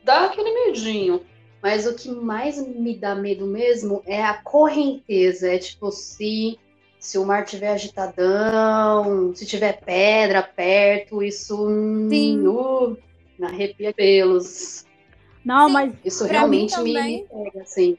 dá 0.05 0.27
aquele 0.27 0.53
medinho, 0.53 1.23
mas 1.63 1.87
o 1.87 1.95
que 1.95 2.11
mais 2.11 2.65
me 2.67 2.97
dá 2.97 3.15
medo 3.15 3.47
mesmo 3.47 4.03
é 4.07 4.23
a 4.23 4.35
correnteza, 4.35 5.53
é 5.53 5.59
tipo 5.59 5.91
se 5.91 6.59
se 7.01 7.17
o 7.17 7.25
mar 7.25 7.47
tiver 7.47 7.71
agitadão, 7.71 9.35
se 9.35 9.47
tiver 9.47 9.81
pedra 9.81 10.43
perto, 10.43 11.23
isso 11.23 11.67
Sim. 12.11 12.47
uh, 12.47 12.97
me 13.39 13.47
arrepia 13.47 13.93
pelos. 13.95 14.85
Não, 15.45 15.67
Sim, 15.67 15.73
mas 15.73 15.95
Isso 16.05 16.25
realmente 16.25 16.79
me, 16.81 16.95
também. 16.95 17.23
me 17.23 17.45
pega, 17.45 17.63
assim. 17.63 17.99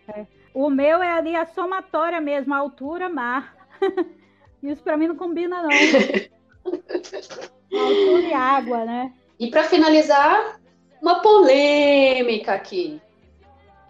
o 0.53 0.69
meu 0.69 1.01
é 1.01 1.11
ali 1.11 1.35
a 1.35 1.45
somatória 1.45 2.21
mesmo, 2.21 2.53
a 2.53 2.57
altura, 2.57 3.09
mar. 3.09 3.55
Isso 4.61 4.83
pra 4.83 4.95
mim 4.95 5.07
não 5.07 5.15
combina, 5.15 5.63
não. 5.63 5.71
altura 7.79 8.21
e 8.21 8.33
água, 8.33 8.85
né? 8.85 9.13
E 9.39 9.49
para 9.49 9.63
finalizar, 9.63 10.59
uma 11.01 11.21
polêmica 11.21 12.53
aqui. 12.53 13.01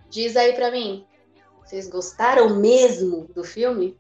Diz 0.10 0.38
aí 0.38 0.54
pra 0.54 0.72
mim, 0.72 1.06
vocês 1.64 1.89
gostaram 1.89 2.58
mesmo 2.58 3.28
do 3.36 3.43
filme? 3.43 3.97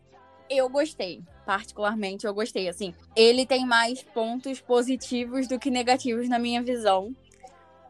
Eu 0.49 0.69
gostei. 0.69 1.21
Particularmente, 1.45 2.25
eu 2.25 2.33
gostei. 2.33 2.69
Assim, 2.69 2.93
ele 3.15 3.45
tem 3.45 3.65
mais 3.65 4.01
pontos 4.03 4.61
positivos 4.61 5.47
do 5.47 5.59
que 5.59 5.69
negativos 5.69 6.29
na 6.29 6.39
minha 6.39 6.61
visão. 6.61 7.13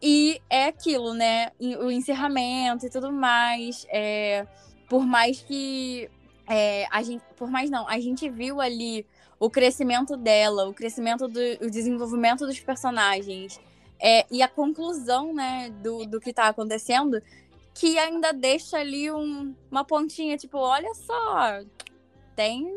E 0.01 0.41
é 0.49 0.65
aquilo, 0.65 1.13
né? 1.13 1.51
O 1.59 1.91
encerramento 1.91 2.85
e 2.85 2.89
tudo 2.89 3.11
mais. 3.11 3.85
é, 3.89 4.47
por 4.89 5.05
mais 5.05 5.41
que. 5.41 6.09
é, 6.49 6.85
a 6.91 7.01
gente, 7.03 7.23
por 7.37 7.49
mais 7.49 7.69
não, 7.69 7.87
a 7.87 7.99
gente 7.99 8.29
viu 8.29 8.59
ali 8.59 9.05
o 9.39 9.49
crescimento 9.49 10.17
dela, 10.17 10.67
o 10.67 10.73
crescimento 10.73 11.27
do 11.27 11.39
o 11.61 11.69
desenvolvimento 11.69 12.45
dos 12.45 12.59
personagens. 12.59 13.59
é, 14.03 14.25
e 14.31 14.41
a 14.41 14.47
conclusão, 14.47 15.31
né, 15.33 15.69
do, 15.83 16.05
do 16.07 16.19
que 16.19 16.33
tá 16.33 16.47
acontecendo, 16.47 17.21
que 17.73 17.99
ainda 17.99 18.31
deixa 18.33 18.77
ali 18.79 19.11
um- 19.11 19.55
uma 19.69 19.85
pontinha, 19.85 20.35
tipo, 20.37 20.57
olha 20.57 20.91
só, 20.95 21.61
tem. 22.35 22.67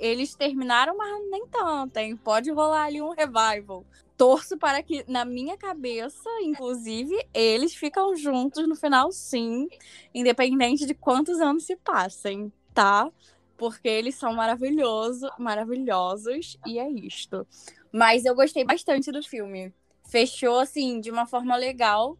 Eles 0.00 0.34
terminaram, 0.34 0.96
mas 0.96 1.30
nem 1.30 1.46
tanto, 1.46 1.96
hein? 1.98 2.16
Pode 2.16 2.50
rolar 2.50 2.84
ali 2.86 3.00
um 3.02 3.10
revival. 3.12 3.84
Torço 4.16 4.56
para 4.56 4.82
que, 4.82 5.04
na 5.08 5.24
minha 5.24 5.56
cabeça, 5.56 6.28
inclusive, 6.42 7.14
eles 7.34 7.74
ficam 7.74 8.14
juntos 8.14 8.66
no 8.68 8.76
final, 8.76 9.10
sim. 9.10 9.68
Independente 10.14 10.86
de 10.86 10.94
quantos 10.94 11.40
anos 11.40 11.64
se 11.64 11.74
passem, 11.76 12.52
tá? 12.72 13.10
Porque 13.56 13.88
eles 13.88 14.14
são 14.14 14.32
maravilhosos, 14.32 15.28
maravilhosos, 15.38 16.56
e 16.64 16.78
é 16.78 16.88
isto. 16.88 17.46
Mas 17.92 18.24
eu 18.24 18.34
gostei 18.34 18.64
bastante 18.64 19.10
do 19.10 19.22
filme. 19.22 19.74
Fechou, 20.08 20.60
assim, 20.60 21.00
de 21.00 21.10
uma 21.10 21.26
forma 21.26 21.56
legal. 21.56 22.16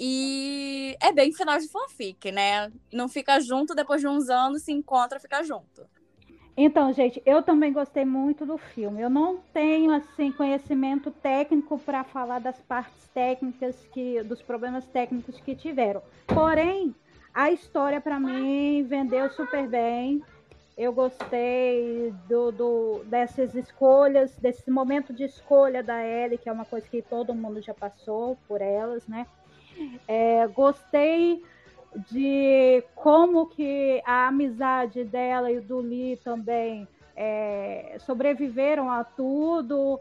E 0.00 0.96
é 1.00 1.12
bem 1.12 1.32
final 1.32 1.58
de 1.58 1.68
fanfic, 1.68 2.30
né? 2.30 2.72
Não 2.92 3.08
fica 3.08 3.40
junto, 3.40 3.74
depois 3.74 4.00
de 4.00 4.06
uns 4.06 4.30
anos 4.30 4.62
se 4.62 4.72
encontra, 4.72 5.18
fica 5.18 5.42
junto. 5.42 5.86
Então, 6.60 6.92
gente, 6.92 7.22
eu 7.24 7.40
também 7.40 7.72
gostei 7.72 8.04
muito 8.04 8.44
do 8.44 8.58
filme. 8.58 9.00
Eu 9.00 9.08
não 9.08 9.38
tenho 9.54 9.92
assim 9.92 10.32
conhecimento 10.32 11.08
técnico 11.08 11.78
para 11.78 12.02
falar 12.02 12.40
das 12.40 12.60
partes 12.60 13.06
técnicas 13.14 13.86
que 13.92 14.20
dos 14.24 14.42
problemas 14.42 14.84
técnicos 14.88 15.40
que 15.40 15.54
tiveram. 15.54 16.02
Porém, 16.26 16.92
a 17.32 17.52
história 17.52 18.00
para 18.00 18.18
mim 18.18 18.84
vendeu 18.88 19.30
super 19.30 19.68
bem. 19.68 20.20
Eu 20.76 20.92
gostei 20.92 22.12
do, 22.28 22.50
do, 22.50 23.04
dessas 23.04 23.54
escolhas, 23.54 24.36
desse 24.38 24.68
momento 24.68 25.12
de 25.12 25.22
escolha 25.22 25.80
da 25.80 26.04
Ellie, 26.04 26.38
que 26.38 26.48
é 26.48 26.52
uma 26.52 26.64
coisa 26.64 26.88
que 26.88 27.00
todo 27.02 27.36
mundo 27.36 27.62
já 27.62 27.72
passou 27.72 28.36
por 28.48 28.60
elas, 28.60 29.06
né? 29.06 29.28
É, 30.08 30.44
gostei 30.48 31.40
de 31.96 32.84
como 32.94 33.46
que 33.46 34.02
a 34.04 34.28
amizade 34.28 35.04
dela 35.04 35.50
e 35.50 35.60
do 35.60 35.80
Lee 35.80 36.16
também 36.16 36.86
é, 37.16 37.96
sobreviveram 38.00 38.90
a 38.90 39.02
tudo 39.02 40.00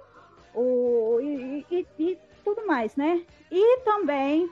o, 0.54 1.20
e, 1.22 1.66
e, 1.72 1.88
e, 1.98 2.20
tudo 2.44 2.66
mais, 2.68 2.96
né? 2.96 3.24
E 3.52 3.80
também 3.80 4.50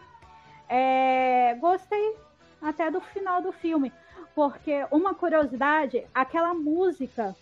é, 0.70 1.56
gostei 1.60 2.16
até 2.62 2.90
do 2.90 3.02
final 3.02 3.42
do 3.42 3.52
filme, 3.52 3.92
porque 4.34 4.86
uma 4.92 5.14
curiosidade, 5.14 6.06
aquela 6.14 6.54
música 6.54 7.36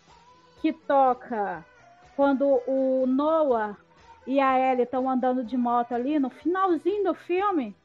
que 0.62 0.74
toca 0.74 1.64
quando 2.16 2.62
o 2.68 3.06
Noah 3.08 3.78
e 4.26 4.39
a 4.39 4.72
Ellie 4.72 4.84
estão 4.84 5.10
andando 5.10 5.44
de 5.44 5.58
moto 5.58 5.94
ali, 5.94 6.20
no 6.20 6.30
finalzinho 6.30 7.04
do 7.04 7.14
filme, 7.14 7.76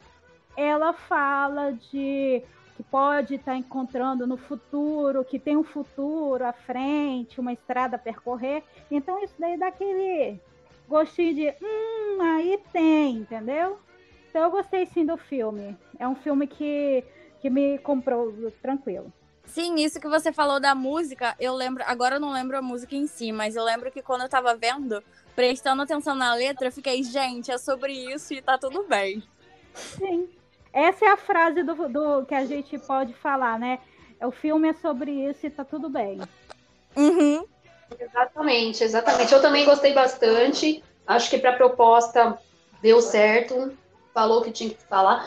ela 0.58 0.92
fala 0.92 1.72
de 1.72 2.42
que 2.76 2.82
pode 2.82 3.36
estar 3.36 3.52
tá 3.52 3.56
encontrando 3.56 4.26
no 4.26 4.36
futuro, 4.36 5.24
que 5.24 5.38
tem 5.38 5.56
um 5.56 5.62
futuro 5.62 6.44
à 6.44 6.52
frente, 6.52 7.40
uma 7.40 7.52
estrada 7.52 7.96
a 7.96 7.98
percorrer. 7.98 8.62
Então 8.90 9.22
isso 9.22 9.34
daí 9.38 9.56
dá 9.56 9.68
aquele 9.68 10.40
gostinho 10.88 11.34
de, 11.34 11.48
hum, 11.62 12.20
aí 12.20 12.60
tem, 12.72 13.16
entendeu? 13.16 13.78
Então 14.30 14.42
eu 14.42 14.50
gostei 14.50 14.86
sim 14.86 15.06
do 15.06 15.16
filme. 15.16 15.76
É 15.98 16.06
um 16.06 16.16
filme 16.16 16.46
que, 16.46 17.04
que 17.40 17.48
me 17.48 17.78
comprou 17.78 18.32
tranquilo. 18.62 19.12
Sim, 19.44 19.76
isso 19.76 20.00
que 20.00 20.08
você 20.08 20.32
falou 20.32 20.60
da 20.60 20.74
música, 20.74 21.34
eu 21.40 21.54
lembro, 21.54 21.82
agora 21.86 22.16
eu 22.16 22.20
não 22.20 22.32
lembro 22.32 22.58
a 22.58 22.62
música 22.62 22.94
em 22.94 23.06
si, 23.06 23.32
mas 23.32 23.56
eu 23.56 23.64
lembro 23.64 23.90
que 23.90 24.02
quando 24.02 24.22
eu 24.22 24.28
tava 24.28 24.54
vendo, 24.56 25.02
prestando 25.34 25.82
atenção 25.82 26.14
na 26.14 26.34
letra, 26.34 26.66
eu 26.66 26.72
fiquei, 26.72 27.02
gente, 27.02 27.50
é 27.50 27.58
sobre 27.58 27.92
isso 27.92 28.34
e 28.34 28.42
tá 28.42 28.58
tudo 28.58 28.84
bem. 28.84 29.22
Sim. 29.74 30.37
Essa 30.72 31.06
é 31.06 31.08
a 31.08 31.16
frase 31.16 31.62
do, 31.62 31.88
do 31.88 32.26
que 32.26 32.34
a 32.34 32.44
gente 32.44 32.78
pode 32.78 33.14
falar, 33.14 33.58
né? 33.58 33.78
O 34.22 34.30
filme 34.30 34.68
é 34.68 34.72
sobre 34.74 35.10
isso 35.10 35.46
e 35.46 35.50
tá 35.50 35.64
tudo 35.64 35.88
bem. 35.88 36.20
Uhum. 36.96 37.44
Exatamente, 37.98 38.84
exatamente. 38.84 39.32
Eu 39.32 39.40
também 39.40 39.64
gostei 39.64 39.92
bastante. 39.92 40.82
Acho 41.06 41.30
que 41.30 41.38
para 41.38 41.50
a 41.50 41.56
proposta 41.56 42.38
deu 42.82 43.00
certo. 43.00 43.72
Falou 44.12 44.42
que 44.42 44.50
tinha 44.50 44.70
que 44.70 44.82
falar. 44.84 45.24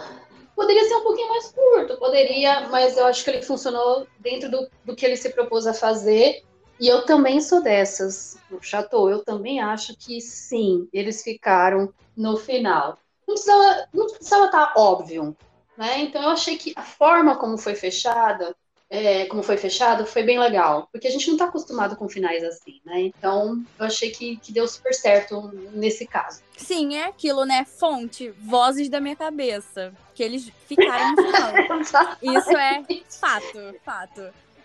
Poderia 0.56 0.86
ser 0.86 0.96
um 0.96 1.04
pouquinho 1.04 1.30
mais 1.30 1.52
curto, 1.52 1.98
poderia, 1.98 2.68
mas 2.68 2.98
eu 2.98 3.06
acho 3.06 3.24
que 3.24 3.30
ele 3.32 3.42
funcionou 3.42 4.06
dentro 4.20 4.52
do, 4.52 4.70
do 4.86 4.96
que 4.96 5.06
ele 5.06 5.16
se 5.16 5.30
propôs 5.30 5.66
a 5.66 5.74
fazer. 5.74 6.44
E 6.80 6.88
eu 6.88 7.06
também 7.06 7.39
sou 7.42 7.64
dessas, 7.64 8.38
Chateau. 8.62 9.10
Eu 9.10 9.24
também 9.24 9.60
acho 9.60 9.96
que 9.98 10.20
sim, 10.20 10.88
eles 10.92 11.24
ficaram 11.24 11.94
no 12.16 12.38
final 12.38 12.98
não 13.32 13.36
precisava, 13.36 13.88
não 13.94 14.08
precisava 14.08 14.46
estar 14.46 14.66
tá 14.68 14.74
óbvio. 14.78 15.36
Né? 15.78 16.02
Então 16.02 16.22
eu 16.22 16.30
achei 16.30 16.58
que 16.58 16.74
a 16.76 16.84
forma 16.84 17.38
como 17.38 17.58
foi 17.58 17.76
fechada, 17.76 18.56
é, 18.90 19.26
como 19.26 19.42
foi 19.42 19.58
fechado, 19.58 20.06
foi 20.06 20.22
bem 20.22 20.38
legal. 20.38 20.90
Porque 20.92 21.08
a 21.08 21.12
gente 21.12 21.28
não 21.28 21.36
está 21.36 21.46
acostumado 21.46 21.96
com 21.96 22.10
finais 22.10 22.44
assim, 22.44 22.82
né? 22.86 23.02
Então 23.02 23.64
eu 23.80 23.86
achei 23.86 24.12
que, 24.12 24.36
que 24.38 24.52
deu 24.52 24.68
super 24.68 24.94
certo 24.94 25.50
nesse 25.74 26.06
caso. 26.06 26.42
Sim, 26.58 26.98
é 26.98 27.06
aquilo, 27.06 27.46
né? 27.46 27.66
Fonte, 27.66 28.30
vozes 28.32 28.90
da 28.90 29.00
minha 29.00 29.16
cabeça. 29.16 29.94
Que 30.14 30.22
eles 30.22 30.52
ficaram 30.68 31.16
no 31.16 31.86
final. 31.86 32.18
Isso 32.22 32.58
é 32.58 32.84
fato, 33.10 33.76
fato. 33.84 34.22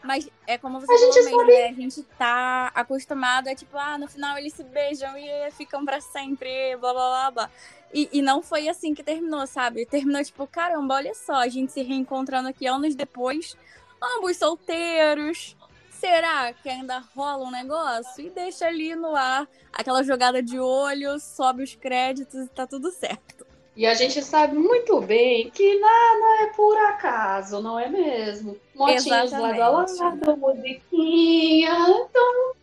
Mas 0.06 0.28
é 0.46 0.56
como 0.56 0.80
você 0.80 0.92
a 0.92 0.96
falou 0.98 1.14
mesmo, 1.14 1.38
sabe... 1.38 1.52
né? 1.52 1.68
A 1.68 1.72
gente 1.72 2.02
tá 2.18 2.70
acostumado, 2.74 3.48
é 3.48 3.54
tipo, 3.54 3.76
ah, 3.76 3.98
no 3.98 4.08
final 4.08 4.38
eles 4.38 4.52
se 4.52 4.62
beijam 4.62 5.16
e 5.18 5.50
ficam 5.50 5.84
para 5.84 6.00
sempre, 6.00 6.76
blá 6.76 6.92
blá 6.92 7.08
blá 7.08 7.30
blá. 7.30 7.50
E, 7.92 8.08
e 8.12 8.22
não 8.22 8.42
foi 8.42 8.68
assim 8.68 8.94
que 8.94 9.02
terminou, 9.02 9.46
sabe? 9.46 9.84
Terminou 9.84 10.22
tipo, 10.22 10.46
caramba, 10.46 10.94
olha 10.94 11.14
só, 11.14 11.34
a 11.34 11.48
gente 11.48 11.72
se 11.72 11.82
reencontrando 11.82 12.48
aqui 12.48 12.66
anos 12.66 12.94
depois, 12.94 13.56
ambos 14.02 14.36
solteiros. 14.36 15.56
Será 15.90 16.52
que 16.52 16.68
ainda 16.68 17.02
rola 17.16 17.44
um 17.44 17.50
negócio? 17.50 18.24
E 18.24 18.30
deixa 18.30 18.66
ali 18.66 18.94
no 18.94 19.16
ar 19.16 19.48
aquela 19.72 20.02
jogada 20.04 20.42
de 20.42 20.58
olho, 20.58 21.18
sobe 21.18 21.62
os 21.62 21.74
créditos 21.74 22.46
e 22.46 22.48
tá 22.48 22.66
tudo 22.66 22.90
certo. 22.92 23.35
E 23.76 23.84
a 23.84 23.92
gente 23.92 24.22
sabe 24.22 24.56
muito 24.56 25.00
bem 25.02 25.50
que 25.50 25.78
nada 25.78 26.44
é 26.44 26.46
por 26.56 26.76
acaso, 26.78 27.60
não 27.60 27.78
é 27.78 27.88
mesmo? 27.88 28.56
Motinhos 28.74 29.30
lado 29.30 29.60
a 29.62 29.68
lado, 29.68 30.36
musiquinha. 30.38 31.72
Então, 31.90 32.54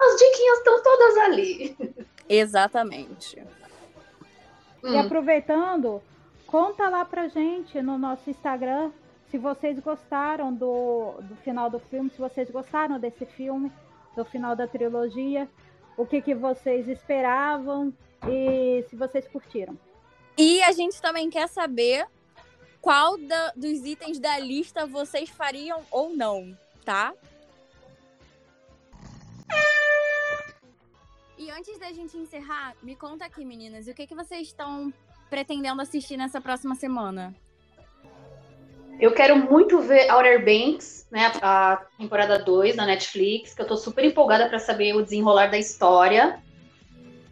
as 0.00 0.16
diquinhas 0.18 0.58
estão 0.58 0.82
todas 0.82 1.16
ali. 1.18 1.76
Exatamente. 2.26 3.42
Hum. 4.82 4.94
E 4.94 4.96
aproveitando, 4.96 6.02
conta 6.46 6.88
lá 6.88 7.04
pra 7.04 7.28
gente 7.28 7.82
no 7.82 7.98
nosso 7.98 8.30
Instagram 8.30 8.90
se 9.30 9.36
vocês 9.36 9.78
gostaram 9.80 10.50
do, 10.50 11.14
do 11.20 11.36
final 11.36 11.68
do 11.68 11.78
filme, 11.78 12.08
se 12.08 12.18
vocês 12.18 12.50
gostaram 12.50 12.98
desse 12.98 13.26
filme, 13.26 13.70
do 14.16 14.24
final 14.24 14.56
da 14.56 14.66
trilogia, 14.66 15.46
o 15.94 16.06
que, 16.06 16.22
que 16.22 16.34
vocês 16.34 16.88
esperavam 16.88 17.92
e 18.26 18.82
se 18.88 18.96
vocês 18.96 19.28
curtiram. 19.28 19.76
E 20.38 20.62
a 20.62 20.72
gente 20.72 21.00
também 21.00 21.30
quer 21.30 21.48
saber 21.48 22.06
qual 22.80 23.16
da, 23.16 23.52
dos 23.56 23.84
itens 23.84 24.18
da 24.18 24.38
lista 24.38 24.86
vocês 24.86 25.30
fariam 25.30 25.80
ou 25.90 26.10
não, 26.10 26.56
tá? 26.84 27.14
E 31.38 31.50
antes 31.50 31.78
da 31.78 31.92
gente 31.92 32.16
encerrar, 32.16 32.74
me 32.82 32.94
conta 32.94 33.24
aqui, 33.24 33.44
meninas, 33.44 33.86
o 33.88 33.94
que, 33.94 34.06
que 34.06 34.14
vocês 34.14 34.48
estão 34.48 34.92
pretendendo 35.30 35.80
assistir 35.80 36.16
nessa 36.16 36.40
próxima 36.40 36.74
semana? 36.74 37.34
Eu 38.98 39.12
quero 39.12 39.36
muito 39.36 39.80
ver 39.80 40.10
Outer 40.10 40.44
Banks, 40.44 41.06
né, 41.10 41.32
a 41.42 41.82
temporada 41.98 42.38
2 42.38 42.76
da 42.76 42.86
Netflix, 42.86 43.54
que 43.54 43.60
eu 43.60 43.66
tô 43.66 43.76
super 43.76 44.04
empolgada 44.04 44.48
para 44.48 44.58
saber 44.58 44.94
o 44.94 45.02
desenrolar 45.02 45.48
da 45.48 45.58
história. 45.58 46.42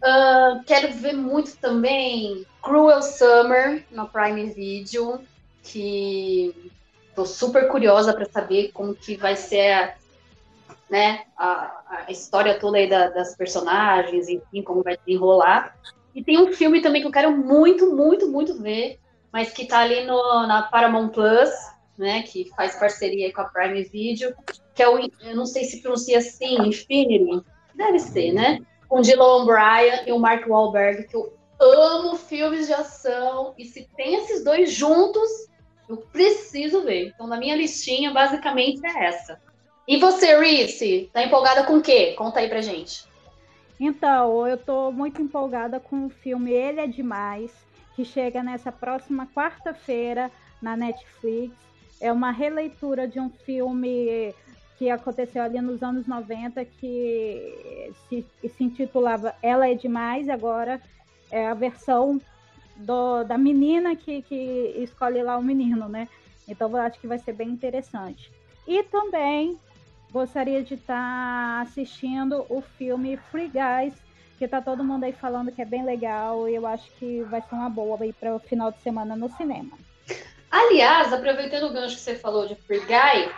Uh, 0.02 0.62
quero 0.64 0.92
ver 0.92 1.14
muito 1.14 1.56
também 1.56 2.46
Cruel 2.64 3.02
Summer 3.02 3.84
no 3.90 4.08
Prime 4.08 4.46
Video, 4.46 5.20
que 5.62 6.72
tô 7.14 7.26
super 7.26 7.68
curiosa 7.68 8.14
para 8.14 8.24
saber 8.24 8.72
como 8.72 8.94
que 8.94 9.16
vai 9.16 9.36
ser 9.36 9.72
a, 9.72 9.94
né, 10.88 11.24
a, 11.36 12.04
a 12.06 12.10
história 12.10 12.58
toda 12.58 12.78
aí 12.78 12.88
da, 12.88 13.10
das 13.10 13.36
personagens, 13.36 14.28
enfim, 14.30 14.62
como 14.62 14.82
vai 14.82 14.96
desenrolar. 14.96 15.76
E 16.14 16.24
tem 16.24 16.38
um 16.38 16.54
filme 16.54 16.80
também 16.80 17.02
que 17.02 17.06
eu 17.06 17.12
quero 17.12 17.36
muito, 17.36 17.94
muito, 17.94 18.28
muito 18.28 18.60
ver, 18.60 18.98
mas 19.30 19.52
que 19.52 19.66
tá 19.66 19.80
ali 19.80 20.04
no, 20.06 20.46
na 20.46 20.62
Paramount 20.62 21.10
Plus, 21.10 21.50
né, 21.98 22.22
que 22.22 22.50
faz 22.56 22.76
parceria 22.76 23.30
com 23.32 23.42
a 23.42 23.44
Prime 23.44 23.84
Video, 23.84 24.34
que 24.74 24.82
é 24.82 24.88
o, 24.88 24.98
eu 24.98 25.36
não 25.36 25.44
sei 25.44 25.64
se 25.64 25.82
pronuncia 25.82 26.18
assim, 26.18 26.56
Infinity, 26.66 27.44
deve 27.74 27.98
ser, 27.98 28.32
né, 28.32 28.60
com 28.88 29.02
Dylan 29.02 29.44
Bryan 29.44 30.02
e 30.06 30.12
o 30.12 30.18
Mark 30.18 30.48
Wahlberg, 30.48 31.06
que 31.08 31.14
eu 31.14 31.32
amo 31.72 32.16
filmes 32.16 32.66
de 32.66 32.72
ação, 32.72 33.54
e 33.58 33.64
se 33.64 33.88
tem 33.96 34.16
esses 34.16 34.44
dois 34.44 34.72
juntos, 34.72 35.30
eu 35.88 35.98
preciso 35.98 36.82
ver. 36.82 37.08
Então, 37.08 37.26
na 37.26 37.36
minha 37.36 37.56
listinha, 37.56 38.12
basicamente 38.12 38.84
é 38.86 39.06
essa. 39.06 39.40
E 39.86 39.98
você, 39.98 40.38
Reese, 40.38 41.10
tá 41.12 41.22
empolgada 41.22 41.64
com 41.64 41.76
o 41.76 41.82
quê? 41.82 42.14
Conta 42.16 42.40
aí 42.40 42.48
pra 42.48 42.60
gente. 42.60 43.04
Então, 43.78 44.46
eu 44.46 44.56
tô 44.56 44.90
muito 44.90 45.20
empolgada 45.20 45.78
com 45.78 46.06
o 46.06 46.10
filme 46.10 46.52
Ele 46.52 46.80
é 46.80 46.86
Demais, 46.86 47.50
que 47.94 48.04
chega 48.04 48.42
nessa 48.42 48.72
próxima 48.72 49.26
quarta-feira 49.26 50.30
na 50.62 50.76
Netflix. 50.76 51.54
É 52.00 52.10
uma 52.10 52.30
releitura 52.30 53.06
de 53.06 53.20
um 53.20 53.30
filme 53.30 54.34
que 54.78 54.90
aconteceu 54.90 55.42
ali 55.42 55.60
nos 55.60 55.82
anos 55.82 56.06
90, 56.06 56.64
que 56.64 57.92
se, 58.08 58.24
se 58.48 58.64
intitulava 58.64 59.34
Ela 59.42 59.68
é 59.68 59.74
Demais, 59.74 60.28
agora 60.28 60.80
é 61.34 61.48
a 61.48 61.54
versão 61.54 62.20
do, 62.76 63.24
da 63.24 63.36
menina 63.36 63.96
que, 63.96 64.22
que 64.22 64.74
escolhe 64.76 65.20
lá 65.20 65.36
o 65.36 65.42
menino, 65.42 65.88
né? 65.88 66.08
Então 66.46 66.70
eu 66.70 66.76
acho 66.76 67.00
que 67.00 67.08
vai 67.08 67.18
ser 67.18 67.32
bem 67.32 67.48
interessante. 67.48 68.30
E 68.66 68.84
também 68.84 69.58
gostaria 70.12 70.62
de 70.62 70.74
estar 70.74 70.94
tá 70.94 71.60
assistindo 71.62 72.46
o 72.48 72.60
filme 72.60 73.16
Free 73.32 73.50
Guys, 73.50 73.94
que 74.38 74.46
tá 74.46 74.60
todo 74.60 74.84
mundo 74.84 75.04
aí 75.04 75.12
falando 75.12 75.50
que 75.50 75.60
é 75.60 75.64
bem 75.64 75.84
legal 75.84 76.48
e 76.48 76.54
eu 76.54 76.64
acho 76.66 76.88
que 77.00 77.22
vai 77.22 77.42
ser 77.42 77.56
uma 77.56 77.68
boa 77.68 77.98
aí 78.00 78.12
para 78.12 78.36
o 78.36 78.38
final 78.38 78.70
de 78.70 78.80
semana 78.80 79.16
no 79.16 79.28
cinema. 79.30 79.76
Aliás, 80.48 81.12
aproveitando 81.12 81.64
o 81.64 81.72
gancho 81.72 81.96
que 81.96 82.02
você 82.02 82.14
falou 82.14 82.46
de 82.46 82.54
Free 82.54 82.80
Guy, 82.80 83.28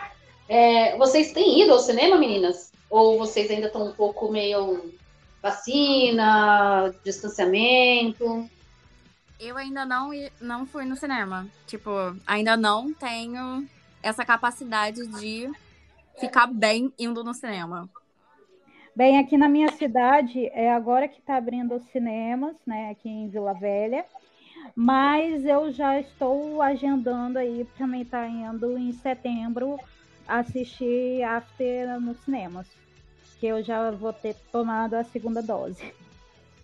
é, 0.47 0.95
vocês 0.97 1.31
têm 1.31 1.63
ido 1.63 1.73
ao 1.73 1.79
cinema, 1.79 2.15
meninas? 2.15 2.71
Ou 2.91 3.17
vocês 3.17 3.49
ainda 3.49 3.67
estão 3.67 3.87
um 3.87 3.93
pouco 3.93 4.31
meio 4.31 4.93
vacina, 5.41 6.93
distanciamento? 7.03 8.49
Eu 9.39 9.55
ainda 9.57 9.85
não, 9.85 10.11
não 10.41 10.65
fui 10.65 10.85
no 10.85 10.95
cinema. 10.95 11.47
Tipo, 11.65 11.89
ainda 12.25 12.57
não 12.57 12.93
tenho 12.93 13.67
essa 14.01 14.25
capacidade 14.25 15.05
de 15.19 15.51
ficar 16.19 16.47
bem 16.47 16.91
indo 16.97 17.23
no 17.23 17.33
cinema? 17.33 17.89
Bem, 18.95 19.19
aqui 19.19 19.37
na 19.37 19.47
minha 19.47 19.71
cidade, 19.73 20.47
é 20.47 20.73
agora 20.73 21.07
que 21.07 21.19
está 21.19 21.37
abrindo 21.37 21.75
os 21.75 21.83
cinemas, 21.91 22.55
né, 22.65 22.89
aqui 22.89 23.07
em 23.07 23.29
Vila 23.29 23.53
Velha, 23.53 24.03
mas 24.75 25.45
eu 25.45 25.71
já 25.71 25.99
estou 25.99 26.61
agendando 26.63 27.37
aí, 27.37 27.67
também 27.77 28.01
está 28.01 28.27
indo 28.27 28.75
em 28.75 28.91
setembro, 28.93 29.79
assistir 30.27 31.21
After 31.21 32.01
nos 32.01 32.17
cinemas, 32.21 32.65
que 33.39 33.47
eu 33.47 33.63
já 33.63 33.91
vou 33.91 34.13
ter 34.13 34.35
tomado 34.51 34.95
a 34.95 35.03
segunda 35.03 35.41
dose. 35.41 35.93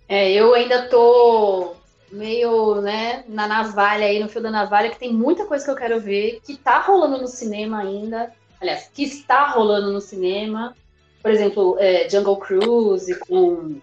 É, 0.07 0.31
eu 0.31 0.53
ainda 0.53 0.87
tô 0.87 1.75
meio, 2.11 2.81
né, 2.81 3.23
na 3.27 3.47
navalha 3.47 4.05
aí, 4.05 4.19
no 4.19 4.29
fio 4.29 4.41
da 4.41 4.51
navalha, 4.51 4.89
que 4.89 4.99
tem 4.99 5.11
muita 5.11 5.45
coisa 5.45 5.65
que 5.65 5.71
eu 5.71 5.75
quero 5.75 5.99
ver, 5.99 6.39
que 6.45 6.55
tá 6.55 6.79
rolando 6.79 7.19
no 7.19 7.27
cinema 7.27 7.79
ainda, 7.79 8.31
aliás, 8.61 8.89
que 8.93 9.03
está 9.03 9.49
rolando 9.49 9.91
no 9.91 9.99
cinema, 9.99 10.75
por 11.23 11.31
exemplo, 11.31 11.77
é, 11.79 12.07
Jungle 12.09 12.37
Cruise 12.37 13.17
com 13.19 13.77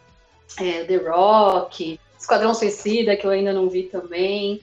é, 0.59 0.85
The 0.85 0.97
Rock, 0.97 1.99
Esquadrão 2.19 2.55
Suicida, 2.55 3.17
que 3.17 3.27
eu 3.27 3.31
ainda 3.31 3.53
não 3.53 3.69
vi 3.69 3.85
também. 3.85 4.61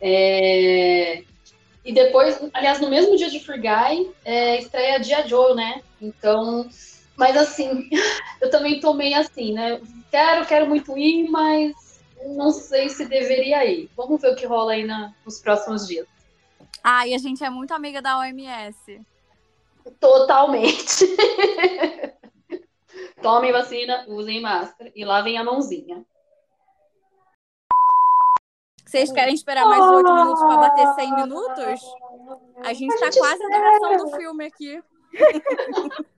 É, 0.00 1.22
e 1.82 1.92
depois, 1.92 2.38
aliás, 2.52 2.80
no 2.80 2.90
mesmo 2.90 3.16
dia 3.16 3.30
de 3.30 3.40
Free 3.40 3.60
Guy, 3.60 4.10
é, 4.24 4.58
estreia 4.58 5.00
Dia 5.00 5.26
Joe, 5.26 5.54
né? 5.54 5.80
Então, 6.00 6.68
mas 7.18 7.36
assim, 7.36 7.90
eu 8.40 8.48
também 8.48 8.80
tomei 8.80 9.12
assim, 9.12 9.52
né? 9.52 9.80
Quero, 10.10 10.46
quero 10.46 10.68
muito 10.68 10.96
ir, 10.96 11.28
mas 11.28 12.00
não 12.24 12.52
sei 12.52 12.88
se 12.88 13.04
deveria 13.04 13.64
ir. 13.66 13.90
Vamos 13.96 14.22
ver 14.22 14.32
o 14.32 14.36
que 14.36 14.46
rola 14.46 14.72
aí 14.72 14.84
na, 14.84 15.12
nos 15.24 15.40
próximos 15.40 15.86
dias. 15.86 16.06
Ah, 16.82 17.06
e 17.06 17.14
a 17.14 17.18
gente 17.18 17.42
é 17.42 17.50
muito 17.50 17.74
amiga 17.74 18.00
da 18.00 18.18
OMS. 18.18 19.00
Totalmente. 19.98 21.04
Tomem 23.20 23.52
vacina, 23.52 24.04
usem 24.06 24.40
máscara 24.40 24.92
e 24.94 25.04
lavem 25.04 25.36
a 25.36 25.44
mãozinha. 25.44 26.04
Vocês 28.86 29.12
querem 29.12 29.34
esperar 29.34 29.66
mais 29.66 29.82
8 29.82 30.14
minutos 30.14 30.40
para 30.40 30.56
bater 30.56 30.94
100 30.94 31.16
minutos? 31.16 31.80
A 32.64 32.72
gente 32.72 32.98
tá 32.98 33.10
quase 33.18 33.48
na 33.48 33.58
duração 33.58 34.06
do 34.06 34.16
filme 34.16 34.46
aqui. 34.46 34.82